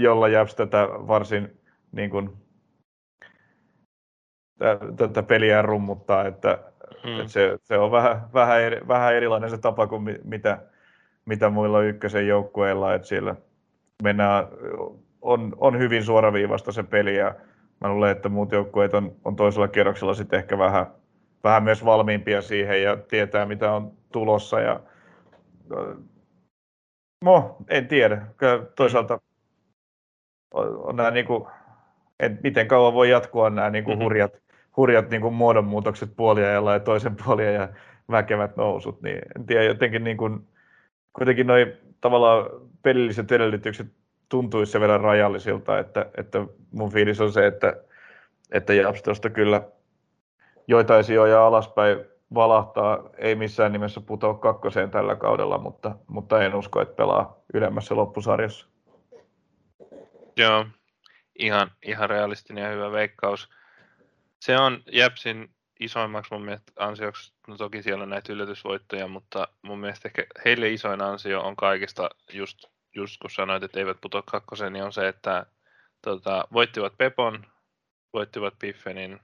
jolla 0.00 0.28
Japs 0.28 0.54
tätä 0.54 0.88
varsin 0.90 1.60
niin 1.92 2.10
kuin, 2.10 2.30
tätä 4.96 5.22
peliä 5.22 5.62
rummuttaa, 5.62 6.26
että, 6.26 6.58
hmm. 7.02 7.20
että 7.20 7.32
se, 7.32 7.58
se, 7.62 7.78
on 7.78 7.90
vähän, 7.90 8.28
vähän, 8.34 8.60
eri, 8.60 8.80
vähän 8.88 9.14
erilainen 9.14 9.50
se 9.50 9.58
tapa 9.58 9.86
kuin 9.86 10.18
mitä, 10.24 10.58
mitä 11.24 11.50
muilla 11.50 11.82
ykkösen 11.82 12.28
joukkueilla, 12.28 12.94
että 12.94 13.08
siellä, 13.08 13.34
mennään, 14.02 14.46
on, 15.22 15.56
on 15.56 15.78
hyvin 15.78 16.04
suoraviivasta 16.04 16.72
se 16.72 16.82
peli 16.82 17.16
ja 17.16 17.34
mä 17.80 17.88
luulen, 17.88 18.10
että 18.10 18.28
muut 18.28 18.52
joukkueet 18.52 18.94
on, 18.94 19.16
on 19.24 19.36
toisella 19.36 19.68
kierroksella 19.68 20.14
sitten 20.14 20.38
ehkä 20.38 20.58
vähän, 20.58 20.86
vähän 21.44 21.62
myös 21.62 21.84
valmiimpia 21.84 22.42
siihen 22.42 22.82
ja 22.82 22.96
tietää 22.96 23.46
mitä 23.46 23.72
on 23.72 23.92
tulossa 24.12 24.60
ja 24.60 24.80
no, 27.24 27.56
en 27.68 27.88
tiedä. 27.88 28.26
Toisaalta 28.76 29.20
on, 30.54 30.76
on 30.76 30.96
nämä 30.96 31.10
niin 31.10 31.26
kuin, 31.26 31.46
et 32.20 32.42
miten 32.42 32.68
kauan 32.68 32.94
voi 32.94 33.10
jatkua 33.10 33.50
nämä 33.50 33.70
niin 33.70 33.84
kuin 33.84 33.94
mm-hmm. 33.94 34.04
hurjat, 34.04 34.32
hurjat 34.76 35.10
niin 35.10 35.22
kuin 35.22 35.34
muodonmuutokset 35.34 36.16
puoliajalla 36.16 36.72
ja 36.72 36.80
toisen 36.80 37.16
puolia 37.24 37.50
ja 37.50 37.68
väkevät 38.10 38.56
nousut, 38.56 39.02
niin 39.02 39.18
en 39.36 39.46
tiedä, 39.46 39.64
jotenkin 39.64 40.04
niin 40.04 40.16
kuin, 40.16 40.48
kuitenkin 41.12 41.46
noin 41.46 41.72
tavallaan 42.00 42.46
pelilliset 42.82 43.32
edellytykset 43.32 43.86
tuntuisi 44.28 44.72
sen 44.72 44.80
verran 44.80 45.00
rajallisilta, 45.00 45.78
että, 45.78 46.06
että 46.16 46.46
mun 46.72 46.90
fiilis 46.92 47.20
on 47.20 47.32
se, 47.32 47.46
että, 47.46 47.76
että 48.52 48.74
Japs 48.74 49.02
tuosta 49.02 49.30
kyllä 49.30 49.62
joitain 50.68 51.04
sijoja 51.04 51.46
alaspäin 51.46 51.98
valahtaa, 52.34 53.10
ei 53.18 53.34
missään 53.34 53.72
nimessä 53.72 54.00
putoa 54.00 54.34
kakkoseen 54.34 54.90
tällä 54.90 55.16
kaudella, 55.16 55.58
mutta, 55.58 55.96
mutta 56.06 56.44
en 56.44 56.54
usko, 56.54 56.80
että 56.80 56.94
pelaa 56.94 57.36
ylemmässä 57.54 57.96
loppusarjassa. 57.96 58.66
Joo, 60.36 60.66
ihan, 61.38 61.70
ihan 61.82 62.10
realistinen 62.10 62.64
ja 62.64 62.70
hyvä 62.70 62.92
veikkaus. 62.92 63.48
Se 64.40 64.58
on 64.58 64.82
Jäpsin 64.92 65.54
isoimmaksi 65.80 66.34
mun 66.34 66.44
mielestä 66.44 66.72
ansioksi, 66.76 67.32
no 67.46 67.56
toki 67.56 67.82
siellä 67.82 68.02
on 68.02 68.10
näitä 68.10 68.32
yllätysvoittoja, 68.32 69.08
mutta 69.08 69.48
mun 69.62 69.78
mielestä 69.78 70.08
ehkä 70.08 70.26
heille 70.44 70.68
isoin 70.68 71.02
ansio 71.02 71.40
on 71.40 71.56
kaikista 71.56 72.10
just, 72.32 72.58
just 72.94 73.20
kun 73.20 73.30
sanoit, 73.30 73.62
että 73.62 73.80
eivät 73.80 74.00
putoa 74.00 74.22
kakkoseen, 74.22 74.72
niin 74.72 74.84
on 74.84 74.92
se, 74.92 75.08
että 75.08 75.46
tota, 76.04 76.44
voittivat 76.52 76.98
Pepon, 76.98 77.46
voittivat 78.12 78.54
Piffenin 78.58 79.20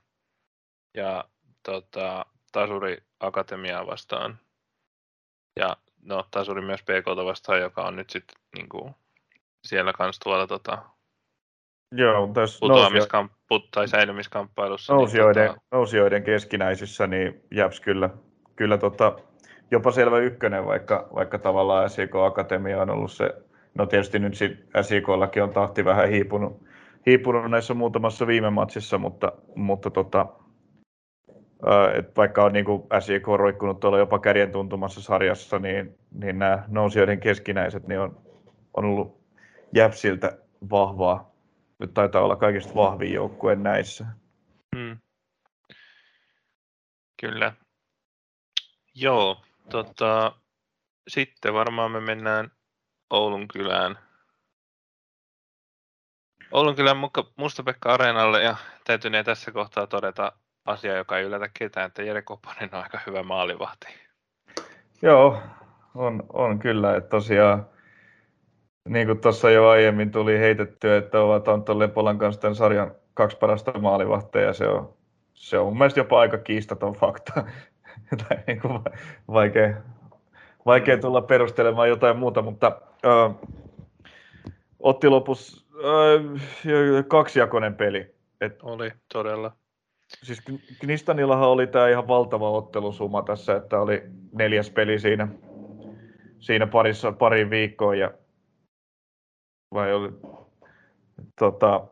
ja 0.95 1.25
tota, 1.65 2.27
Tasuri 2.53 2.97
Akatemiaa 3.21 3.87
vastaan. 3.87 4.39
Ja 5.61 5.77
no, 6.03 6.25
Tasuri 6.31 6.63
myös 6.63 6.83
PK 6.83 7.07
vastaan, 7.25 7.61
joka 7.61 7.83
on 7.83 7.97
nyt 7.97 8.11
sitten 8.11 8.37
niinku, 8.55 8.91
siellä 9.65 9.93
kanssa 9.93 10.21
tuolla 10.25 10.47
tota, 10.47 10.83
Joo, 11.97 12.31
tässä 12.35 12.67
putoamiskamp- 12.67 13.69
tai 13.71 13.89
säilymiskamppailussa. 13.89 14.95
Nousijoiden, 14.95 15.45
niin, 15.45 15.55
tota... 15.55 15.67
nousijoiden 15.73 16.23
keskinäisissä 16.23 17.07
niin 17.07 17.41
Japs 17.51 17.81
kyllä, 17.81 18.11
kyllä 18.57 18.79
tota, 18.79 19.17
jopa 19.71 19.91
selvä 19.91 20.19
ykkönen, 20.19 20.67
vaikka, 20.67 21.09
vaikka 21.15 21.39
tavallaan 21.39 21.91
SIK 21.91 22.15
Akatemia 22.15 22.83
on 22.83 22.91
ollut 22.91 23.13
se, 23.13 23.31
no 23.75 23.87
tietysti 23.87 24.19
nyt 24.19 24.35
SIKllakin 24.83 25.43
on 25.43 25.51
tahti 25.51 25.85
vähän 25.85 26.09
hiipunut, 26.09 26.63
hiipunut 27.07 27.51
näissä 27.51 27.75
muutamassa 27.75 28.27
viime 28.27 28.51
matsissa, 28.51 28.99
mutta, 28.99 29.33
mutta 29.55 29.91
tota, 29.91 30.27
et 31.95 32.17
vaikka 32.17 32.45
on 32.45 32.53
niin 32.53 32.65
SIK 33.01 33.27
roikkunut 33.27 33.81
tuolla 33.81 33.99
jopa 33.99 34.19
kärjen 34.19 34.53
tuntumassa 34.53 35.03
sarjassa, 35.03 35.59
niin, 35.59 35.99
niin 36.11 36.39
nämä 36.39 36.65
nousijoiden 36.69 37.21
keskinäiset 37.21 37.87
niin 37.87 38.01
on, 38.01 38.19
on 38.75 38.85
ollut 38.85 39.25
Jäpsiltä 39.75 40.39
vahvaa, 40.71 41.31
nyt 41.79 41.95
taitaa 41.95 42.23
olla 42.23 42.37
kaikista 42.37 42.75
vahvin 42.75 43.13
joukkue 43.13 43.57
näissä. 43.57 44.07
Hmm. 44.77 44.99
Kyllä. 47.21 47.53
Joo, 48.95 49.43
tota, 49.71 50.33
sitten 51.09 51.55
varmaan 51.55 51.91
me 51.91 52.01
mennään 52.01 52.51
Oulun 53.11 53.49
kylään. 53.49 53.99
Oulun 56.53 56.77
kylän 56.77 56.97
Musta-Pekka 57.37 57.95
Areenalle 57.95 58.43
ja 58.43 58.57
täytyy 58.85 59.11
tässä 59.25 59.53
kohtaa 59.53 59.87
todeta 59.87 60.33
asia, 60.65 60.97
joka 60.97 61.19
ei 61.19 61.25
yllätä 61.25 61.51
ketään, 61.59 61.87
että 61.87 62.03
Jere 62.03 62.23
Koponen 62.23 62.71
on 62.73 62.83
aika 62.83 63.01
hyvä 63.07 63.23
maalivahti. 63.23 63.87
Joo, 65.03 65.39
on, 65.95 66.23
on 66.33 66.59
kyllä. 66.59 66.97
Että 66.97 67.11
tosiaan 67.11 67.67
niin 68.89 69.07
kuin 69.07 69.21
tuossa 69.21 69.51
jo 69.51 69.69
aiemmin 69.69 70.11
tuli 70.11 70.39
heitettyä, 70.39 70.97
että 70.97 71.21
ovat 71.21 71.49
Antto 71.49 71.79
Lepolan 71.79 72.19
kanssa 72.19 72.41
tämän 72.41 72.55
sarjan 72.55 72.95
kaksi 73.15 73.37
parasta 73.37 73.79
maalivahteja. 73.79 74.53
Se 74.53 74.69
on, 74.69 74.95
se 75.35 75.59
on 75.59 75.67
mun 75.67 75.79
mielestä 75.79 76.01
jopa 76.01 76.21
aika 76.21 76.39
kiistaton 76.39 76.93
fakta. 76.93 77.33
tai 78.29 78.39
niin 78.47 78.61
kuin 78.61 78.81
vaikea, 79.29 79.75
vaikea 80.67 80.99
tulla 80.99 81.23
perustelemaan 81.23 81.89
jotain 81.89 82.19
muuta, 82.19 82.43
mutta 82.43 82.81
äh, 83.07 83.51
otti 84.81 85.09
lopussa 85.09 85.65
äh, 85.75 87.05
kaksijakoinen 87.09 87.75
peli. 87.75 88.15
Et, 88.41 88.63
oli, 88.63 88.93
todella. 89.13 89.53
Siis 90.23 90.43
Knistanillahan 90.81 91.49
oli 91.49 91.67
tämä 91.67 91.89
ihan 91.89 92.09
valtava 92.09 92.51
ottelusuma 92.51 93.23
tässä, 93.23 93.57
että 93.57 93.81
oli 93.81 94.03
neljäs 94.33 94.71
peli 94.71 94.99
siinä, 94.99 95.29
siinä 96.39 96.67
parissa, 96.67 97.13
parin 97.13 97.51
viikkoon 97.51 97.99
ja 97.99 98.11
vai 99.75 99.93
oli, 99.93 100.13
tota, 101.39 101.87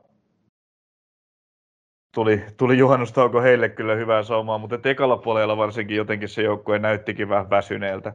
tuli, 2.14 2.44
tuli 2.56 2.78
juhannustauko 2.78 3.40
heille 3.40 3.68
kyllä 3.68 3.94
hyvää 3.94 4.22
saumaa, 4.22 4.58
mutta 4.58 4.90
ekalla 4.90 5.16
puolella 5.16 5.56
varsinkin 5.56 5.96
jotenkin 5.96 6.28
se 6.28 6.42
joukkue 6.42 6.78
näyttikin 6.78 7.28
vähän 7.28 7.50
väsyneeltä. 7.50 8.12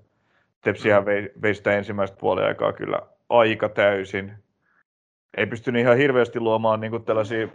Tepsihän 0.61 1.05
vei, 1.05 1.31
vei 1.41 1.55
sitä 1.55 1.77
ensimmäistä 1.77 2.17
puolen 2.19 2.45
aikaa 2.45 2.73
kyllä 2.73 2.99
aika 3.29 3.69
täysin. 3.69 4.33
Ei 5.37 5.45
pystynyt 5.45 5.81
ihan 5.81 5.97
hirveästi 5.97 6.39
luomaan 6.39 6.79
niin 6.79 7.03
tällaisia 7.05 7.47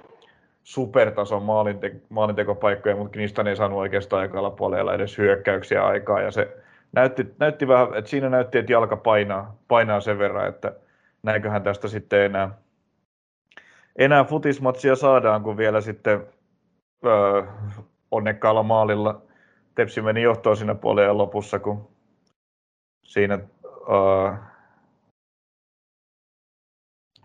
supertason 0.62 1.42
maalinte- 1.42 2.00
maalintekopaikkoja, 2.08 2.96
mutta 2.96 3.18
niistä 3.18 3.42
ei 3.42 3.56
saanut 3.56 3.78
oikeastaan 3.78 4.24
ekalla 4.24 4.50
puolella 4.50 4.94
edes 4.94 5.18
hyökkäyksiä 5.18 5.86
aikaa. 5.86 6.20
Ja 6.20 6.30
se 6.30 6.56
näytti, 6.92 7.26
näytti 7.38 7.68
vähän, 7.68 7.94
että 7.94 8.10
siinä 8.10 8.28
näytti, 8.28 8.58
että 8.58 8.72
jalka 8.72 8.96
painaa, 8.96 9.56
painaa 9.68 10.00
sen 10.00 10.18
verran, 10.18 10.48
että 10.48 10.72
näinköhän 11.22 11.62
tästä 11.62 11.88
sitten 11.88 12.20
enää, 12.20 12.50
enää 13.96 14.24
futismatsia 14.24 14.96
saadaan, 14.96 15.42
kun 15.42 15.56
vielä 15.56 15.80
sitten 15.80 16.26
öö, 17.06 17.42
onnekkaalla 18.10 18.62
maalilla 18.62 19.22
Tepsi 19.74 20.02
meni 20.02 20.22
johtoon 20.22 20.56
siinä 20.56 20.74
puolen 20.74 21.18
lopussa, 21.18 21.58
kun 21.58 21.88
siinä 23.04 23.38
öö, 23.88 24.32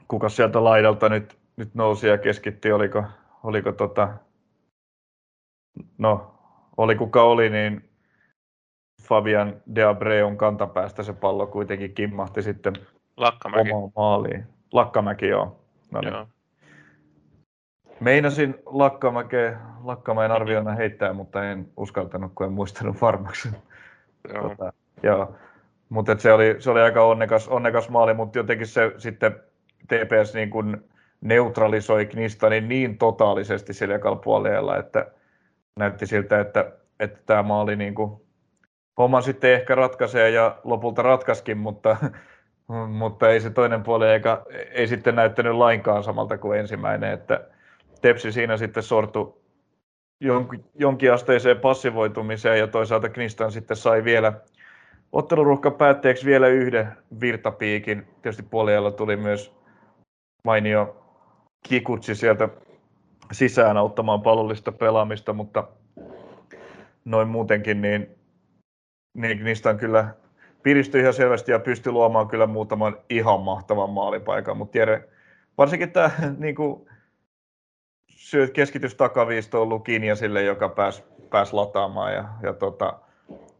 kuka 0.08 0.30
sieltä 0.30 0.64
laidalta 0.64 1.10
nyt, 1.10 1.38
nyt 1.58 1.76
nousi 1.76 2.08
ja 2.08 2.18
keskitti, 2.18 2.72
oliko, 2.72 3.04
oliko 3.44 3.72
tota, 3.72 4.10
no, 5.98 6.34
oli 6.78 6.96
kuka 6.96 7.24
oli, 7.24 7.50
niin 7.50 7.90
Fabian 9.02 9.62
de 9.76 9.84
Abreun 9.84 10.38
kantapäästä 10.38 11.04
se 11.04 11.14
pallo 11.14 11.48
kuitenkin 11.48 11.94
kimmahti 11.94 12.42
sitten 12.42 12.74
Lakkamäki. 13.18 13.72
omaan 13.72 13.92
maaliin. 13.96 14.46
Lakkamäki, 14.74 15.28
joo. 15.28 15.60
No 15.92 16.02
niin. 16.02 16.14
joo. 16.14 16.28
Meinasin 18.00 18.56
Lakkamäkeä, 18.66 19.60
Lakkamäen 19.84 20.32
arviona 20.32 20.72
heittää, 20.72 21.14
mutta 21.14 21.44
en 21.44 21.72
uskaltanut, 21.78 22.32
kun 22.36 22.46
en 22.46 22.54
muistanut 22.54 23.02
varmaksi. 23.02 23.50
Joo. 24.34 24.50
Tota, 24.50 24.74
joo. 25.04 25.36
Mutta 25.90 26.18
se 26.18 26.34
oli, 26.34 26.56
se 26.60 26.72
oli 26.72 26.82
aika 26.82 27.04
onnekas, 27.04 27.48
onnekas 27.48 27.90
maali, 27.90 28.14
mutta 28.14 28.40
jotenkin 28.40 28.68
se 28.68 28.92
sitten 28.98 29.32
TPS 29.88 30.34
niin 30.34 30.50
kuin 30.50 30.84
neutralisoi 31.22 32.06
Knistanin 32.06 32.70
niin 32.70 32.98
totaalisesti 32.98 33.74
sillä 33.74 34.00
puolella, 34.24 34.78
että 34.78 35.12
näytti 35.80 36.06
siltä, 36.06 36.40
että, 36.40 36.72
että 37.00 37.20
tämä 37.26 37.44
maali 37.44 37.76
niin 37.76 37.96
kuin, 37.96 38.22
homma 38.98 39.22
sitten 39.22 39.54
ehkä 39.54 39.76
ratkaisee 39.76 40.30
ja 40.30 40.58
lopulta 40.64 41.02
ratkaskin, 41.02 41.58
mutta 41.58 41.98
mutta 42.88 43.30
ei 43.30 43.42
se 43.42 43.50
toinen 43.50 43.84
puoli 43.84 44.08
eikä, 44.08 44.42
ei 44.72 44.88
sitten 44.88 45.16
näyttänyt 45.16 45.54
lainkaan 45.54 46.04
samalta 46.04 46.38
kuin 46.38 46.60
ensimmäinen, 46.60 47.12
että 47.14 47.48
Tepsi 48.02 48.32
siinä 48.32 48.58
sitten 48.58 48.84
sortu 48.84 49.42
jonkin 50.80 51.14
asteiseen 51.14 51.60
passivoitumiseen 51.60 52.60
ja 52.60 52.68
toisaalta 52.68 53.10
Knistan 53.10 53.52
sitten 53.52 53.78
sai 53.78 54.04
vielä 54.04 54.34
otteluruhkan 55.12 55.74
päätteeksi 55.74 56.26
vielä 56.26 56.48
yhden 56.48 56.88
virtapiikin. 57.22 58.08
Tietysti 58.22 58.44
puolella 58.44 58.92
tuli 58.92 59.16
myös 59.16 59.56
mainio 60.44 61.07
kikutsi 61.64 62.16
sieltä 62.16 62.50
sisään 63.32 63.78
auttamaan 63.78 64.22
pallollista 64.22 64.72
pelaamista, 64.72 65.34
mutta 65.34 65.68
noin 67.06 67.28
muutenkin 67.28 67.82
niin, 67.82 68.08
niin 69.14 69.44
niistä 69.44 69.70
on 69.70 69.78
kyllä 69.78 70.14
piristyi 70.64 71.02
ihan 71.02 71.14
selvästi 71.14 71.52
ja 71.52 71.60
pystyi 71.60 71.92
luomaan 71.92 72.28
kyllä 72.28 72.48
muutaman 72.48 72.98
ihan 73.10 73.42
mahtavan 73.42 73.90
maalipaikan, 73.90 74.58
mutta 74.58 74.72
tiedä, 74.72 75.02
varsinkin 75.58 75.92
tämä 75.92 76.12
niin 76.38 76.56
kuin, 76.56 76.90
keskitys 78.54 78.96
takaviistoon 78.96 79.70
Lukinia 79.70 80.16
sille, 80.16 80.44
joka 80.44 80.70
pääsi 80.70 81.04
pääs 81.30 81.54
lataamaan 81.54 82.14
ja, 82.14 82.26
ja 82.44 82.54
tota, 82.54 83.00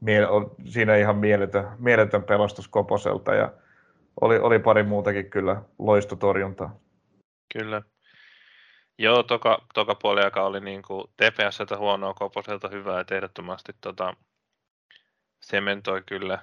miele, 0.02 0.28
on 0.28 0.52
siinä 0.66 0.96
ihan 0.96 1.18
mieletön, 1.18 1.68
mieletön 1.80 2.24
pelastus 2.24 2.68
Koposelta 2.68 3.36
ja 3.36 3.52
oli, 4.22 4.40
oli 4.40 4.60
pari 4.60 4.84
muutakin 4.84 5.30
kyllä 5.30 5.62
loistotorjuntaa. 5.80 6.80
Kyllä. 7.58 7.82
Joo, 8.98 9.24
toka, 9.24 9.66
toka 9.74 9.96
puoli 9.96 10.22
aika 10.22 10.44
oli 10.44 10.60
niin 10.60 10.82
kuin 10.82 11.08
TPS 11.08 11.78
huonoa, 11.78 12.14
Koposelta 12.14 12.68
hyvää, 12.68 13.00
että 13.00 13.16
ehdottomasti 13.16 13.74
tota, 13.82 14.14
sementoi 15.42 16.04
kyllä 16.06 16.40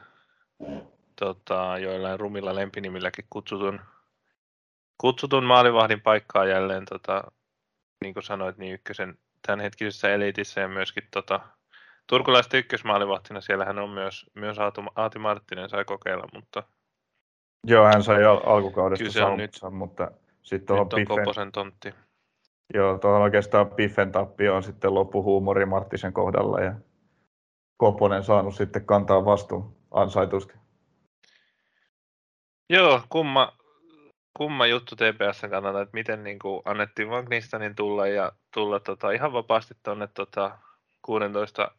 tota, 1.16 1.78
joillain 1.78 2.20
rumilla 2.20 2.54
lempinimilläkin 2.54 3.24
kutsutun, 3.30 3.80
kutsutun 4.98 5.44
maalivahdin 5.44 6.00
paikkaa 6.00 6.44
jälleen, 6.44 6.84
tota, 6.84 7.22
niin 8.04 8.14
kuin 8.14 8.24
sanoit, 8.24 8.58
niin 8.58 8.74
ykkösen 8.74 9.18
tämänhetkisessä 9.46 10.14
elitissä 10.14 10.60
ja 10.60 10.68
myöskin 10.68 11.08
tota, 11.10 11.40
turkulaisten 12.06 12.60
ykkösmaalivahtina 12.60 13.40
siellähän 13.40 13.78
on 13.78 13.90
myös, 13.90 14.26
myös 14.34 14.58
Aatu, 14.58 14.84
Aati 14.94 15.18
Marttinen 15.18 15.68
sai 15.68 15.84
kokeilla, 15.84 16.28
mutta 16.32 16.62
Joo, 17.66 17.86
hän 17.86 18.02
sai 18.02 18.24
al- 18.24 18.42
alkukaudesta 18.46 19.12
salmutsa, 19.12 19.70
mutta 19.70 20.10
sitten 20.44 20.66
tuohon 20.66 20.84
nyt 20.84 20.92
on 20.92 20.96
Piffen, 20.96 21.16
Koposen 21.16 21.52
tontti. 21.52 21.94
Joo, 22.74 22.98
tuohon 22.98 23.22
oikeastaan 23.22 23.70
Piffen 23.70 24.12
tappio 24.12 24.56
on 24.56 24.62
sitten 24.62 24.94
loppuhuumori 24.94 25.66
Marttisen 25.66 26.12
kohdalla 26.12 26.60
ja 26.60 26.74
Koponen 27.76 28.24
saanut 28.24 28.54
sitten 28.54 28.86
kantaa 28.86 29.24
vastuun 29.24 29.76
ansaitusti. 29.90 30.54
Joo, 32.70 33.02
kumma, 33.08 33.56
kumma 34.36 34.66
juttu 34.66 34.96
TPSn 34.96 35.50
kannalta, 35.50 35.80
että 35.80 35.94
miten 35.94 36.24
niin 36.24 36.38
kuin 36.38 36.62
annettiin 36.64 37.08
Magnistanin 37.08 37.74
tulla 37.74 38.06
ja 38.06 38.32
tulla 38.54 38.80
tota, 38.80 39.10
ihan 39.10 39.32
vapaasti 39.32 39.74
tuonne 39.82 40.08
tota, 40.14 40.58
16 41.02 41.70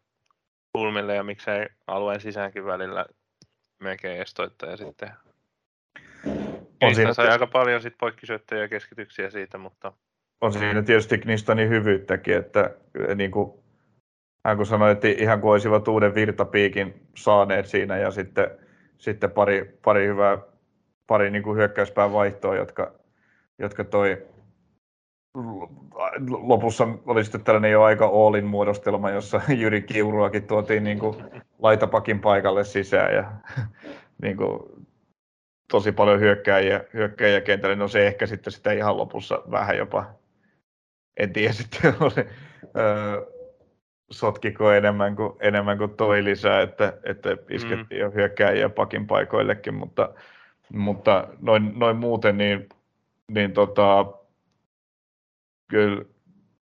kulmille 0.73 1.15
ja 1.15 1.23
miksei 1.23 1.67
alueen 1.87 2.21
sisäänkin 2.21 2.65
välillä 2.65 3.05
melkein 3.79 4.21
estoittaa 4.21 4.69
ja 4.69 4.77
sitten 4.77 5.11
on 6.87 6.95
siinä 6.95 7.13
sai 7.13 7.27
aika 7.27 7.47
paljon 7.47 7.81
sit 7.81 7.97
poikkisyöttöjä 7.97 8.61
ja 8.61 8.67
keskityksiä 8.67 9.29
siitä, 9.29 9.57
mutta... 9.57 9.93
On 10.41 10.53
siinä 10.53 10.83
tietysti 10.83 11.17
Knistanin 11.17 11.69
hyvyyttäkin, 11.69 12.37
että 12.37 12.71
niin 13.15 13.31
kuin, 13.31 13.51
hän 14.45 14.57
kun 14.57 14.65
sanoi, 14.65 14.91
että 14.91 15.07
ihan 15.07 15.41
kuin 15.41 15.51
olisivat 15.51 15.87
uuden 15.87 16.15
virtapiikin 16.15 17.07
saaneet 17.15 17.65
siinä 17.65 17.97
ja 17.97 18.11
sitten, 18.11 18.47
sitten 18.97 19.31
pari, 19.31 19.79
pari 19.83 20.07
hyvää 20.07 20.37
pari 21.07 21.31
niin 21.31 21.43
kuin 21.43 21.57
hyökkäyspään 21.57 22.13
vaihtoa, 22.13 22.55
jotka, 22.55 22.91
jotka 23.59 23.83
toi 23.83 24.27
lopussa 26.29 26.87
oli 27.05 27.23
sitten 27.23 27.43
tällainen 27.43 27.71
jo 27.71 27.83
aika 27.83 28.07
Oolin 28.07 28.45
muodostelma, 28.45 29.09
jossa 29.09 29.41
Jyri 29.59 29.81
Kiuruakin 29.81 30.47
tuotiin 30.47 30.83
niin 30.83 30.99
kuin 30.99 31.15
laitapakin 31.59 32.19
paikalle 32.19 32.63
sisään 32.63 33.15
ja 33.15 33.31
niin 34.21 34.37
kuin 34.37 34.59
tosi 35.75 35.91
paljon 35.91 36.19
hyökkääjiä, 36.19 36.83
hyökkääjiä 36.93 37.41
kentälle. 37.41 37.75
No 37.75 37.87
se 37.87 38.07
ehkä 38.07 38.27
sitten 38.27 38.53
sitä 38.53 38.71
ihan 38.71 38.97
lopussa 38.97 39.41
vähän 39.51 39.77
jopa, 39.77 40.05
en 41.17 41.33
tiedä 41.33 41.53
sitten 41.63 41.95
oli, 41.99 42.27
öö, 42.77 43.21
sotkiko 44.11 44.71
enemmän 44.71 45.15
kuin, 45.15 45.33
enemmän 45.39 45.77
kuin 45.77 45.97
toi 45.97 46.23
lisää, 46.23 46.61
että, 46.61 46.93
että 47.03 47.37
iskettiin 47.49 48.01
mm. 48.01 48.05
jo 48.05 48.11
hyökkääjiä 48.11 48.69
pakin 48.69 49.07
paikoillekin, 49.07 49.73
mutta 49.73 50.13
mutta 50.73 51.27
noin, 51.41 51.73
noin 51.75 51.97
muuten, 51.97 52.37
niin, 52.37 52.69
niin 53.31 53.51
tota, 53.51 54.05
kyllä, 55.69 56.05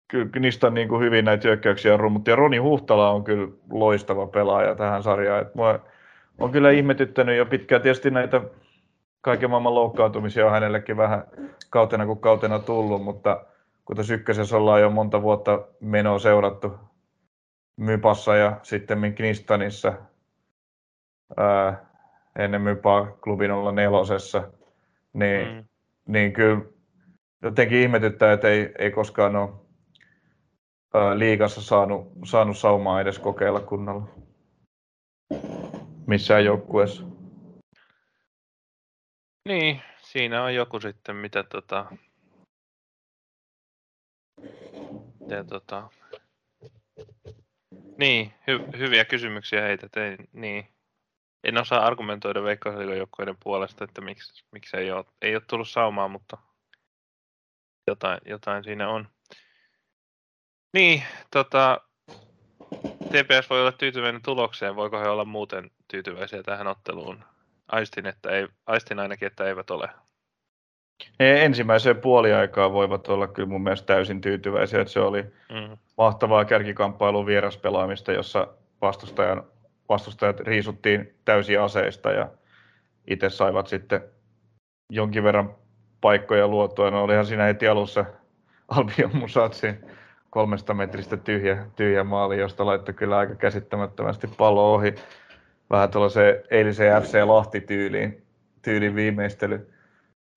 kyllä 0.09 0.31
niistä 0.39 0.67
on 0.67 0.75
niin 0.75 0.89
kuin 0.89 1.03
hyvin 1.03 1.25
näitä 1.25 1.49
hyökkäyksiä 1.49 1.97
rummut. 1.97 2.27
Ja 2.27 2.37
Roni 2.37 2.59
Huhtala 2.59 3.11
on 3.11 3.25
kyllä 3.25 3.49
loistava 3.71 4.27
pelaaja 4.27 4.75
tähän 4.75 5.03
sarjaan. 5.03 5.43
Et 5.43 5.55
mua 5.55 5.81
on 6.39 6.53
kyllä 6.53 6.71
ihmetyttänyt 6.71 7.37
jo 7.37 7.47
pitkään 7.47 7.83
tietysti 7.83 8.11
näitä 8.11 8.41
kaiken 9.29 9.51
maailman 9.51 9.75
loukkaantumisia 9.75 10.47
on 10.47 10.53
hänellekin 10.53 10.97
vähän 10.97 11.25
kautena 11.71 12.07
kuin 12.07 12.19
kautena 12.19 12.59
tullut, 12.59 13.05
mutta 13.05 13.45
kun 13.85 13.97
tässä 13.97 14.15
ykkösessä 14.15 14.57
ollaan 14.57 14.81
jo 14.81 14.91
monta 14.91 15.23
vuotta 15.23 15.67
menoa 15.81 16.19
seurattu 16.19 16.73
Mypassa 17.77 18.37
ja 18.37 18.61
sitten 18.63 19.15
Knistanissa, 19.15 19.93
ää, 21.37 21.87
ennen 22.39 22.63
Mypaa 22.63 23.07
klubin 23.07 23.51
olla 23.51 23.73
nelosessa, 23.73 24.49
niin, 25.13 25.49
mm. 25.55 25.65
niin 26.07 26.33
kyllä 26.33 26.63
jotenkin 27.43 27.79
ihmetyttää, 27.79 28.33
että 28.33 28.49
ei, 28.49 28.73
ei 28.79 28.91
koskaan 28.91 29.37
ole 29.37 29.51
liigassa 31.15 31.63
saanut, 31.63 32.13
saanut 32.25 32.59
saumaa 32.59 33.01
edes 33.01 33.19
kokeilla 33.19 33.61
kunnolla 33.61 34.09
missään 36.07 36.45
joukkueessa. 36.45 37.18
Niin, 39.49 39.83
siinä 40.03 40.43
on 40.43 40.55
joku 40.55 40.81
sitten, 40.81 41.17
mitä 41.17 41.43
tota... 41.43 41.87
Ja 45.29 45.45
tota... 45.45 45.89
Niin, 47.99 48.35
hy- 48.51 48.79
hyviä 48.79 49.05
kysymyksiä 49.05 49.63
heitä 49.63 49.89
tein. 49.89 50.17
Niin, 50.33 50.69
en 51.45 51.59
osaa 51.59 51.87
argumentoida 51.87 52.43
veikkausliigajoukkoiden 52.43 53.37
puolesta, 53.43 53.85
että 53.85 54.01
miksi, 54.01 54.45
miksi 54.53 54.77
ei, 54.77 54.91
ole, 54.91 55.05
ei 55.23 55.35
ole 55.35 55.43
tullut 55.51 55.69
saumaan, 55.69 56.11
mutta 56.11 56.39
jotain, 57.87 58.21
jotain 58.25 58.65
siinä 58.65 58.89
on. 58.89 59.09
Niin, 60.73 61.03
tota, 61.31 61.81
TPS 63.09 63.51
voi 63.51 63.61
olla 63.61 63.73
tyytyväinen 63.73 64.23
tulokseen, 64.23 64.77
voiko 64.77 64.99
he 65.01 65.09
olla 65.09 65.25
muuten 65.25 65.71
tyytyväisiä 65.91 66.43
tähän 66.43 66.67
otteluun? 66.67 67.25
Aistin, 67.69 68.07
että 68.07 68.31
ei, 68.31 68.49
aistin 68.67 68.99
ainakin, 68.99 69.27
että 69.27 69.45
eivät 69.45 69.71
ole. 69.71 69.89
He 71.21 71.45
ensimmäiseen 71.45 71.97
puoliaikaan 71.97 72.73
voivat 72.73 73.09
olla 73.09 73.27
kyllä 73.27 73.49
mun 73.49 73.63
mielestä 73.63 73.87
täysin 73.87 74.21
tyytyväisiä, 74.21 74.81
että 74.81 74.93
se 74.93 75.01
oli 75.01 75.23
mm. 75.23 75.79
mahtavaa 75.99 76.45
kärkikamppailun 76.45 77.27
vieraspelaamista, 77.27 78.13
jossa 78.13 78.49
vastustajan 78.83 79.43
vastustajat 79.89 80.41
riisuttiin 80.41 81.15
täysin 81.25 81.61
aseista 81.61 82.11
ja 82.11 82.29
itse 83.07 83.31
saivat 83.31 83.67
sitten 83.67 84.01
jonkin 84.91 85.25
verran 85.25 85.55
paikkoja 86.01 86.49
luotua. 86.49 86.91
No 86.91 87.03
olihan 87.03 87.27
siinä 87.27 87.45
heti 87.45 87.69
alussa 87.69 88.05
Albion 88.69 89.17
Musatsin 89.17 89.85
kolmesta 90.31 90.75
metristä 90.75 91.17
tyhjä, 91.17 91.67
tyhjä 91.77 92.05
maali, 92.05 92.39
josta 92.39 92.67
laittoi 92.67 92.95
kyllä 92.95 93.19
aika 93.19 93.35
käsittämättömästi 93.35 94.27
pallo 94.27 94.75
ohi. 94.75 94.95
Vähän 95.71 95.91
tuollaiseen 95.91 96.43
eiliseen 96.51 97.03
FC 97.03 97.23
Lahti-tyyliin 97.25 98.27
tyylin 98.63 98.95
viimeistely 98.95 99.73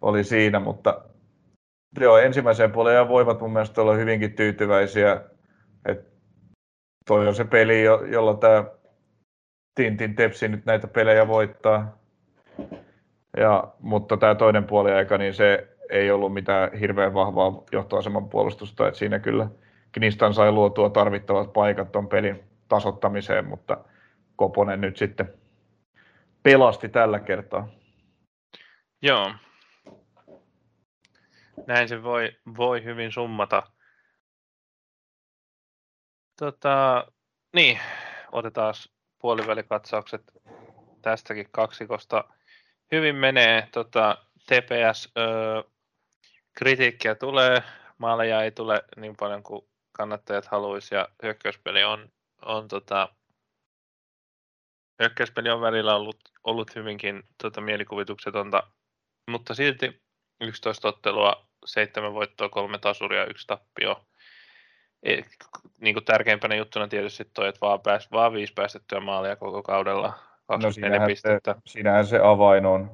oli 0.01 0.23
siinä, 0.23 0.59
mutta 0.59 1.01
joo, 1.99 2.17
ensimmäiseen 2.17 2.71
puoleen 2.71 3.07
voivat 3.07 3.41
mun 3.41 3.53
mielestä 3.53 3.81
olla 3.81 3.93
hyvinkin 3.93 4.33
tyytyväisiä. 4.33 5.21
että 5.85 6.11
toi 7.07 7.27
on 7.27 7.35
se 7.35 7.43
peli, 7.43 7.83
jolla 7.83 8.33
tämä 8.33 8.65
Tintin 9.75 10.15
Tepsi 10.15 10.47
nyt 10.47 10.65
näitä 10.65 10.87
pelejä 10.87 11.27
voittaa. 11.27 11.97
Ja, 13.37 13.73
mutta 13.79 14.17
tämä 14.17 14.35
toinen 14.35 14.63
puoli 14.63 14.91
aika, 14.91 15.17
niin 15.17 15.33
se 15.33 15.67
ei 15.89 16.11
ollut 16.11 16.33
mitään 16.33 16.73
hirveän 16.73 17.13
vahvaa 17.13 17.63
johtoaseman 17.71 18.29
puolustusta, 18.29 18.87
että 18.87 18.97
siinä 18.97 19.19
kyllä 19.19 19.47
Knistan 19.91 20.33
sai 20.33 20.51
luotua 20.51 20.89
tarvittavat 20.89 21.53
paikat 21.53 21.91
tuon 21.91 22.07
pelin 22.07 22.43
tasottamiseen, 22.67 23.45
mutta 23.45 23.77
Koponen 24.41 24.81
nyt 24.81 24.97
sitten 24.97 25.33
pelasti 26.43 26.89
tällä 26.89 27.19
kertaa. 27.19 27.67
Joo. 29.01 29.33
Näin 31.67 31.89
se 31.89 32.03
voi, 32.03 32.31
voi 32.57 32.83
hyvin 32.83 33.11
summata. 33.11 33.63
Tota, 36.39 37.07
niin, 37.55 37.79
otetaan 38.31 38.73
puolivälikatsaukset 39.19 40.23
tästäkin 41.01 41.47
kaksikosta. 41.51 42.23
Hyvin 42.91 43.15
menee 43.15 43.67
tota, 43.71 44.17
TPS, 44.45 45.11
öö, 45.17 45.63
kritiikkiä 46.53 47.15
tulee, 47.15 47.63
maaleja 47.97 48.43
ei 48.43 48.51
tule 48.51 48.83
niin 48.95 49.15
paljon 49.19 49.43
kuin 49.43 49.61
kannattajat 49.91 50.45
haluaisi 50.45 50.95
ja 50.95 51.09
hyökkäyspeli 51.23 51.83
on, 51.83 52.09
on 52.45 52.67
tota, 52.67 53.09
hyökkäyspeli 55.01 55.49
on 55.49 55.61
välillä 55.61 55.95
ollut, 55.95 56.17
ollut 56.43 56.75
hyvinkin 56.75 57.23
tota, 57.41 57.61
mielikuvituksetonta, 57.61 58.63
mutta 59.31 59.53
silti 59.53 60.01
11 60.41 60.87
ottelua, 60.87 61.47
7 61.65 62.13
voittoa, 62.13 62.49
kolme 62.49 62.77
tasuria, 62.77 63.25
yksi 63.25 63.47
tappio 63.47 64.05
niin 65.81 65.95
kuin 65.95 66.05
tärkeimpänä 66.05 66.55
juttuna 66.55 66.87
tietysti 66.87 67.25
toi, 67.33 67.47
että 67.47 67.61
vaan, 67.61 67.79
pääs, 67.79 68.11
vaan 68.11 68.33
viisi 68.33 68.53
päästettyä 68.53 68.99
maalia 68.99 69.35
koko 69.35 69.63
kaudella, 69.63 70.13
24 70.47 70.99
no 70.99 71.05
pistettä. 71.05 71.53
Se, 71.53 71.71
siinähän 71.71 72.05
se 72.05 72.19
avain 72.23 72.65
on. 72.65 72.91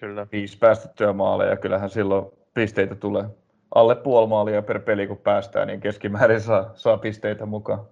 Kyllä. 0.00 0.26
Viisi 0.32 0.58
päästettyä 0.58 1.12
maaleja, 1.12 1.56
kyllähän 1.56 1.90
silloin 1.90 2.26
pisteitä 2.54 2.94
tulee. 2.94 3.24
Alle 3.74 3.94
puoli 3.94 4.26
maalia 4.26 4.62
per 4.62 4.80
peli, 4.80 5.06
kun 5.06 5.18
päästään, 5.18 5.68
niin 5.68 5.80
keskimäärin 5.80 6.40
saa, 6.40 6.70
saa 6.74 6.98
pisteitä 6.98 7.46
mukaan. 7.46 7.86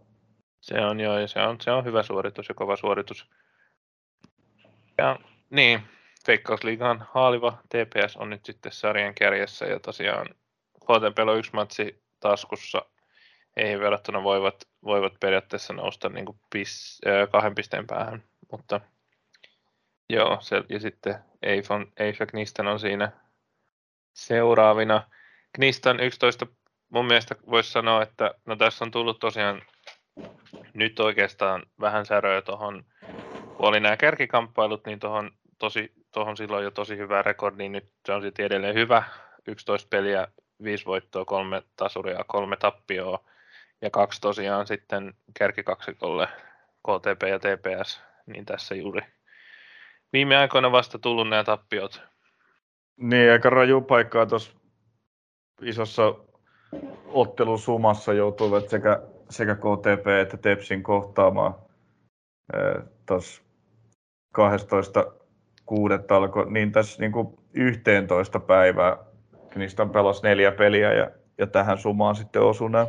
Se 0.61 0.81
on 0.81 1.01
joo, 1.01 1.19
ja 1.19 1.29
se 1.29 1.41
on, 1.41 1.57
se 1.61 1.71
on 1.71 1.85
hyvä 1.85 2.03
suoritus 2.03 2.49
ja 2.49 2.55
kova 2.55 2.77
suoritus. 2.77 3.31
Ja 5.01 5.19
niin, 5.51 5.81
Veikkausliigan 6.27 7.07
haaliva 7.11 7.59
TPS 7.69 8.17
on 8.17 8.31
nyt 8.31 8.45
sitten 8.45 8.73
sarjan 8.73 9.15
kärjessä 9.15 9.67
ja 9.67 9.81
tosiaan 9.81 10.27
KTP 10.81 11.19
on 11.29 11.39
yksi 11.39 11.51
matsi 11.55 12.03
taskussa. 12.21 12.83
Ei 13.57 13.79
verrattuna 13.79 14.23
voivat, 14.23 14.65
voivat 14.85 15.13
periaatteessa 15.21 15.73
nousta 15.73 16.09
niin 16.09 16.27
kuin 16.27 16.41
pis, 16.53 16.99
äh, 17.07 17.31
kahden 17.31 17.55
pisteen 17.55 17.87
päähän, 17.87 18.25
mutta 18.53 18.81
joo, 20.09 20.39
se, 20.41 20.63
ja 20.69 20.81
sitten 20.81 21.15
Eifon, 21.43 21.93
Eif 21.97 22.21
ja 22.21 22.27
Knistan 22.27 22.67
on 22.67 22.81
siinä 22.81 23.13
seuraavina. 24.13 25.11
Knistan 25.53 26.01
11, 26.01 26.47
mun 26.89 27.07
mielestä 27.07 27.35
voisi 27.51 27.73
sanoa, 27.73 28.03
että 28.03 28.35
no 28.47 28.57
tässä 28.57 28.85
on 28.85 28.91
tullut 28.91 29.19
tosiaan 29.19 29.63
nyt 30.75 31.01
oikeastaan 31.01 31.63
vähän 31.81 32.07
säröä 32.07 32.43
tuohon, 32.43 32.85
kun 33.61 33.69
oli 33.69 33.81
nämä 33.81 33.97
kärkikamppailut, 33.97 34.87
niin 34.87 34.99
tuohon 34.99 35.31
tosi, 35.59 35.93
tohon 36.11 36.37
silloin 36.37 36.65
jo 36.65 36.71
tosi 36.71 36.97
hyvä 36.97 37.23
rekordi, 37.23 37.59
niin 37.59 37.73
nyt 37.73 37.93
se 38.07 38.13
on 38.13 38.23
sitten 38.23 38.47
edelleen 38.47 38.75
hyvä. 38.75 39.03
11 39.49 39.89
peliä, 39.91 40.29
5 40.63 40.85
voittoa, 40.85 41.25
kolme 41.25 41.63
tasuria, 41.77 42.25
kolme 42.27 42.57
tappioa 42.57 43.25
ja 43.83 43.91
kaksi 43.91 44.21
tosiaan 44.21 44.67
sitten 44.67 45.15
kärkikaksikolle 45.39 46.29
KTP 46.83 47.23
ja 47.29 47.39
TPS, 47.39 48.01
niin 48.27 48.47
tässä 48.47 48.75
juuri 48.75 49.01
viime 50.13 50.37
aikoina 50.37 50.73
vasta 50.73 50.99
tullut 50.99 51.29
nämä 51.29 51.45
tappiot. 51.45 52.03
Niin, 52.97 53.33
aika 53.33 53.51
raju 53.51 53.81
paikkaa 53.81 54.27
tuossa 54.27 54.53
isossa 55.63 56.15
ottelusumassa 57.07 58.13
joutuivat 58.13 58.69
sekä, 58.69 59.03
sekä 59.31 59.55
KTP 59.55 60.07
että 60.23 60.37
Tepsin 60.37 60.83
kohtaamaan. 60.83 61.55
Tuossa 63.07 63.50
12 64.33 65.13
kuudetta 65.67 66.17
alkoi, 66.17 66.53
niin 66.53 66.73
tässä 66.73 67.01
niin 67.01 67.13
kuin 67.13 67.39
11 67.53 68.41
päivää 68.41 68.97
niistä 69.55 69.87
pelas 69.87 70.23
neljä 70.23 70.53
peliä 70.53 70.93
ja, 70.93 71.11
ja 71.39 71.47
tähän 71.47 71.79
sumaan 71.79 72.17
sitten 72.17 72.43
osui 72.43 72.71
nämä, 72.71 72.87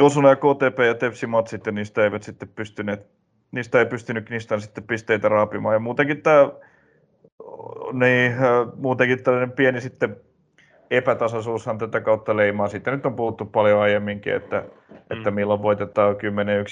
osui 0.00 0.22
nämä 0.22 0.36
KTP 0.36 0.78
ja 0.86 0.94
Tepsi 0.94 1.26
matsit 1.26 1.66
ja 1.66 1.72
niistä 1.72 2.04
eivät 2.04 2.22
sitten 2.22 2.48
pystyneet, 2.48 3.06
niistä 3.52 3.78
ei 3.78 3.86
pystynyt 3.86 4.30
niistä 4.30 4.58
sitten 4.58 4.84
pisteitä 4.84 5.28
raapimaan. 5.28 5.74
Ja 5.74 5.80
muutenkin 5.80 6.22
tämä 6.22 6.50
niin, 7.92 8.32
muutenkin 8.76 9.22
tällainen 9.22 9.52
pieni 9.52 9.80
sitten 9.80 10.16
epätasaisuushan 10.92 11.78
tätä 11.78 12.00
kautta 12.00 12.36
leimaa. 12.36 12.68
Siitä 12.68 12.90
nyt 12.90 13.06
on 13.06 13.16
puhuttu 13.16 13.44
paljon 13.44 13.80
aiemminkin, 13.80 14.34
että, 14.34 14.64
mm. 14.90 14.96
että 15.10 15.30
milloin 15.30 15.62
voitetaan 15.62 16.14
10-1 16.14 16.18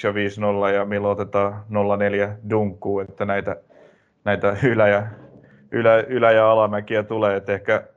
ja 0.03 0.71
5-0 0.71 0.73
ja 0.73 0.85
milloin 0.85 1.11
otetaan 1.11 1.63
0-4 2.33 2.49
dunkkuun, 2.49 3.03
että 3.03 3.25
näitä, 3.25 3.55
näitä 4.23 4.57
ylä- 4.63 4.87
ja, 4.87 5.07
ylä, 5.71 5.97
ylä- 5.97 6.31
ja 6.31 6.51
alamäkiä 6.51 7.03
tulee, 7.03 7.35
että 7.35 7.53
ehkä 7.53 7.87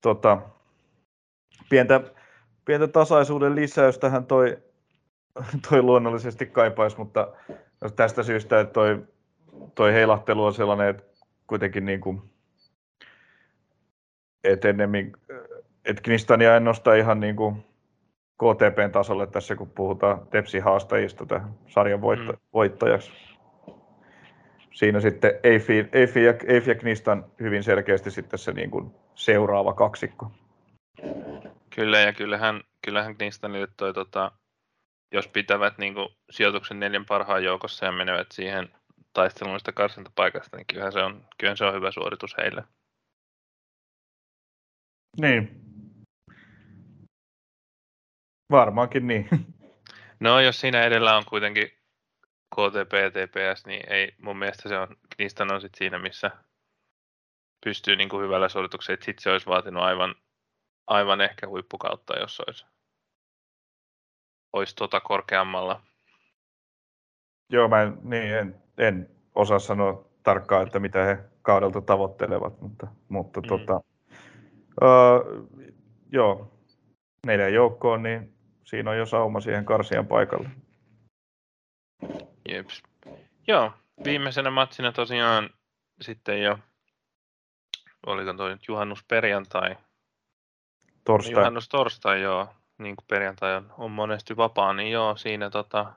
tota, 0.00 0.38
pientä, 1.70 2.00
pientä 2.64 2.88
tasaisuuden 2.88 3.54
lisäystähän 3.54 4.26
toi, 4.26 4.58
toi 5.70 5.82
luonnollisesti 5.82 6.46
kaipaisi, 6.46 6.98
mutta 6.98 7.28
tästä 7.96 8.22
syystä, 8.22 8.60
että 8.60 8.72
toi, 8.72 9.02
toi 9.74 9.92
heilahtelu 9.92 10.44
on 10.44 10.54
sellainen, 10.54 10.88
että 10.88 11.02
kuitenkin 11.46 11.84
niin 11.84 12.00
kuin, 12.00 12.29
et 14.44 14.64
ennemmin, 14.64 15.12
et 15.84 16.00
Knistania 16.00 16.56
en 16.56 16.64
nosta 16.64 16.94
ihan 16.94 17.20
niin 17.20 17.36
kuin 17.36 17.64
KTPn 18.40 18.92
tasolle 18.92 19.26
tässä, 19.26 19.56
kun 19.56 19.70
puhutaan 19.70 20.26
Tepsin 20.30 20.62
haastajista 20.62 21.26
tämän 21.26 21.54
sarjan 21.66 22.00
voitto, 22.00 22.32
mm. 22.32 22.38
voittajaksi. 22.54 23.12
Siinä 24.72 25.00
sitten 25.00 25.32
Eifi, 25.42 25.88
Eifi, 25.92 26.24
ja, 26.24 26.34
Eifi 26.46 26.70
ja 26.70 26.74
Knistan 26.74 27.24
hyvin 27.40 27.62
selkeästi 27.62 28.10
sitten 28.10 28.38
se 28.38 28.52
niin 28.52 28.70
kuin 28.70 28.94
seuraava 29.14 29.72
kaksikko. 29.72 30.30
Kyllä, 31.74 31.98
ja 31.98 32.12
kyllähän, 32.12 32.60
kyllähän 32.84 33.16
Knistanille 33.16 33.68
toi, 33.76 33.94
tota, 33.94 34.32
jos 35.12 35.28
pitävät 35.28 35.78
niin 35.78 35.94
kuin, 35.94 36.08
sijoituksen 36.30 36.80
neljän 36.80 37.06
parhaan 37.06 37.44
joukossa 37.44 37.86
ja 37.86 37.92
menevät 37.92 38.26
siihen 38.32 38.68
taisteluun 39.12 39.58
sitä 39.58 39.72
karsintapaikasta, 39.72 40.56
niin 40.56 40.66
kyllähän 40.66 40.92
se 40.92 41.02
on, 41.02 41.24
kyllähän 41.38 41.56
se 41.56 41.64
on 41.64 41.74
hyvä 41.74 41.90
suoritus 41.90 42.36
heille. 42.38 42.64
Niin. 45.16 45.60
Varmaankin 48.50 49.06
niin. 49.06 49.28
No 50.20 50.40
jos 50.40 50.60
siinä 50.60 50.82
edellä 50.82 51.16
on 51.16 51.24
kuitenkin 51.24 51.70
KTP 52.54 52.92
ja 52.92 53.10
TPS, 53.10 53.66
niin 53.66 53.92
ei 53.92 54.14
mun 54.22 54.38
mielestä 54.38 54.68
se 54.68 54.78
on, 54.78 54.96
niistä 55.18 55.44
on 55.44 55.60
sit 55.60 55.74
siinä, 55.74 55.98
missä 55.98 56.30
pystyy 57.64 57.96
niin 57.96 58.08
kuin 58.08 58.24
hyvällä 58.24 58.48
suorituksella. 58.48 59.04
Sitten 59.04 59.22
se 59.22 59.30
olisi 59.30 59.46
vaatinut 59.46 59.82
aivan, 59.82 60.14
aivan 60.86 61.20
ehkä 61.20 61.48
huippukautta, 61.48 62.18
jos 62.18 62.40
olisi, 62.40 62.66
olisi 64.52 64.76
tuota 64.76 65.00
korkeammalla. 65.00 65.82
Joo, 67.52 67.68
mä 67.68 67.82
en, 67.82 67.98
niin, 68.02 68.34
en, 68.34 68.62
en 68.78 69.10
osaa 69.34 69.58
sanoa 69.58 70.04
tarkkaan, 70.22 70.66
että 70.66 70.78
mitä 70.78 71.04
he 71.04 71.18
kaudelta 71.42 71.80
tavoittelevat, 71.80 72.60
mutta, 72.60 72.86
mutta 73.08 73.40
mm. 73.40 73.48
tota, 73.48 73.80
öö, 74.82 74.88
joo, 76.12 76.52
neljän 77.26 77.54
joukkoon, 77.54 78.02
niin 78.02 78.34
siinä 78.64 78.90
on 78.90 78.98
jo 78.98 79.06
sauma 79.06 79.40
siihen 79.40 79.64
karsian 79.64 80.06
paikalle. 80.06 80.50
Jeps. 82.48 82.82
Joo, 83.46 83.72
viimeisenä 84.04 84.50
matsina 84.50 84.92
tosiaan 84.92 85.50
sitten 86.00 86.42
jo, 86.42 86.58
oliko 88.06 88.32
toi 88.32 88.50
nyt 88.50 88.68
juhannusperjantai? 88.68 89.76
Torstai. 91.04 91.32
Juhannus 91.32 91.68
torstai, 91.68 92.22
joo. 92.22 92.48
Niin 92.78 92.96
kuin 92.96 93.06
perjantai 93.08 93.56
on, 93.56 93.72
on 93.78 93.90
monesti 93.90 94.36
vapaa, 94.36 94.72
niin 94.72 94.92
joo, 94.92 95.16
siinä 95.16 95.50
tota, 95.50 95.92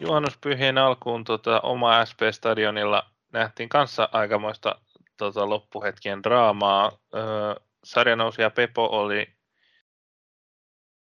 juhannuspyhien 0.00 0.78
alkuun 0.78 1.24
tota, 1.24 1.60
oma 1.60 2.04
SP-stadionilla 2.04 3.02
nähtiin 3.32 3.68
kanssa 3.68 4.08
aikamoista 4.12 4.78
tota, 5.18 5.48
loppuhetkien 5.48 6.22
draamaa. 6.22 6.92
Öö, 7.14 7.54
sarjanousija 7.84 8.50
Pepo 8.50 8.84
oli, 8.84 9.26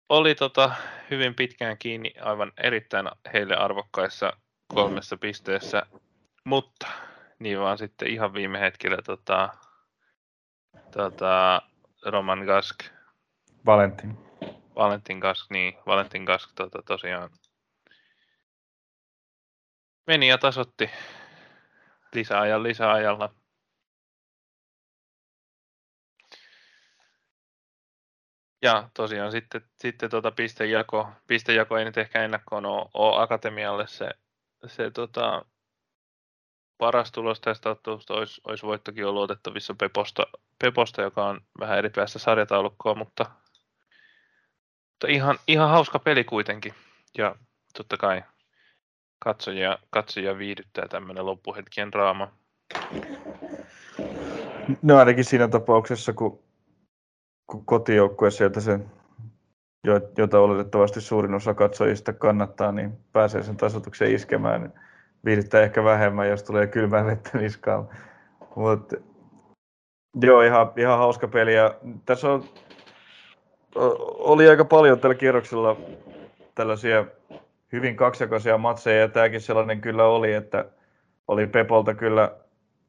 oli 0.09 0.35
tota, 0.35 0.75
hyvin 1.11 1.35
pitkään 1.35 1.79
kiinni 1.79 2.13
aivan 2.21 2.53
erittäin 2.63 3.09
heille 3.33 3.57
arvokkaissa 3.57 4.33
kolmessa 4.69 5.17
pisteessä, 5.17 5.83
mutta 6.45 6.87
niin 7.39 7.61
vaan 7.61 7.79
sitten 7.79 8.09
ihan 8.09 8.35
viime 8.35 8.61
hetkellä 8.61 8.99
tota, 9.07 9.49
tota, 10.91 11.63
Roman 12.07 12.39
Gask. 12.39 12.85
Valentin. 13.67 14.19
Valentin 14.77 15.19
Gask, 15.19 15.51
niin. 15.51 15.75
Valentin 15.87 16.25
Gask 16.25 16.51
tota, 16.55 16.83
tosiaan 16.83 17.31
meni 20.07 20.29
ja 20.29 20.39
tasotti 20.39 20.91
lisäajan 22.15 22.63
lisäajalla. 22.63 23.35
Ja 28.63 28.89
tosiaan 28.95 29.33
sitten, 29.33 29.63
sitten 29.79 30.11
tuota 30.11 30.31
pistejako, 30.31 31.09
pistejako 31.27 31.77
ei 31.77 31.85
nyt 31.85 31.99
ehkä 31.99 32.25
ennakkoon 32.25 32.67
ole, 32.67 32.89
ole 32.95 33.23
Akatemialle 33.23 33.87
se, 33.87 34.11
se 34.67 34.91
tota, 34.91 35.45
paras 36.79 37.13
tulos 37.13 37.41
tästä 37.41 37.71
ottelusta 37.71 38.15
olisi, 38.15 38.41
olisi 38.45 38.67
voittokin 38.67 39.07
ollut 39.07 39.23
otettavissa 39.23 39.75
Peposta, 39.75 40.27
Peposta, 40.59 41.03
joka 41.03 41.27
on 41.27 41.41
vähän 41.61 41.79
eri 41.79 41.91
päässä 41.91 42.19
sarjataulukkoa, 42.19 42.95
mutta, 42.95 43.25
mutta 44.91 45.07
ihan, 45.09 45.39
ihan 45.49 45.71
hauska 45.71 45.99
peli 45.99 46.25
kuitenkin. 46.25 46.75
Ja 47.19 47.37
totta 47.77 47.97
kai 47.97 48.23
katsojia, 49.19 49.79
katsojia 49.91 50.39
viihdyttää 50.39 50.89
tämmöinen 50.89 51.27
loppuhetkien 51.27 51.93
draama. 51.93 52.33
No 54.83 54.99
ainakin 54.99 55.25
siinä 55.25 55.49
tapauksessa, 55.49 56.13
kun, 56.13 56.43
kun 57.47 57.65
kotijoukkue 57.65 58.31
sieltä 58.31 58.61
sen, 58.61 58.91
jota 60.19 60.41
oletettavasti 60.41 61.01
suurin 61.01 61.35
osa 61.35 61.55
katsojista 61.55 62.13
kannattaa, 62.13 62.73
niin 62.73 62.99
pääsee 63.13 63.43
sen 63.43 63.57
tasotuksen 63.57 64.15
iskemään. 64.15 64.61
Niin 64.61 64.73
viihdyttää 65.25 65.63
ehkä 65.63 65.85
vähemmän, 65.85 66.29
jos 66.29 66.43
tulee 66.43 66.67
kylmää 66.67 67.07
vettä 67.07 67.39
niskaan. 67.39 67.89
Mutta 68.57 68.97
joo, 70.23 70.43
ihan, 70.43 70.73
ihan 70.77 70.99
hauska 70.99 71.29
peli. 71.29 71.55
Ja 71.55 71.75
tässä 72.07 72.33
on, 72.33 72.45
oli 74.19 74.49
aika 74.49 74.65
paljon 74.65 75.01
tällä 75.01 75.15
kierroksella 75.15 75.77
tällaisia 76.55 77.05
hyvin 77.73 77.97
kaksijakoisia 77.97 78.59
matseja, 78.59 79.01
ja 79.01 79.09
tämäkin 79.09 79.41
sellainen 79.41 79.81
kyllä 79.81 80.05
oli, 80.05 80.33
että 80.33 80.65
oli 81.29 81.47
Pepolta 81.47 81.95
kyllä 81.95 82.33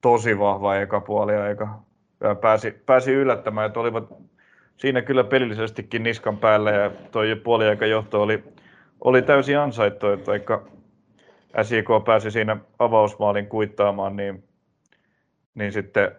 tosi 0.02 0.40
vahva 0.40 0.76
eka 0.76 1.00
puoli 1.02 1.36
aika. 1.36 1.80
Pääsi, 2.42 2.72
pääsi 2.72 3.14
yllättämään, 3.14 3.68
että 3.68 3.80
olivat 3.80 4.04
siinä 4.78 5.02
kyllä 5.02 5.24
pelillisestikin 5.24 6.04
niskan 6.04 6.38
päällä, 6.38 6.72
ja 6.72 6.92
tuo 7.12 7.22
puoliaikajohto 7.44 8.22
oli, 8.22 8.44
oli 9.02 9.22
täysin 9.22 9.60
ansaittu, 9.60 10.08
että 10.08 10.32
vaikka 10.32 10.66
SIK 11.62 11.88
pääsi 12.06 12.32
siinä 12.32 12.58
avausmaalin 12.80 13.48
kuittaamaan, 13.48 14.16
niin, 14.16 14.44
niin 15.56 15.72
sitten, 15.72 16.12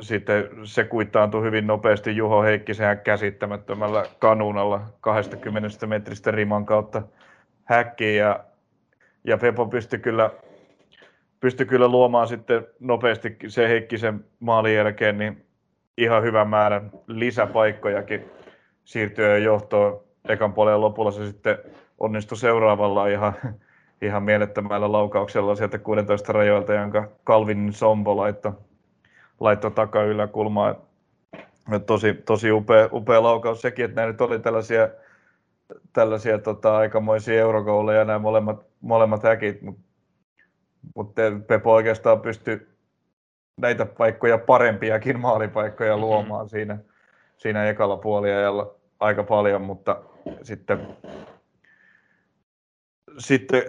sitten 0.00 0.48
se 0.64 0.84
kuittaantui 0.84 1.42
hyvin 1.42 1.66
nopeasti 1.66 2.16
Juho 2.16 2.42
Heikkisen 2.42 2.98
käsittämättömällä 2.98 4.04
kanunalla 4.18 4.80
20 5.00 5.86
metristä 5.86 6.30
riman 6.30 6.66
kautta 6.66 7.02
häkkiin 7.64 8.16
ja, 8.16 8.44
ja 9.24 9.38
Pepo 9.38 9.66
pystyi 9.66 9.98
kyllä, 9.98 10.30
pystyi 11.40 11.66
kyllä 11.66 11.88
luomaan 11.88 12.28
sitten 12.28 12.66
nopeasti 12.80 13.36
se 13.48 13.68
Heikkisen 13.68 14.24
maalin 14.40 14.74
jälkeen 14.74 15.18
niin 15.18 15.46
ihan 15.98 16.22
hyvän 16.22 16.48
määrän 16.48 16.90
lisäpaikkojakin 17.06 18.30
siirtyä 18.84 19.38
johtoon 19.38 20.00
ekan 20.28 20.52
puolen 20.52 20.80
lopulla 20.80 21.10
se 21.10 21.26
sitten 21.26 21.58
onnistui 21.98 22.38
seuraavalla 22.38 23.06
ihan, 23.06 23.32
ihan 24.02 24.22
mielettömällä 24.22 24.92
laukauksella 24.92 25.54
sieltä 25.54 25.78
16 25.78 26.32
rajoilta, 26.32 26.74
jonka 26.74 27.08
Calvin 27.26 27.72
Sombo 27.72 28.16
laittoi, 28.16 28.52
laitto 29.40 29.70
takaa 29.70 30.02
yläkulmaan. 30.02 30.76
Tosi, 31.86 32.14
tosi 32.14 32.52
upea, 32.52 32.88
upea 32.92 33.22
laukaus 33.22 33.60
sekin, 33.60 33.84
että 33.84 33.94
nämä 33.94 34.12
nyt 34.12 34.20
oli 34.20 34.38
tällaisia, 34.38 34.88
tällaisia 35.92 36.38
tota, 36.38 36.76
aikamoisia 36.76 37.40
eurogouleja 37.40 38.04
nämä 38.04 38.18
molemmat, 38.18 38.66
molemmat 38.80 39.22
häkit, 39.22 39.62
mutta 39.62 39.82
mut 40.94 41.14
Pepo 41.46 41.72
oikeastaan 41.72 42.20
pystyi 42.20 42.71
näitä 43.56 43.86
paikkoja 43.86 44.38
parempiakin 44.38 45.20
maalipaikkoja 45.20 45.92
mm-hmm. 45.92 46.00
luomaan 46.00 46.40
mm-hmm. 46.40 46.50
siinä, 46.50 46.78
siinä 47.36 47.68
ekalla 47.68 47.96
puoliajalla 47.96 48.74
aika 49.00 49.22
paljon, 49.22 49.62
mutta 49.62 50.02
sitten, 50.42 50.86
sitten 53.18 53.62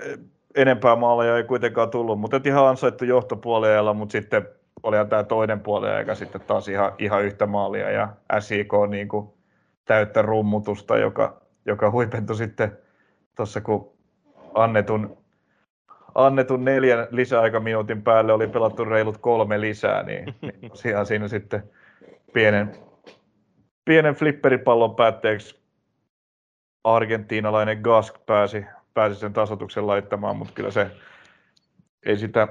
enempää 0.55 0.95
maaleja 0.95 1.37
ei 1.37 1.43
kuitenkaan 1.43 1.89
tullut, 1.89 2.19
mutta 2.19 2.41
ihan 2.45 2.67
ansaittu 2.67 3.05
johtopuoliajalla, 3.05 3.93
mutta 3.93 4.11
sitten 4.11 4.47
oli 4.83 4.97
tämä 5.09 5.23
toinen 5.23 5.59
puoliaika 5.59 6.15
sitten 6.15 6.41
taas 6.41 6.67
ihan, 6.67 6.91
ihan 6.97 7.23
yhtä 7.23 7.45
maalia 7.45 7.91
ja 7.91 8.09
SIK 8.39 8.71
niin 8.89 9.07
kuin 9.07 9.29
täyttä 9.85 10.21
rummutusta, 10.21 10.97
joka, 10.97 11.41
joka 11.65 11.91
huipentui 11.91 12.35
sitten 12.35 12.77
tuossa 13.35 13.61
kun 13.61 13.93
annetun, 14.53 15.22
annetun 16.15 16.65
neljän 16.65 17.07
lisäaikaminuutin 17.11 18.01
päälle 18.01 18.33
oli 18.33 18.47
pelattu 18.47 18.85
reilut 18.85 19.17
kolme 19.17 19.61
lisää, 19.61 20.03
niin, 20.03 20.35
niin 20.41 20.71
siinä 21.05 21.27
sitten 21.27 21.63
pienen, 22.33 22.71
pienen 23.85 24.15
flipperipallon 24.15 24.95
päätteeksi 24.95 25.63
argentiinalainen 26.83 27.79
Gask 27.81 28.25
pääsi, 28.25 28.65
pääsi 28.93 29.15
sen 29.15 29.33
tasotuksen 29.33 29.87
laittamaan, 29.87 30.37
mutta 30.37 30.53
kyllä 30.53 30.71
se 30.71 30.91
ei 32.05 32.17
sitä, 32.17 32.47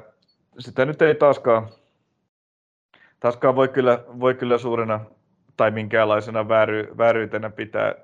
sitä 0.58 0.84
nyt 0.84 1.02
ei 1.02 1.14
taaskaan, 1.14 1.68
taaskaan 3.20 3.56
voi 3.56 3.68
kyllä, 3.68 4.04
voi 4.20 4.34
kyllä 4.34 4.58
suurena 4.58 5.00
tai 5.56 5.70
minkäänlaisena 5.70 6.48
vääry, 6.48 6.88
vääryytenä 6.98 7.50
pitää, 7.50 7.94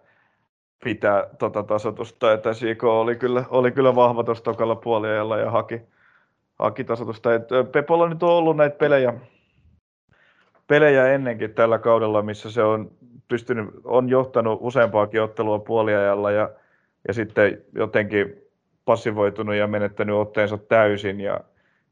pitää 0.85 1.27
tota 1.39 1.63
tasotusta, 1.63 2.33
että 2.33 2.53
SIK 2.53 2.85
oli 2.85 3.17
kyllä, 3.17 3.45
oli 3.49 3.73
kyllä 3.73 3.95
vahva 3.95 4.25
tuossa 4.25 4.45
tokalla 4.45 4.77
puoliajalla 4.77 5.39
ja 5.39 5.51
haki, 5.51 5.81
haki 6.59 6.85
tasotusta. 6.85 7.35
Et 7.35 7.49
Pepolla 7.73 8.09
nyt 8.09 8.23
on 8.23 8.31
ollut 8.31 8.57
näitä 8.57 8.77
pelejä, 8.77 9.15
pelejä 10.67 11.13
ennenkin 11.13 11.55
tällä 11.55 11.79
kaudella, 11.79 12.23
missä 12.23 12.51
se 12.51 12.63
on 12.63 12.91
pystynyt, 13.29 13.69
on 13.85 14.09
johtanut 14.09 14.59
useampaakin 14.63 15.23
ottelua 15.23 15.59
puoliajalla 15.59 16.31
ja, 16.31 16.51
ja 17.09 17.15
sitten 17.15 17.63
jotenkin 17.75 18.35
passivoitunut 18.85 19.55
ja 19.55 19.67
menettänyt 19.67 20.17
otteensa 20.17 20.59
täysin. 20.59 21.21
Ja, 21.21 21.41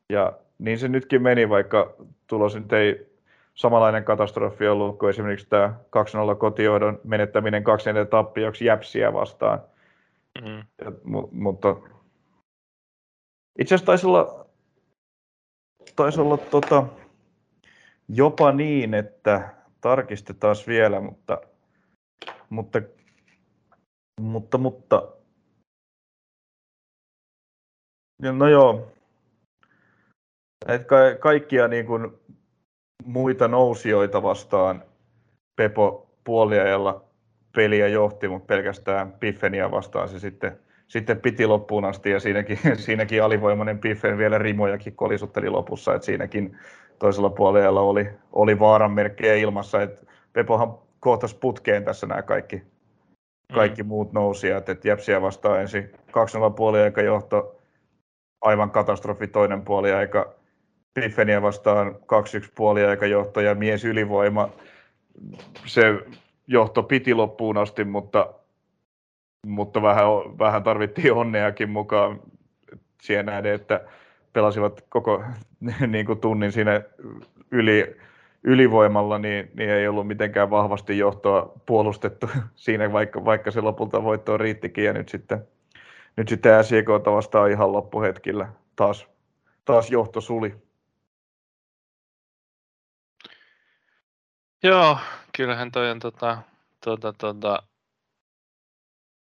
ja 0.09 0.33
niin 0.59 0.79
se 0.79 0.89
nytkin 0.89 1.23
meni, 1.23 1.49
vaikka 1.49 1.95
tulos 2.27 2.55
nyt 2.55 2.73
ei 2.73 3.06
samanlainen 3.57 4.05
katastrofi 4.05 4.69
ollut 4.69 4.99
kuin 4.99 5.11
esimerkiksi 5.11 5.49
tämä 5.49 5.75
2-0 6.35 6.37
kotijohdon 6.39 7.01
menettäminen 7.05 7.63
2-4 7.63 8.07
tappioksi 8.11 8.65
Jäpsiä 8.65 9.13
vastaan. 9.13 9.63
Mm-hmm. 10.41 10.63
Ja, 10.85 10.93
mu, 11.05 11.29
mutta 11.33 11.77
itse 13.59 13.75
asiassa 13.75 13.87
taisi 13.87 14.07
olla, 14.07 14.47
taisi 15.97 16.21
olla 16.21 16.37
tota, 16.37 16.87
jopa 18.09 18.53
niin, 18.53 18.95
että 18.95 19.55
tarkistetaan 19.81 20.57
vielä, 20.67 21.01
mutta, 21.01 21.41
mutta, 22.51 22.83
mutta, 24.21 24.59
mutta 24.59 25.09
no 28.21 28.49
joo, 28.49 28.93
että 30.69 30.87
kaikkia 31.21 31.69
niin 31.69 31.87
kuin 31.87 32.19
muita 33.07 33.49
nousijoita 33.49 34.23
vastaan 34.23 34.83
Pepo 35.57 36.07
puoliajalla 36.25 37.05
peliä 37.55 37.89
johti, 37.89 38.29
mutta 38.29 38.47
pelkästään 38.47 39.13
Piffeniä 39.13 39.71
vastaan 39.71 40.09
se 40.09 40.19
sitten, 40.19 40.59
sitten 40.89 41.21
piti 41.21 41.47
loppuun 41.47 41.85
asti 41.85 42.11
ja 42.11 42.21
siinäkin, 42.21 42.59
siinäkin 42.77 43.23
alivoimainen 43.23 43.79
Piffen 43.79 44.19
vielä 44.19 44.39
rimojakin 44.39 44.97
kolisutteli 44.97 45.49
lopussa, 45.49 45.95
että 45.95 46.07
siinäkin 46.07 46.59
toisella 46.99 47.31
puolella 47.31 47.81
oli, 47.81 48.09
oli 48.33 48.59
vaaran 48.59 48.93
merkkejä 48.93 49.35
ilmassa, 49.35 49.83
että 49.83 50.07
Pepohan 50.33 50.75
kohtasi 51.01 51.37
putkeen 51.41 51.85
tässä 51.85 52.07
nämä 52.07 52.23
kaikki, 52.23 52.63
kaikki 53.55 53.83
mm. 53.83 53.89
muut 53.89 54.13
nousijat, 54.13 54.69
että 54.69 54.89
Jepsiä 54.89 55.23
vastaan 55.23 55.61
ensin 55.61 55.91
2-0 56.51 56.53
puoliaika 56.57 57.03
johto, 57.03 57.57
aivan 58.43 58.71
katastrofi 58.71 59.27
toinen 59.27 59.63
puoliaika, 59.63 60.35
Piffeniä 61.01 61.43
vastaan 61.43 61.95
2-1 61.95 61.99
puoliaika 62.55 63.07
johto 63.07 63.41
ja 63.41 63.55
mies 63.55 63.85
ylivoima, 63.85 64.49
se 65.67 65.83
johto 66.47 66.83
piti 66.83 67.15
loppuun 67.15 67.59
asti, 67.59 67.85
mutta, 67.85 68.35
mutta 69.47 69.83
vähän, 69.83 70.07
vähän 70.39 70.63
tarvittiin 70.63 71.13
onneakin 71.13 71.71
mukaan 71.71 72.21
siihen 73.03 73.27
nähden, 73.27 73.55
että 73.55 73.81
pelasivat 74.33 74.85
koko 74.89 75.25
niin 75.87 76.07
kuin 76.07 76.21
tunnin 76.21 76.53
siinä 76.53 76.83
yli, 77.51 77.97
ylivoimalla, 78.45 79.19
niin, 79.19 79.51
niin 79.55 79.71
ei 79.71 79.89
ollut 79.89 80.07
mitenkään 80.07 80.51
vahvasti 80.51 80.99
johtoa 80.99 81.53
puolustettu 81.67 82.31
siinä, 82.55 82.93
vaikka, 82.93 83.25
vaikka 83.25 83.51
se 83.51 83.61
lopulta 83.61 84.03
voittoon 84.03 84.41
riittikin. 84.41 84.85
Ja 84.85 84.93
nyt 84.93 85.09
sitten, 85.09 85.47
nyt 86.17 86.29
sitten 86.29 86.65
SJK 86.65 86.89
vastaan 87.07 87.51
ihan 87.51 87.73
loppuhetkillä 87.73 88.49
taas, 88.77 89.09
taas 89.65 89.91
johto 89.91 90.21
suli. 90.21 90.66
Joo, 94.63 94.99
kyllähän 95.37 95.73
toi 95.73 95.91
on 95.91 95.99
tota, 95.99 96.39
tota, 96.85 97.13
tota, 97.13 97.63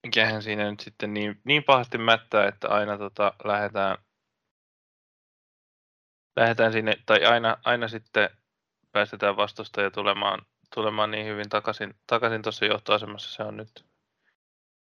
mikähän 0.06 0.42
siinä 0.42 0.70
nyt 0.70 0.80
sitten 0.80 1.14
niin, 1.14 1.40
niin 1.44 1.64
pahasti 1.64 1.98
mättää, 1.98 2.48
että 2.48 2.68
aina 2.68 2.98
tota, 2.98 3.32
lähdetään 3.44 3.98
lähdetään 6.36 6.72
sinne, 6.72 6.94
tai 7.06 7.24
aina, 7.24 7.56
aina 7.64 7.88
sitten 7.88 8.30
päästetään 8.92 9.36
vastustaja 9.36 9.90
tulemaan, 9.90 10.46
tulemaan 10.74 11.10
niin 11.10 11.26
hyvin 11.26 11.48
takaisin, 11.48 11.94
takaisin 12.06 12.42
tuossa 12.42 12.64
johtoasemassa. 12.64 13.34
Se 13.34 13.42
on 13.42 13.56
nyt, 13.56 13.84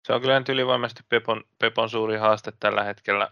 se 0.07 0.13
on 0.13 0.21
kyllä 0.21 0.39
nyt 0.39 0.49
ylivoimaisesti 0.49 1.03
Pepon, 1.09 1.43
Pepon 1.59 1.89
suuri 1.89 2.17
haaste 2.17 2.51
tällä 2.59 2.83
hetkellä. 2.83 3.29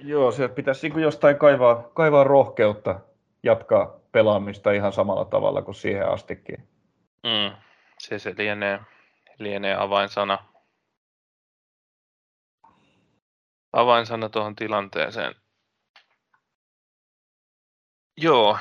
Joo, 0.00 0.32
se 0.32 0.48
pitäisi 0.48 0.88
niin 0.88 1.02
jostain 1.02 1.38
kaivaa, 1.38 1.82
kaivaa 1.94 2.24
rohkeutta 2.24 3.00
jatkaa 3.42 4.00
pelaamista 4.12 4.72
ihan 4.72 4.92
samalla 4.92 5.24
tavalla 5.24 5.62
kuin 5.62 5.74
siihen 5.74 6.08
astikin. 6.08 6.68
Mm, 7.22 7.56
se, 7.98 8.18
se 8.18 8.34
lienee, 8.38 8.80
lienee 9.38 9.74
avainsana. 9.74 10.38
Avainsana 13.72 14.28
tuohon 14.28 14.56
tilanteeseen. 14.56 15.34
Joo. 18.16 18.58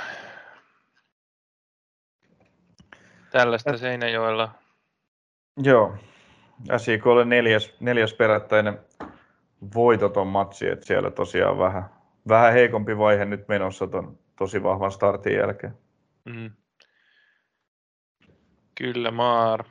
Tällaista 3.32 3.78
Seinäjoella. 3.78 4.51
Joo. 5.57 5.97
SIK 6.78 7.07
oli 7.07 7.26
neljäs, 7.26 7.76
neljäs 7.80 8.13
perättäinen 8.13 8.80
voitoton 9.76 10.28
matsi, 10.28 10.69
että 10.69 10.86
siellä 10.86 11.11
tosiaan 11.11 11.57
vähän, 11.57 11.89
vähän 12.28 12.53
heikompi 12.53 12.97
vaihe 12.97 13.26
nyt 13.26 13.47
menossa 13.47 13.88
ton 13.88 14.19
tosi 14.38 14.63
vahvan 14.63 14.91
startin 14.91 15.33
jälkeen. 15.33 15.77
Mm. 16.25 16.51
Kyllä, 18.75 19.11
Maar. 19.11 19.63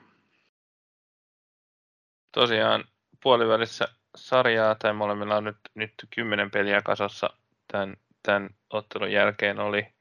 Tosiaan 2.33 2.85
puolivälissä 3.23 3.89
sarjaa, 4.17 4.75
tai 4.75 4.93
molemmilla 4.93 5.37
on 5.37 5.45
nyt, 5.45 5.57
nyt 5.75 5.95
kymmenen 6.11 6.51
peliä 6.51 6.83
kasassa 6.83 7.31
tämän 7.73 7.97
tämän 8.23 8.51
ottelun 8.71 9.13
jälkeen 9.13 9.61
oli 9.61 9.95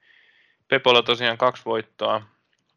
Pepolla 0.68 1.03
tosiaan 1.03 1.38
kaksi 1.38 1.66
voittoa, 1.66 2.22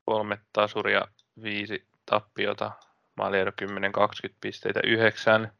kolme 0.04 0.38
tasuria, 0.52 1.02
viisi 1.42 1.86
tappiota, 2.06 2.72
maaliero 3.16 3.52
10-20 4.30 4.34
pisteitä, 4.40 4.80
yhdeksän. 4.84 5.52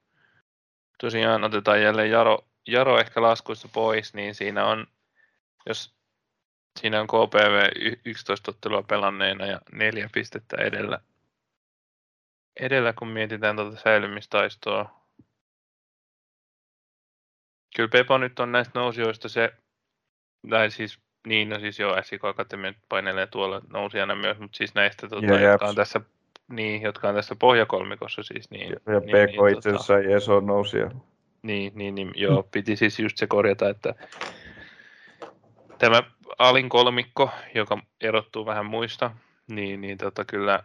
Tosiaan 0.99 1.45
otetaan 1.45 1.83
jälleen 1.83 2.11
Jaro, 2.11 2.39
Jaro 2.66 2.99
ehkä 2.99 3.22
laskuissa 3.22 3.68
pois, 3.72 4.14
niin 4.14 4.35
siinä 4.35 4.66
on, 4.66 4.87
jos 5.66 5.95
siinä 6.77 7.01
on 7.01 7.07
KPV 7.07 7.68
11 8.05 8.51
ottelua 8.51 8.83
pelanneena 8.83 9.47
ja 9.47 9.61
neljä 9.72 10.11
pistettä 10.12 10.57
edellä, 10.57 11.01
edellä 12.61 12.93
kun 12.93 13.09
mietitään 13.09 13.57
tuota 13.57 13.77
säilymistaistoa. 13.77 15.01
Kyllä 17.77 17.89
Pepo 17.89 18.18
nyt 18.18 18.41
on 18.41 18.53
näistä 18.53 18.79
nousijoista 18.79 19.29
se, 19.29 19.53
tai 20.51 20.70
siis 20.70 20.99
niin, 21.27 21.49
no 21.49 21.61
siis 21.61 21.79
joo, 21.79 22.03
SIK 22.03 22.24
Akatemia 22.24 22.74
painelee 22.89 23.27
tuolla 23.27 23.61
nousijana 23.68 24.14
myös, 24.14 24.39
mutta 24.39 24.57
siis 24.57 24.74
näistä, 24.74 25.09
tota, 25.09 25.27
Ja 25.27 25.41
jotka 25.41 25.66
on 25.66 25.74
tässä 25.74 26.01
niin, 26.49 26.83
jotka 26.83 27.09
on 27.09 27.14
tässä 27.14 27.37
pohjakolmikossa 27.39 28.22
siis, 28.22 28.51
niin, 28.51 28.70
Ja 28.70 29.01
niin, 29.01 29.03
PK 29.03 29.31
niin, 29.31 29.57
itse 29.57 29.68
asiassa 29.68 29.99
ei 29.99 30.12
edes 30.12 30.29
ole 30.29 30.45
nousija. 30.45 30.91
niin, 31.43 31.72
niin, 31.74 31.95
niin, 31.95 32.12
joo, 32.14 32.43
piti 32.43 32.77
siis 32.77 32.99
just 32.99 33.16
se 33.16 33.27
korjata, 33.27 33.68
että 33.68 33.95
tämä 35.79 36.03
alin 36.39 36.68
kolmikko, 36.68 37.31
joka 37.55 37.79
erottuu 38.01 38.47
vähän 38.47 38.66
muista, 38.66 39.11
niin, 39.49 39.81
niin 39.81 39.99
tota 39.99 40.24
kyllä, 40.24 40.64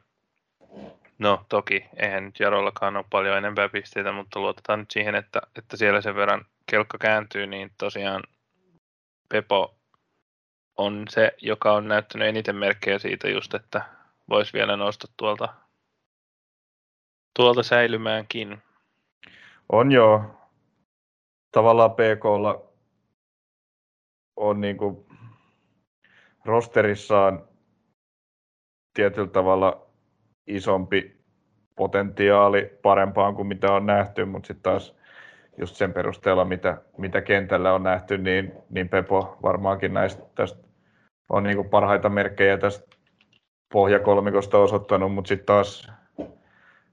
no 1.20 1.45
toki, 1.49 1.86
eihän 1.97 2.26
nyt 2.26 2.39
Jarollakaan 2.39 2.97
ole 2.97 3.05
paljon 3.09 3.38
enempää 3.38 3.70
pisteitä, 3.70 4.12
mutta 4.12 4.39
luotetaan 4.39 4.80
nyt 4.80 4.91
siihen, 4.91 5.16
että, 5.16 5.41
että 5.55 5.78
siellä 5.78 6.01
sen 6.01 6.16
verran 6.16 6.45
kelkka 6.72 6.97
kääntyy, 6.97 7.47
niin 7.47 7.72
tosiaan 7.78 8.24
Pepo 9.30 9.76
on 10.78 11.05
se, 11.09 11.32
joka 11.41 11.74
on 11.74 11.88
näyttänyt 11.88 12.28
eniten 12.28 12.55
merkkejä 12.55 12.99
siitä 12.99 13.30
just, 13.30 13.53
että 13.53 13.82
voisi 14.30 14.53
vielä 14.53 14.78
nousta 14.78 15.07
tuolta, 15.18 15.53
tuolta 17.36 17.64
säilymäänkin. 17.64 18.62
On 19.70 19.91
joo. 19.91 20.24
Tavallaan 21.51 21.91
PKlla 21.91 22.62
on 24.36 24.62
niin 24.62 24.78
kuin 24.78 25.11
rosterissaan 26.46 27.48
tietyllä 28.94 29.28
tavalla 29.28 29.88
isompi 30.48 31.22
potentiaali 31.76 32.80
parempaan 32.82 33.36
kuin 33.36 33.48
mitä 33.48 33.74
on 33.74 33.86
nähty, 33.86 34.26
mutta 34.26 34.48
sitten 34.48 34.64
taas 34.64 34.96
just 35.58 35.76
sen 35.76 35.94
perusteella, 35.94 36.46
mitä, 36.46 36.78
mitä 36.98 37.22
kentällä 37.22 37.74
on 37.74 37.84
nähty, 37.84 38.18
niin, 38.18 38.54
niin 38.70 38.89
Pepo 38.89 39.38
varmaankin 39.44 39.94
näistä 39.94 40.24
tästä 40.36 40.68
on 41.30 41.44
niin 41.44 41.70
parhaita 41.70 42.10
merkkejä 42.10 42.58
tästä 42.58 42.98
pohjakolmikosta 43.74 44.58
osoittanut, 44.58 45.14
mutta 45.14 45.28
sitten 45.28 45.46
taas, 45.46 45.92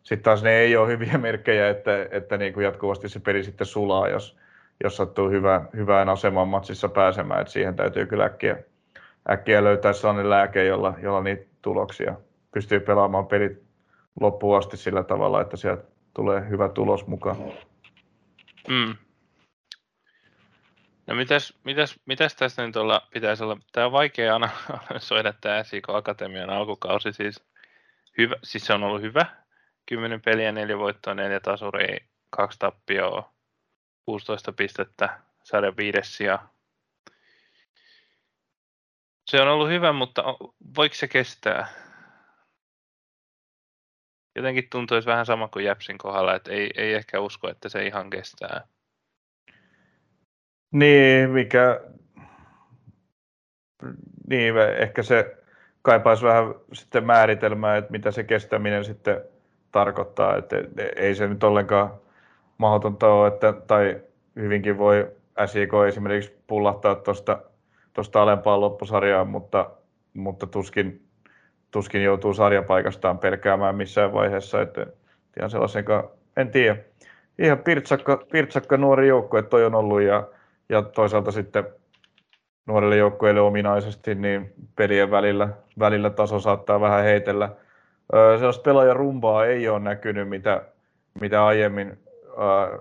sit 0.02 0.22
taas 0.22 0.42
ne 0.42 0.58
ei 0.58 0.76
ole 0.76 0.88
hyviä 0.88 1.18
merkkejä, 1.28 1.68
että, 1.68 2.06
että 2.10 2.36
niin 2.36 2.52
kuin 2.52 2.64
jatkuvasti 2.64 3.08
se 3.08 3.20
peli 3.20 3.44
sitten 3.44 3.66
sulaa, 3.66 4.08
jos, 4.08 4.38
jos 4.84 4.96
sattuu 4.96 5.30
hyvä, 5.30 5.64
hyvään 5.76 6.08
asemaan 6.08 6.48
matsissa 6.48 6.88
pääsemään, 6.88 7.40
että 7.40 7.52
siihen 7.52 7.76
täytyy 7.76 8.06
kyllä 8.06 8.24
äkkiä, 8.24 8.56
äkkiä 9.30 9.64
löytää 9.64 9.92
sellainen 9.92 10.30
lääke, 10.30 10.64
jolla, 10.64 10.94
jolla 11.02 11.22
niitä 11.22 11.44
tuloksia 11.62 12.14
pystyy 12.52 12.80
pelaamaan 12.80 13.26
pelit 13.26 13.62
loppuun 14.20 14.58
asti 14.58 14.76
sillä 14.76 15.04
tavalla, 15.04 15.40
että 15.40 15.56
sieltä 15.56 15.84
tulee 16.14 16.48
hyvä 16.48 16.68
tulos 16.68 17.06
mukaan. 17.06 17.36
Mm. 18.68 18.96
No 21.06 21.14
mitäs, 21.14 21.54
mitäs, 21.64 22.00
mitäs 22.06 22.34
tässä 22.34 22.66
nyt 22.66 22.76
olla, 22.76 23.08
pitäisi 23.12 23.44
olla, 23.44 23.58
tämä 23.72 23.86
on 23.86 23.92
vaikea 23.92 24.34
ana- 24.34 24.50
analysoida 24.72 25.32
tämä 25.40 25.62
SIK 25.62 25.90
Akatemian 25.90 26.50
alkukausi, 26.50 27.12
siis, 27.12 27.44
hyvä, 28.18 28.36
siis 28.44 28.66
se 28.66 28.72
on 28.72 28.82
ollut 28.82 29.02
hyvä, 29.02 29.26
10 29.86 30.20
peliä, 30.20 30.52
4 30.52 30.78
voittoa, 30.78 31.14
4 31.14 31.40
tasuria, 31.40 31.98
2 32.30 32.58
tappioa, 32.58 33.32
16 34.04 34.52
pistettä, 34.52 35.18
sarjan 35.42 35.76
viides 35.76 36.16
sija. 36.16 36.38
Se 39.28 39.40
on 39.42 39.48
ollut 39.48 39.68
hyvä, 39.68 39.92
mutta 39.92 40.24
voiko 40.76 40.94
se 40.94 41.08
kestää? 41.08 41.68
Jotenkin 44.36 44.68
tuntuisi 44.70 45.08
vähän 45.08 45.26
sama 45.26 45.48
kuin 45.48 45.64
Jäpsin 45.64 45.98
kohdalla, 45.98 46.34
että 46.34 46.50
ei, 46.52 46.70
ei 46.76 46.94
ehkä 46.94 47.20
usko, 47.20 47.50
että 47.50 47.68
se 47.68 47.86
ihan 47.86 48.10
kestää. 48.10 48.66
Niin, 50.72 51.30
mikä... 51.30 51.80
Niin, 54.28 54.54
ehkä 54.78 55.02
se 55.02 55.36
kaipaisi 55.82 56.24
vähän 56.24 56.54
sitten 56.72 57.04
määritelmää, 57.04 57.76
että 57.76 57.90
mitä 57.90 58.10
se 58.10 58.24
kestäminen 58.24 58.84
sitten 58.84 59.20
tarkoittaa. 59.72 60.36
Että 60.36 60.56
ei 60.96 61.14
se 61.14 61.26
nyt 61.26 61.44
ollenkaan 61.44 62.00
mahdotonta 62.58 63.08
ole, 63.08 63.28
että, 63.28 63.52
tai 63.52 64.00
hyvinkin 64.36 64.78
voi 64.78 65.16
SIK 65.46 65.72
esimerkiksi 65.88 66.38
pullahtaa 66.46 66.94
tuosta 66.94 67.42
tuosta 67.92 68.22
alempaan 68.22 68.60
loppusarjaan, 68.60 69.28
mutta, 69.28 69.70
mutta 70.14 70.46
tuskin, 70.46 71.02
tuskin 71.70 72.04
joutuu 72.04 72.34
sarjapaikastaan 72.34 73.18
pelkäämään 73.18 73.76
missään 73.76 74.12
vaiheessa. 74.12 74.62
Että 74.62 74.86
ihan 75.38 75.50
en 76.36 76.50
tiedä. 76.50 76.76
Ihan 77.38 77.58
pirtsakka, 77.58 78.16
pirtsakka 78.32 78.76
nuori 78.76 79.08
joukko, 79.08 79.38
että 79.38 79.50
toi 79.50 79.64
on 79.64 79.74
ollut 79.74 80.02
ja, 80.02 80.28
ja 80.68 80.82
toisaalta 80.82 81.32
sitten 81.32 81.64
nuorille 82.66 82.96
joukkueille 82.96 83.40
ominaisesti, 83.40 84.14
niin 84.14 84.52
pelien 84.76 85.10
välillä, 85.10 85.48
välillä 85.78 86.10
taso 86.10 86.40
saattaa 86.40 86.80
vähän 86.80 87.04
heitellä. 87.04 87.48
Öö, 88.14 88.38
sellaista 88.38 88.62
pelaajarumbaa 88.62 89.46
ei 89.46 89.68
ole 89.68 89.78
näkynyt, 89.80 90.28
mitä, 90.28 90.62
mitä 91.20 91.46
aiemmin 91.46 91.98
öö, 92.28 92.78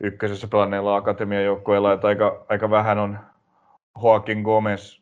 ykkösessä 0.00 0.48
pelanneilla 0.48 0.96
akatemian 0.96 1.44
joukkueilla, 1.44 1.92
että 1.92 2.06
aika, 2.06 2.44
aika 2.48 2.70
vähän 2.70 2.98
on 2.98 3.18
Joaquin 4.02 4.42
Gomez 4.42 5.00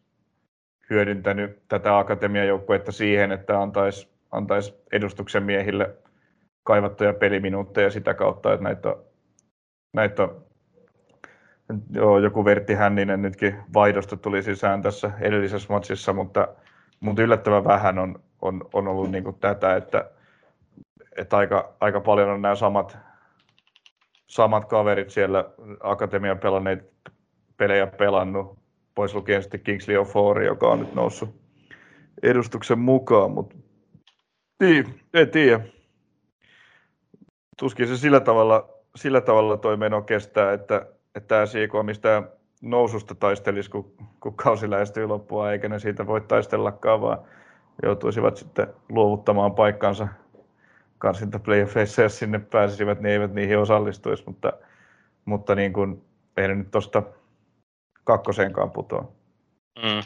hyödyntänyt 0.90 1.62
tätä 1.68 1.99
akatemian 1.99 2.47
joukkuetta 2.47 2.92
siihen, 2.92 3.32
että 3.32 3.61
antaisi, 3.61 4.09
antaisi 4.30 4.74
edustuksen 4.92 5.42
miehille 5.42 5.97
kaivattuja 6.62 7.12
peliminuutteja 7.12 7.90
sitä 7.90 8.14
kautta, 8.14 8.53
että 8.53 8.64
näitä, 8.64 8.97
näitä 9.92 10.28
joo, 11.90 12.18
joku 12.18 12.45
Vertti 12.45 12.74
Hänninen 12.74 13.22
nytkin 13.22 13.57
vaihdosta 13.74 14.16
tuli 14.16 14.42
sisään 14.42 14.82
tässä 14.82 15.11
edellisessä 15.20 15.72
matsissa, 15.72 16.12
mutta, 16.12 16.49
mutta 17.01 17.22
yllättävän 17.22 17.64
vähän 17.64 17.99
on, 17.99 18.22
on, 18.42 18.68
on 18.72 18.88
ollut 18.88 19.11
niin 19.11 19.24
tätä, 19.40 19.76
että, 19.76 20.11
että 21.16 21.36
aika, 21.36 21.74
aika 21.80 22.01
paljon 22.01 22.28
on 22.28 22.42
nämä 22.42 22.55
samat, 22.55 22.99
samat 24.26 24.64
kaverit 24.64 25.11
siellä 25.11 25.45
akatemian 25.80 26.38
pelanneet 26.38 26.95
pelejä 27.57 27.86
pelannut, 27.86 28.64
pois 28.95 29.14
lukien 29.14 29.42
sitten 29.42 29.61
Kingsley 29.61 29.97
Ofori, 29.97 30.47
joka 30.47 30.68
on 30.68 30.80
nyt 30.80 30.95
noussut 30.95 31.34
edustuksen 32.22 32.78
mukaan, 32.78 33.30
mutta 33.30 33.57
niin, 34.61 35.01
en 35.14 35.30
tiedä. 35.30 35.61
Tuskin 37.59 37.88
se 37.88 37.97
sillä 37.97 38.20
tavalla, 38.20 38.68
sillä 38.97 39.20
tavalla 39.20 39.57
toi 39.57 39.76
meno 39.76 40.03
kestää, 40.03 40.53
että, 40.53 40.86
että 41.14 41.47
SIK 41.47 41.72
mistään 41.82 42.28
noususta 42.62 43.14
taistelisi, 43.14 43.70
kun, 43.70 43.95
kun 44.20 44.36
kausi 44.36 44.70
lähestyy 44.70 45.07
loppua, 45.07 45.53
eikä 45.53 45.68
ne 45.68 45.78
siitä 45.78 46.07
voi 46.07 46.20
taistellakaan, 46.20 47.01
vaan 47.01 47.18
joutuisivat 47.82 48.36
sitten 48.36 48.66
luovuttamaan 48.88 49.55
paikkansa 49.55 50.09
karsinta 50.99 51.38
playoffeissa, 51.38 52.03
jos 52.03 52.18
sinne 52.18 52.38
pääsisivät, 52.38 53.01
niin 53.01 53.12
eivät 53.12 53.34
niihin 53.34 53.59
osallistuisi, 53.59 54.22
mutta, 54.26 54.53
mutta 55.24 55.55
niin 55.55 55.72
kuin, 55.72 56.05
ei 56.36 56.49
nyt 56.49 56.70
tuosta 56.70 57.03
kakkoseenkaan 58.05 58.70
putoa. 58.70 59.12
Mm. 59.82 60.02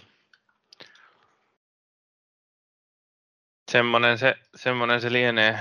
Semmoinen 3.71 4.19
se, 4.19 4.35
semmoinen 4.55 5.01
se 5.01 5.13
lienee, 5.13 5.61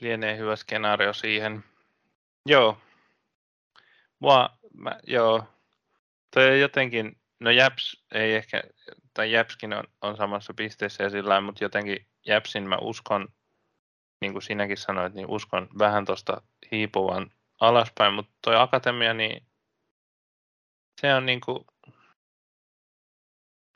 lienee 0.00 0.36
hyvä 0.36 0.56
skenaario 0.56 1.12
siihen. 1.12 1.64
Joo. 2.46 2.78
Mua, 4.18 4.50
mä, 4.74 4.98
joo. 5.06 5.44
Toi 6.34 6.60
jotenkin, 6.60 7.16
no 7.40 7.50
Japs 7.50 8.04
ei 8.14 8.34
ehkä, 8.34 8.62
tai 9.14 9.32
Japskin 9.32 9.72
on, 9.72 9.84
on 10.00 10.16
samassa 10.16 10.54
pisteessä 10.54 11.04
ja 11.04 11.10
sillä 11.10 11.40
mutta 11.40 11.64
jotenkin 11.64 12.06
Japsin 12.26 12.68
mä 12.68 12.78
uskon, 12.80 13.28
niin 14.20 14.32
kuin 14.32 14.42
sinäkin 14.42 14.76
sanoit, 14.76 15.14
niin 15.14 15.30
uskon 15.30 15.68
vähän 15.78 16.04
tuosta 16.04 16.42
hiipuvan 16.72 17.30
alaspäin, 17.60 18.14
mutta 18.14 18.32
toi 18.42 18.56
akatemia, 18.56 19.14
niin 19.14 19.46
se 21.00 21.14
on 21.14 21.26
niin 21.26 21.40
kuin, 21.40 21.64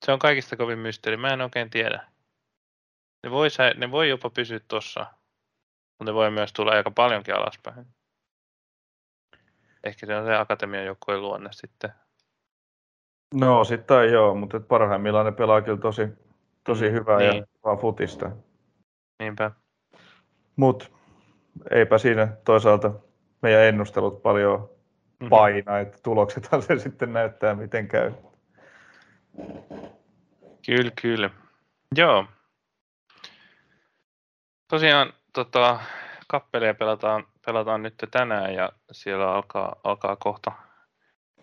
se 0.08 0.12
on 0.12 0.18
kaikista 0.18 0.56
kovin 0.56 0.78
mysteeri. 0.78 1.16
Mä 1.16 1.32
en 1.32 1.40
oikein 1.40 1.70
tiedä. 1.70 2.04
Ne 3.24 3.30
voi, 3.30 3.48
ne 3.76 3.90
voi 3.90 4.08
jopa 4.08 4.30
pysyä 4.30 4.60
tuossa, 4.68 5.00
mutta 5.98 6.04
ne 6.04 6.14
voi 6.14 6.30
myös 6.30 6.52
tulla 6.52 6.72
aika 6.72 6.90
paljonkin 6.90 7.34
alaspäin. 7.34 7.86
Ehkä 9.84 10.06
se 10.06 10.16
on 10.16 10.26
se 10.26 10.34
akatemian 10.34 10.84
joukkueen 10.84 11.22
luonne 11.22 11.48
sitten. 11.52 11.92
No 13.34 13.64
sitten 13.64 14.12
joo, 14.12 14.34
mutta 14.34 14.60
parhaimmillaan 14.60 15.26
ne 15.26 15.32
pelaa 15.32 15.62
kyllä 15.62 15.78
tosi, 15.78 16.08
tosi 16.64 16.88
Mm, 16.88 16.92
hyvää 16.92 17.18
niin. 17.18 17.36
ja 17.36 17.46
vaan 17.64 17.78
futista. 17.78 18.30
Niinpä. 19.18 19.50
Mutta 20.56 20.86
eipä 21.70 21.98
siinä 21.98 22.28
toisaalta 22.44 22.92
meidän 23.42 23.62
ennustelut 23.62 24.22
paljon 24.22 24.60
mm-hmm. 24.60 25.28
paina, 25.28 25.78
että 25.78 25.98
tuloksethan 26.02 26.62
se 26.62 26.78
sitten 26.78 27.12
näyttää, 27.12 27.54
miten 27.54 27.88
käy. 27.88 28.12
Kyllä, 30.66 30.90
kyllä. 31.02 31.30
Joo. 31.96 32.26
Tosiaan 34.68 35.12
tota, 35.32 35.80
kappeleja 36.28 36.74
pelataan, 36.74 37.26
pelataan 37.46 37.82
nyt 37.82 37.94
tänään 38.10 38.54
ja 38.54 38.72
siellä 38.92 39.32
alkaa, 39.32 39.76
alkaa 39.84 40.16
kohta, 40.16 40.52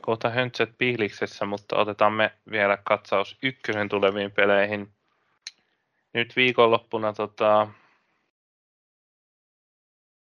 kohta 0.01 0.29
höntset 0.29 0.77
pihliksessä, 0.77 1.45
mutta 1.45 1.77
otetaan 1.77 2.13
me 2.13 2.33
vielä 2.51 2.77
katsaus 2.77 3.37
ykkösen 3.43 3.89
tuleviin 3.89 4.31
peleihin. 4.31 4.93
Nyt 6.13 6.35
viikonloppuna 6.35 7.13
tota, 7.13 7.67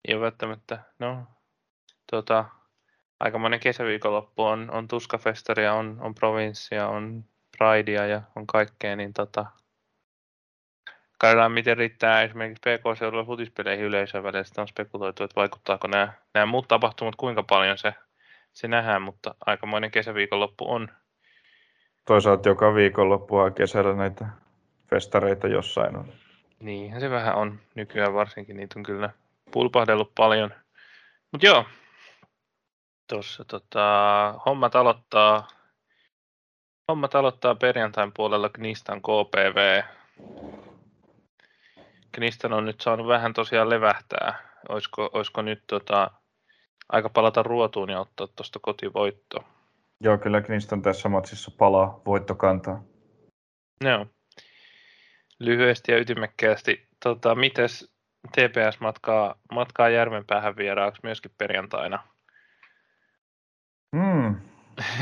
ei 0.08 0.16
ole 0.16 0.22
välttämättä, 0.22 0.84
no, 1.00 1.24
tota, 2.12 2.46
aikamoinen 3.20 3.60
kesäviikonloppu 3.60 4.44
on, 4.44 4.72
on 4.72 4.88
Tuskafestaria, 4.88 5.74
on, 5.74 5.98
on 6.02 6.16
Provinssia, 6.16 6.88
on 6.88 7.26
Pridea 7.58 8.06
ja 8.06 8.22
on 8.36 8.48
kaikkea, 8.48 8.96
niin 8.96 9.14
tota, 9.14 9.46
katsotaan 11.18 11.52
miten 11.52 11.78
riittää 11.78 12.22
esimerkiksi 12.22 12.62
PK-seudulla 12.62 13.26
futispeleihin 13.26 13.86
yleisön 13.86 14.24
välillä. 14.24 14.44
Sitä 14.44 14.62
on 14.62 14.68
spekuloitu, 14.68 15.24
että 15.24 15.36
vaikuttaako 15.36 15.88
nämä, 15.88 16.14
nämä 16.34 16.46
muut 16.46 16.68
tapahtumat, 16.68 17.16
kuinka 17.16 17.44
paljon 17.44 17.78
se, 17.78 17.94
se 18.54 18.68
nähdään, 18.68 19.02
mutta 19.02 19.36
aikamoinen 19.46 19.92
kesäviikonloppu 19.92 20.72
on. 20.72 20.88
Toisaalta 22.06 22.50
joka 22.50 22.76
viikonloppua 22.76 23.52
kesällä 23.52 23.94
näitä 23.94 24.26
festareita 24.90 25.48
jossain 25.48 25.98
on. 25.98 26.14
Niinhän 26.60 27.02
se 27.02 27.10
vähän 27.10 27.36
on 27.36 27.60
nykyään 27.76 28.14
varsinkin, 28.14 28.58
niitä 28.58 28.80
on 28.80 28.84
kyllä 28.84 29.10
pulpahdellut 29.52 30.12
paljon. 30.16 30.54
Mutta 31.32 31.48
joo, 31.48 31.66
tuossa 33.10 33.46
tota, 33.46 34.34
hommat 34.46 34.76
aloittaa, 34.76 35.48
hommat 36.88 37.16
aloittaa 37.16 37.56
perjantain 37.56 38.12
puolella 38.16 38.50
Gnistan 38.50 39.02
KPV. 39.02 39.82
Gnistan 42.14 42.54
on 42.54 42.66
nyt 42.66 42.82
saanut 42.82 43.08
vähän 43.08 43.34
tosiaan 43.34 43.70
levähtää. 43.70 44.36
Olisiko, 44.70 45.10
olisiko 45.14 45.42
nyt 45.42 45.64
tota, 45.68 46.12
aika 46.90 47.10
palata 47.10 47.44
ruotuun 47.44 47.90
ja 47.90 48.00
ottaa 48.00 48.28
tuosta 48.28 48.60
kotivoitto? 48.62 49.44
Joo, 50.02 50.18
kyllä 50.18 50.42
Gnistan 50.42 50.82
tässä 50.82 51.10
matsissa 51.10 51.52
palaa 51.58 52.02
voittokantaa. 52.06 52.84
Joo. 53.82 54.06
Lyhyesti 55.40 55.92
ja 55.92 55.98
ytimekkäästi, 55.98 56.88
tota, 57.04 57.36
mites 57.36 57.94
TPS 58.32 58.80
matkaa, 58.80 59.36
matkaa 59.52 59.90
Järvenpäähän 59.90 60.58
vieraaksi 60.58 61.02
myöskin 61.04 61.32
perjantaina? 61.38 62.04
Mm. 63.92 64.36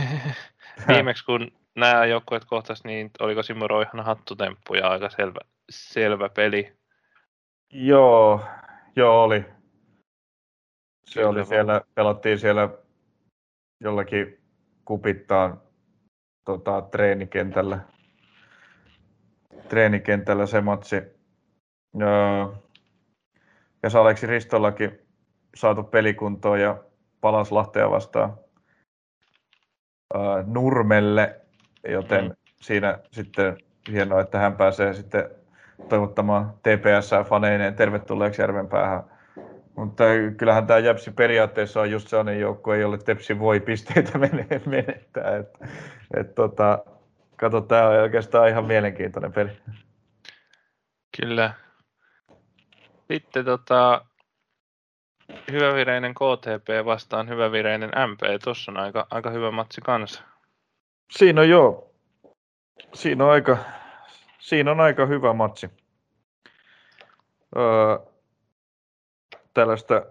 Viimeksi 0.88 1.26
kun 1.26 1.52
nämä 1.76 2.06
joukkueet 2.06 2.46
kohtas, 2.46 2.84
niin 2.84 3.12
oliko 3.20 3.44
Simo 3.44 3.68
Roihan 3.68 4.06
hattutemppu 4.06 4.74
ja 4.74 4.88
aika 4.88 5.10
selvä, 5.10 5.40
selvä 5.70 6.30
peli? 6.30 6.74
Joo, 7.74 8.42
joo 8.96 9.24
oli. 9.24 9.46
Se 11.06 11.14
Kyllä 11.14 11.30
oli 11.30 11.46
siellä, 11.46 11.82
pelattiin 11.96 12.40
siellä 12.40 12.70
jollakin 13.82 14.42
kupittaan 14.86 15.62
tota, 16.46 16.82
treenikentällä. 16.82 17.80
treenikentällä 19.70 20.46
se 20.46 20.62
matsi. 20.62 20.96
Ja, 21.98 22.50
ja 23.84 24.00
Aleksi 24.02 24.28
Ristollakin 24.28 25.00
saatu 25.56 25.84
pelikuntoon 25.84 26.60
ja 26.60 26.84
palas 27.22 27.52
Lahtea 27.52 27.90
vastaan 27.90 28.38
Nurmelle, 30.46 31.45
joten 31.92 32.26
mm. 32.26 32.36
siinä 32.56 33.00
sitten 33.12 33.58
hienoa, 33.92 34.22
että 34.22 34.40
hän 34.40 34.56
pääsee 34.56 34.94
sitten 34.94 35.30
toivottamaan 35.90 36.54
TPS-faneineen 36.64 37.76
tervetulleeksi 37.76 38.42
Järvenpäähän. 38.42 39.04
Mutta 39.76 40.04
kyllähän 40.38 40.68
tämä 40.68 40.80
Jäpsi 40.80 41.12
periaatteessa 41.12 41.82
on 41.82 41.92
just 41.92 42.08
sellainen 42.08 42.40
joukko, 42.40 42.74
jolle 42.74 42.98
Tepsi 42.98 43.40
voi 43.40 43.60
pisteitä 43.60 44.18
menettää. 44.66 45.38
Et, 45.38 45.60
et 46.18 46.36
tota, 46.36 46.86
kato, 47.36 47.62
tämä 47.62 47.88
on 47.88 47.96
oikeastaan 47.96 48.50
ihan 48.50 48.66
mielenkiintoinen 48.66 49.34
peli. 49.34 49.52
Kyllä. 51.18 51.54
Sitten 53.12 53.46
tota, 53.46 54.06
hyvävireinen 55.52 56.14
KTP 56.14 56.86
vastaan 56.86 57.30
hyvävireinen 57.30 57.90
MP. 57.90 58.20
Tuossa 58.44 58.72
on 58.72 58.78
aika, 58.78 59.08
aika 59.12 59.30
hyvä 59.30 59.52
matsi 59.52 59.82
kanssa. 59.82 60.24
Siinä 61.12 61.42
on 61.42 61.50
joo. 61.50 61.94
Siinä 62.94 63.26
on 63.26 63.32
aika, 63.32 63.58
siinä 64.40 64.72
on 64.72 64.80
aika 64.80 65.06
hyvä 65.06 65.34
matsi. 65.34 65.70
Öö, 67.58 68.00
tällaista 69.54 70.06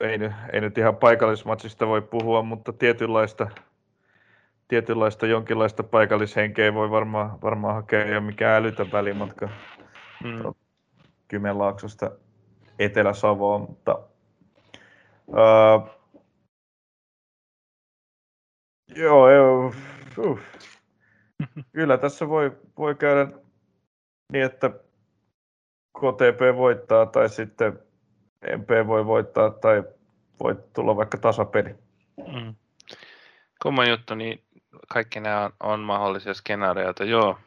ei, 0.00 0.18
ei 0.52 0.60
nyt 0.60 0.78
ihan 0.78 0.96
paikallismatsista 0.96 1.86
voi 1.86 2.02
puhua, 2.02 2.42
mutta 2.42 2.72
tietynlaista, 2.72 3.50
tietynlaista 4.68 5.26
jonkinlaista 5.26 5.82
paikallishenkeä 5.82 6.74
voi 6.74 6.90
varmaan, 6.90 7.42
varmaan 7.42 7.74
hakea 7.74 8.06
ja 8.06 8.20
mikä 8.20 8.56
älytön 8.56 8.92
välimatka 8.92 9.48
mm. 10.24 10.54
Kymenlaaksosta 11.28 12.10
Etelä-Savoon, 12.78 13.60
mutta 13.60 13.98
uh, 15.26 15.95
joo, 18.94 19.30
joo 19.30 19.72
uh, 20.18 20.40
kyllä 21.72 21.98
tässä 21.98 22.28
voi, 22.28 22.52
voi 22.78 22.94
käydä 22.94 23.28
niin, 24.32 24.44
että 24.44 24.70
KTP 25.98 26.56
voittaa 26.56 27.06
tai 27.06 27.28
sitten 27.28 27.78
MP 28.56 28.68
voi 28.86 29.06
voittaa 29.06 29.50
tai 29.50 29.82
voi 30.42 30.56
tulla 30.74 30.96
vaikka 30.96 31.18
tasapeli. 31.18 31.74
Mm. 32.32 32.54
Kumma 33.62 33.84
juttu, 33.84 34.14
niin 34.14 34.44
kaikki 34.88 35.20
nämä 35.20 35.44
on, 35.44 35.52
on 35.60 35.80
mahdollisia 35.80 36.34
skenaarioita, 36.34 37.04
joo. 37.04 37.38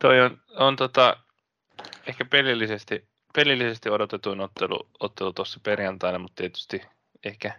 Toi 0.00 0.20
on, 0.20 0.40
on 0.56 0.76
tota, 0.76 1.16
ehkä 2.06 2.24
pelillisesti 2.24 3.08
pelillisesti 3.34 3.90
odotetuin 3.90 4.40
ottelu, 4.40 4.88
ottelu 5.00 5.32
tuossa 5.32 5.60
perjantaina, 5.62 6.18
mutta 6.18 6.40
tietysti 6.40 6.82
ehkä, 7.24 7.52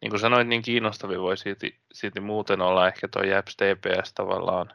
niin 0.00 0.10
kuin 0.10 0.20
sanoit, 0.20 0.48
niin 0.48 0.62
kiinnostavin 0.62 1.20
voi 1.20 1.36
silti, 1.36 1.80
silti 1.92 2.20
muuten 2.20 2.60
olla 2.60 2.88
ehkä 2.88 3.08
tuo 3.08 3.22
Japs 3.22 3.56
TPS 3.56 4.14
tavallaan, 4.14 4.72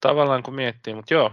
tavallaan 0.00 0.42
kun 0.42 0.54
miettii, 0.54 0.94
mutta 0.94 1.14
joo. 1.14 1.32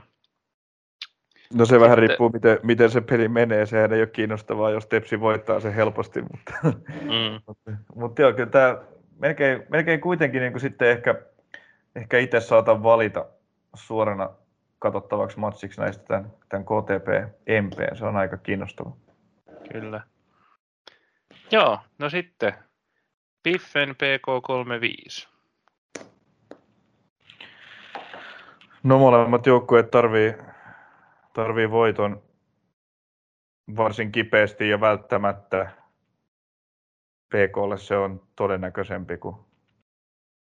No 1.53 1.65
se 1.65 1.79
vähän 1.79 1.97
riippuu, 1.97 2.29
miten, 2.29 2.59
miten 2.63 2.89
se 2.89 3.01
peli 3.01 3.27
menee. 3.27 3.65
Sehän 3.65 3.93
ei 3.93 4.01
ole 4.01 4.07
kiinnostavaa, 4.07 4.71
jos 4.71 4.85
Tepsi 4.85 5.19
voittaa 5.19 5.59
sen 5.59 5.73
helposti, 5.73 6.21
mutta, 6.21 6.53
mm. 7.01 7.41
mutta, 7.47 7.71
mutta 7.95 8.21
joo, 8.21 8.33
kyllä 8.33 8.49
tämä 8.49 8.77
melkein, 9.19 9.63
melkein 9.69 10.01
kuitenkin 10.01 10.41
niin 10.41 10.53
kuin 10.53 10.61
sitten 10.61 10.89
ehkä, 10.89 11.15
ehkä 11.95 12.17
itse 12.17 12.39
saatan 12.39 12.83
valita 12.83 13.25
suorana 13.73 14.29
katsottavaksi 14.79 15.39
matsiksi 15.39 15.81
näistä 15.81 16.03
tämän, 16.03 16.31
tämän 16.49 16.65
KTP 16.65 17.07
MP. 17.63 17.97
Se 17.97 18.05
on 18.05 18.15
aika 18.15 18.37
kiinnostava. 18.37 18.91
Kyllä. 19.71 20.01
Joo, 21.51 21.79
no 21.97 22.09
sitten 22.09 22.53
Piffen 23.47 23.89
PK35. 23.89 25.27
No 28.83 28.99
molemmat 28.99 29.45
joukkueet 29.45 29.91
tarvii, 29.91 30.33
tarvii 31.33 31.71
voiton 31.71 32.23
varsin 33.75 34.11
kipeästi 34.11 34.69
ja 34.69 34.81
välttämättä. 34.81 35.71
PKlle 37.29 37.77
se 37.77 37.97
on 37.97 38.27
todennäköisempi 38.35 39.17
kuin 39.17 39.35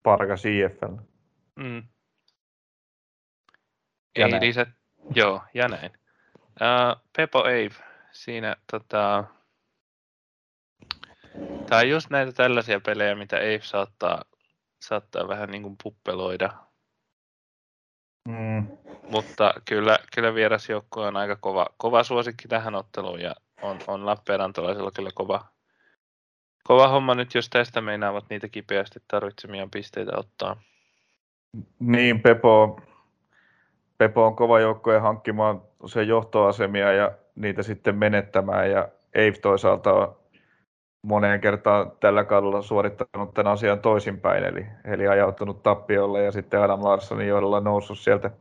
Pargas 0.03 0.45
IFL. 0.45 0.95
Mm. 1.55 1.83
Ja 4.17 4.25
ei 4.25 4.31
näin. 4.31 4.43
lisät, 4.43 4.69
joo, 5.15 5.41
ja 5.53 5.67
näin. 5.67 5.91
Uh, 6.35 7.01
Pepo 7.17 7.39
Ave, 7.39 7.75
siinä 8.11 8.55
tota, 8.71 9.23
Tämä 11.69 11.81
on 11.81 11.89
just 11.89 12.09
näitä 12.09 12.31
tällaisia 12.31 12.79
pelejä, 12.79 13.15
mitä 13.15 13.35
Ave 13.37 13.59
saattaa, 13.63 14.25
saattaa 14.81 15.27
vähän 15.27 15.49
niin 15.49 15.61
kuin 15.63 15.75
puppeloida. 15.83 16.53
Mm. 18.27 18.67
Mutta 19.09 19.53
kyllä, 19.65 19.99
kyllä 20.15 20.35
vierasjoukkue 20.35 21.07
on 21.07 21.17
aika 21.17 21.35
kova, 21.35 21.65
kova 21.77 22.03
suosikki 22.03 22.47
tähän 22.47 22.75
otteluun 22.75 23.21
ja 23.21 23.35
on, 23.61 23.79
on 23.87 24.05
Lappeenrantalaisella 24.05 24.91
kyllä 24.95 25.09
kova, 25.15 25.45
kova 26.63 26.87
homma 26.87 27.15
nyt, 27.15 27.35
jos 27.35 27.49
tästä 27.49 27.81
meinaavat 27.81 28.25
niitä 28.29 28.49
kipeästi 28.49 28.99
tarvitsemia 29.07 29.67
pisteitä 29.71 30.11
ottaa. 30.17 30.61
Niin, 31.79 32.21
Pepo, 32.21 32.81
Pepo 33.97 34.25
on 34.25 34.35
kova 34.35 34.59
joukkue 34.59 34.99
hankkimaan 34.99 35.61
se 35.85 36.03
johtoasemia 36.03 36.91
ja 36.91 37.11
niitä 37.35 37.63
sitten 37.63 37.95
menettämään 37.95 38.71
ja 38.71 38.89
Ave 39.15 39.39
toisaalta 39.41 39.93
on 39.93 40.24
moneen 41.05 41.41
kertaan 41.41 41.91
tällä 41.99 42.23
kaudella 42.23 42.61
suorittanut 42.61 43.33
tämän 43.33 43.53
asian 43.53 43.79
toisinpäin, 43.79 44.43
eli, 44.43 44.65
eli 44.85 45.07
ajautunut 45.07 45.63
tappiolle 45.63 46.23
ja 46.23 46.31
sitten 46.31 46.61
Adam 46.61 46.83
Larssonin 46.83 47.27
joilla 47.27 47.59
noussut 47.59 47.99
sieltä 47.99 48.31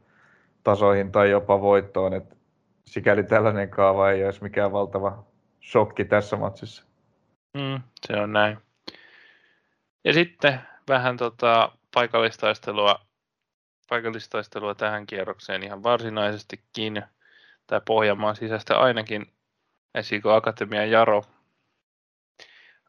tasoihin 0.63 1.13
tai 1.13 1.31
jopa 1.31 1.61
voittoon. 1.61 2.15
Et 2.15 2.37
sikäli 2.85 3.23
tällainen 3.23 3.69
kaava 3.69 4.11
ei 4.11 4.25
olisi 4.25 4.43
mikään 4.43 4.73
valtava 4.73 5.25
shokki 5.63 6.05
tässä 6.05 6.37
matsissa. 6.37 6.85
Mm, 7.55 7.81
se 8.07 8.17
on 8.21 8.33
näin. 8.33 8.59
Ja 10.05 10.13
sitten 10.13 10.61
vähän 10.89 11.17
tota 11.17 11.73
paikallistaistelua, 11.95 13.01
paikallistaistelua 13.89 14.75
tähän 14.75 15.07
kierrokseen 15.07 15.63
ihan 15.63 15.83
varsinaisestikin, 15.83 17.03
tai 17.67 17.81
Pohjanmaan 17.85 18.37
sisäistä 18.37 18.79
ainakin. 18.79 19.27
Esiko 19.95 20.33
Akatemia 20.33 20.85
Jaro 20.85 21.23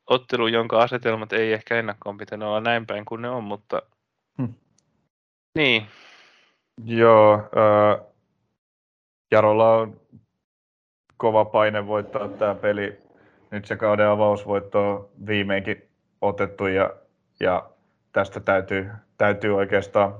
ottelu, 0.08 0.48
jonka 0.48 0.82
asetelmat 0.82 1.34
ei 1.34 1.54
ehkä 1.54 1.76
ennakkoon 1.76 2.18
pitänyt 2.18 2.48
olla 2.48 2.62
näin 2.62 2.86
päin 2.86 3.06
kuin 3.06 3.22
ne 3.22 3.30
on, 3.30 3.44
mutta 3.44 3.82
hmm. 4.38 4.54
niin. 5.56 5.88
Joo, 6.86 7.34
äh, 7.34 8.06
Jarolla 9.32 9.76
on 9.76 10.02
kova 11.18 11.46
paine 11.46 11.88
voittaa 11.88 12.28
tämä 12.28 12.56
peli. 12.56 12.98
Nyt 13.52 13.66
se 13.66 13.76
kauden 13.76 14.08
avausvoitto 14.08 14.92
on 14.92 15.10
viimeinkin 15.28 15.90
otettu 16.22 16.68
ja, 16.68 16.94
ja 17.40 17.70
tästä 18.12 18.40
täytyy, 18.40 18.90
täytyy 19.18 19.56
oikeastaan 19.56 20.16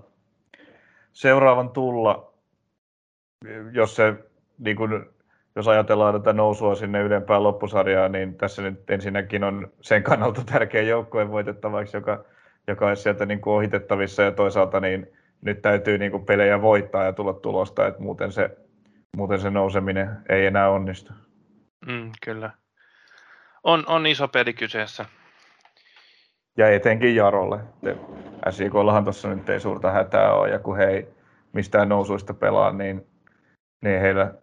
seuraavan 1.14 1.70
tulla, 1.70 2.34
jos 3.72 3.96
se 3.96 4.14
niin 4.58 4.76
kun 4.76 5.15
jos 5.56 5.68
ajatellaan 5.68 6.14
tätä 6.14 6.34
nousua 6.34 6.76
sinne 6.76 7.02
ylempään 7.02 7.44
loppusarjaan, 7.44 8.12
niin 8.12 8.36
tässä 8.36 8.62
nyt 8.62 8.90
ensinnäkin 8.90 9.44
on 9.44 9.72
sen 9.82 10.04
kannalta 10.04 10.42
tärkeä 10.52 10.82
joukkue 10.82 11.32
voitettavaksi, 11.32 11.98
joka, 11.98 12.26
joka 12.68 12.88
olisi 12.88 13.04
sieltä 13.04 13.26
niin 13.26 13.42
kuin 13.42 13.54
ohitettavissa 13.54 14.22
ja 14.22 14.32
toisaalta 14.32 14.80
niin 14.80 15.08
nyt 15.42 15.62
täytyy 15.62 15.98
niin 15.98 16.12
kuin 16.12 16.26
pelejä 16.26 16.62
voittaa 16.62 17.04
ja 17.04 17.14
tulla 17.14 17.34
tulosta, 17.34 17.88
että 17.88 18.02
muuten 18.02 18.32
se, 18.32 18.58
muuten 19.18 19.40
se 19.40 19.50
nouseminen 19.50 20.10
ei 20.30 20.46
enää 20.46 20.70
onnistu. 20.70 21.14
Mm, 21.88 22.12
kyllä. 22.26 22.52
On, 23.64 23.84
on 23.88 24.08
iso 24.08 24.28
peli 24.28 24.54
kyseessä. 24.54 25.06
Ja 26.58 26.70
etenkin 26.70 27.16
Jarolle. 27.16 27.60
SIKllahan 28.50 29.04
tuossa 29.04 29.30
nyt 29.30 29.50
ei 29.50 29.60
suurta 29.60 29.92
hätää 29.92 30.34
ole, 30.34 30.50
ja 30.50 30.60
kun 30.60 30.78
he 30.78 30.84
ei 30.84 31.08
mistään 31.54 31.90
nousuista 31.90 32.34
pelaa, 32.34 32.72
niin, 32.72 33.08
niin 33.82 34.02
heillä 34.02 34.34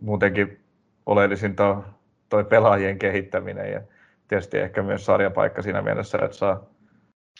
muutenkin 0.00 0.60
oleellisinta 1.06 1.68
on 1.68 1.84
toi 2.28 2.44
pelaajien 2.44 2.98
kehittäminen 2.98 3.72
ja 3.72 3.80
tietysti 4.28 4.58
ehkä 4.58 4.82
myös 4.82 5.06
sarjapaikka 5.06 5.62
siinä 5.62 5.82
mielessä, 5.82 6.18
että 6.22 6.36
saa 6.36 6.62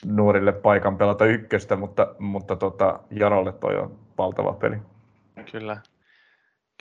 nuorille 0.05 0.53
paikan 0.53 0.99
pelata 0.99 1.27
ykköstä, 1.27 1.77
mutta, 1.77 2.15
mutta 2.19 2.57
tota, 2.57 3.01
Jarolle 3.11 3.53
toi 3.53 3.77
on 3.77 3.99
valtava 4.19 4.53
peli. 4.53 4.77
Kyllä, 5.53 5.77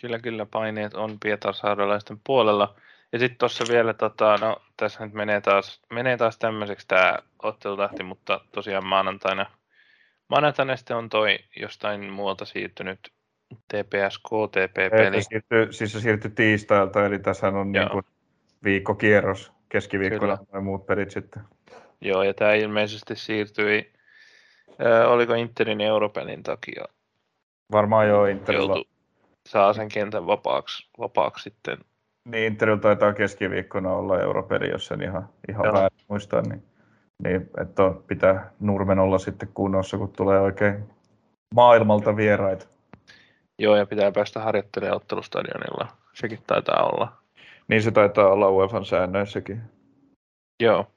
kyllä, 0.02 0.20
kyllä 0.20 0.46
paineet 0.46 0.94
on 0.94 1.18
Pietarsaarelaisten 1.20 2.20
puolella. 2.24 2.76
Ja 3.12 3.20
sitten 3.20 3.38
tuossa 3.38 3.64
vielä, 3.70 3.94
tota, 3.94 4.38
no 4.42 4.62
tässä 4.78 5.06
nyt 5.06 5.14
menee 5.14 5.42
taas, 5.42 5.82
menee 5.94 6.18
taas 6.18 6.38
tämmöiseksi 6.38 6.88
tämä 6.88 7.20
ottelutahti, 7.44 8.04
mutta 8.04 8.42
tosiaan 8.52 8.86
maanantaina, 8.86 9.46
maanantaina 10.30 10.76
sitten 10.76 10.98
on 10.98 11.10
toi 11.10 11.40
jostain 11.56 12.10
muualta 12.10 12.46
siirtynyt 12.46 13.00
TPS 13.56 14.18
KTP-peli. 14.18 15.24
Siirtyi, 15.24 15.74
siis 15.74 15.92
se 15.92 16.00
siirtyi 16.00 16.32
tiistailta, 16.32 17.06
eli 17.06 17.20
tässä 17.20 17.48
on 17.48 17.72
niin 17.72 17.90
kuin 17.90 18.04
viikkokierros, 18.64 19.52
keskiviikkona 19.70 20.38
ja 20.54 20.62
muut 20.62 20.86
pelit 20.86 21.12
sitten. 21.12 21.42
Joo, 22.02 22.24
ja 22.24 22.34
tämä 22.34 22.54
ilmeisesti 22.54 23.16
siirtyi, 23.16 23.94
äh, 24.70 25.12
oliko 25.12 25.34
Interin 25.34 25.82
Europelin 25.82 26.44
takia? 26.44 26.86
Varmaan 27.72 28.08
joo, 28.08 28.26
Interilla. 28.26 28.76
Joutu, 28.76 28.90
saa 29.50 29.74
sen 29.74 29.90
kentän 29.90 30.28
vapaaksi, 30.28 30.90
vapaaksi 31.00 31.44
sitten. 31.44 31.78
Niin, 32.26 32.44
Interillä 32.44 32.82
taitaa 32.82 33.14
keskiviikkona 33.14 33.94
olla 33.94 34.22
Europeli, 34.22 34.70
jos 34.70 34.86
sen 34.86 35.02
ihan, 35.02 35.30
ihan 35.50 35.74
väärin 35.74 36.00
muistaa, 36.08 36.42
niin, 36.42 36.64
niin 37.24 37.50
että 37.62 37.84
pitää 38.08 38.52
Nurmen 38.60 39.00
olla 39.00 39.18
sitten 39.18 39.50
kunnossa, 39.54 39.98
kun 39.98 40.14
tulee 40.18 40.40
oikein 40.40 40.90
maailmalta 41.56 42.16
vieraita. 42.16 42.66
Joo, 43.60 43.76
ja 43.76 43.86
pitää 43.86 44.12
päästä 44.12 44.40
harjoittelemaan 44.40 44.96
ottelustadionilla. 44.96 45.88
Sekin 46.14 46.40
taitaa 46.48 46.84
olla. 46.84 47.18
Niin 47.68 47.82
se 47.82 47.92
taitaa 47.92 48.28
olla 48.28 48.50
UEFan 48.50 48.86
säännöissäkin. 48.86 49.62
Joo. 50.60 50.94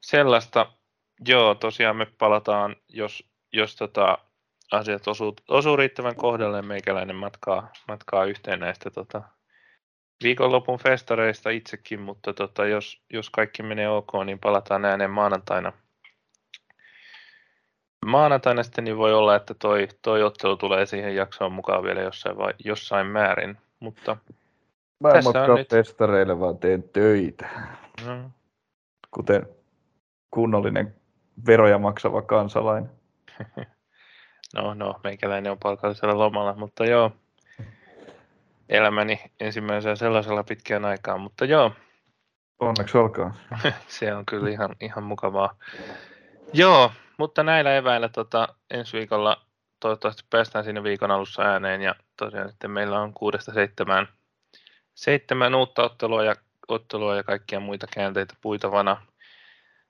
Sellaista, 0.00 0.72
joo, 1.28 1.54
tosiaan 1.54 1.96
me 1.96 2.06
palataan, 2.18 2.76
jos, 2.88 3.28
jos 3.52 3.76
tota, 3.76 4.18
asiat 4.72 5.08
osuu, 5.08 5.36
osuu 5.48 5.76
riittävän 5.76 6.16
kohdalle, 6.16 6.62
meikäläinen 6.62 7.16
matkaa, 7.16 7.72
matkaa 7.88 8.24
yhteen 8.24 8.60
näistä 8.60 8.90
tota, 8.90 9.22
viikonlopun 10.22 10.78
festareista 10.78 11.50
itsekin, 11.50 12.00
mutta 12.00 12.32
tota, 12.32 12.66
jos, 12.66 13.02
jos 13.12 13.30
kaikki 13.30 13.62
menee 13.62 13.88
ok, 13.88 14.12
niin 14.24 14.38
palataan 14.38 14.84
ääneen 14.84 15.10
maanantaina– 15.10 15.72
maanantaina 18.04 18.62
sitten 18.62 18.84
niin 18.84 18.96
voi 18.96 19.14
olla, 19.14 19.36
että 19.36 19.54
toi, 19.54 19.88
toi 20.02 20.22
ottelu 20.22 20.56
tulee 20.56 20.86
siihen 20.86 21.16
jaksoon 21.16 21.52
mukaan 21.52 21.82
vielä 21.82 22.00
jossain, 22.00 22.38
vai, 22.38 22.54
jossain 22.64 23.06
määrin, 23.06 23.58
mutta 23.80 24.16
Mä 25.00 25.10
en 25.10 25.24
matkaa 25.24 25.56
nyt... 25.56 26.40
vaan 26.40 26.58
teen 26.58 26.82
töitä. 26.82 27.48
Mm. 28.06 28.30
Kuten 29.10 29.46
kunnollinen 30.30 30.94
veroja 31.46 31.78
maksava 31.78 32.22
kansalainen. 32.22 32.90
no, 34.54 34.74
no, 34.74 35.00
meikäläinen 35.04 35.52
on 35.52 35.58
palkallisella 35.58 36.18
lomalla, 36.18 36.54
mutta 36.56 36.84
joo. 36.84 37.12
Elämäni 38.68 39.20
ensimmäisenä 39.40 39.96
sellaisella 39.96 40.44
pitkään 40.44 40.84
aikaan, 40.84 41.20
mutta 41.20 41.44
joo. 41.44 41.72
Onneksi 42.58 42.98
olkaa. 42.98 43.34
Se 43.88 44.14
on 44.14 44.26
kyllä 44.26 44.50
ihan, 44.50 44.70
ihan 44.80 45.04
mukavaa. 45.04 45.54
Joo, 46.52 46.90
mutta 47.16 47.42
näillä 47.42 47.76
eväillä 47.76 48.08
tota, 48.08 48.48
ensi 48.70 48.96
viikolla 48.96 49.42
toivottavasti 49.80 50.22
päästään 50.30 50.64
sinne 50.64 50.82
viikon 50.82 51.10
alussa 51.10 51.42
ääneen 51.42 51.82
ja 51.82 51.94
tosiaan 52.16 52.48
sitten 52.48 52.70
meillä 52.70 53.00
on 53.00 53.14
kuudesta 53.14 53.52
seitsemään, 53.52 54.08
seitsemän 54.94 55.54
uutta 55.54 55.82
ottelua 55.82 56.24
ja, 56.24 56.34
ottelua 56.68 57.16
ja 57.16 57.22
kaikkia 57.22 57.60
muita 57.60 57.86
käänteitä 57.94 58.34
puitavana. 58.40 59.06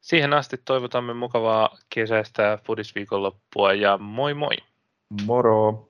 Siihen 0.01 0.33
asti 0.33 0.57
toivotamme 0.65 1.15
mukavaa 1.15 1.79
kesäistä 1.95 2.59
fudisviikonloppua 2.67 3.73
ja 3.73 3.99
moi 3.99 4.35
moi! 4.35 4.57
Moro! 5.27 5.89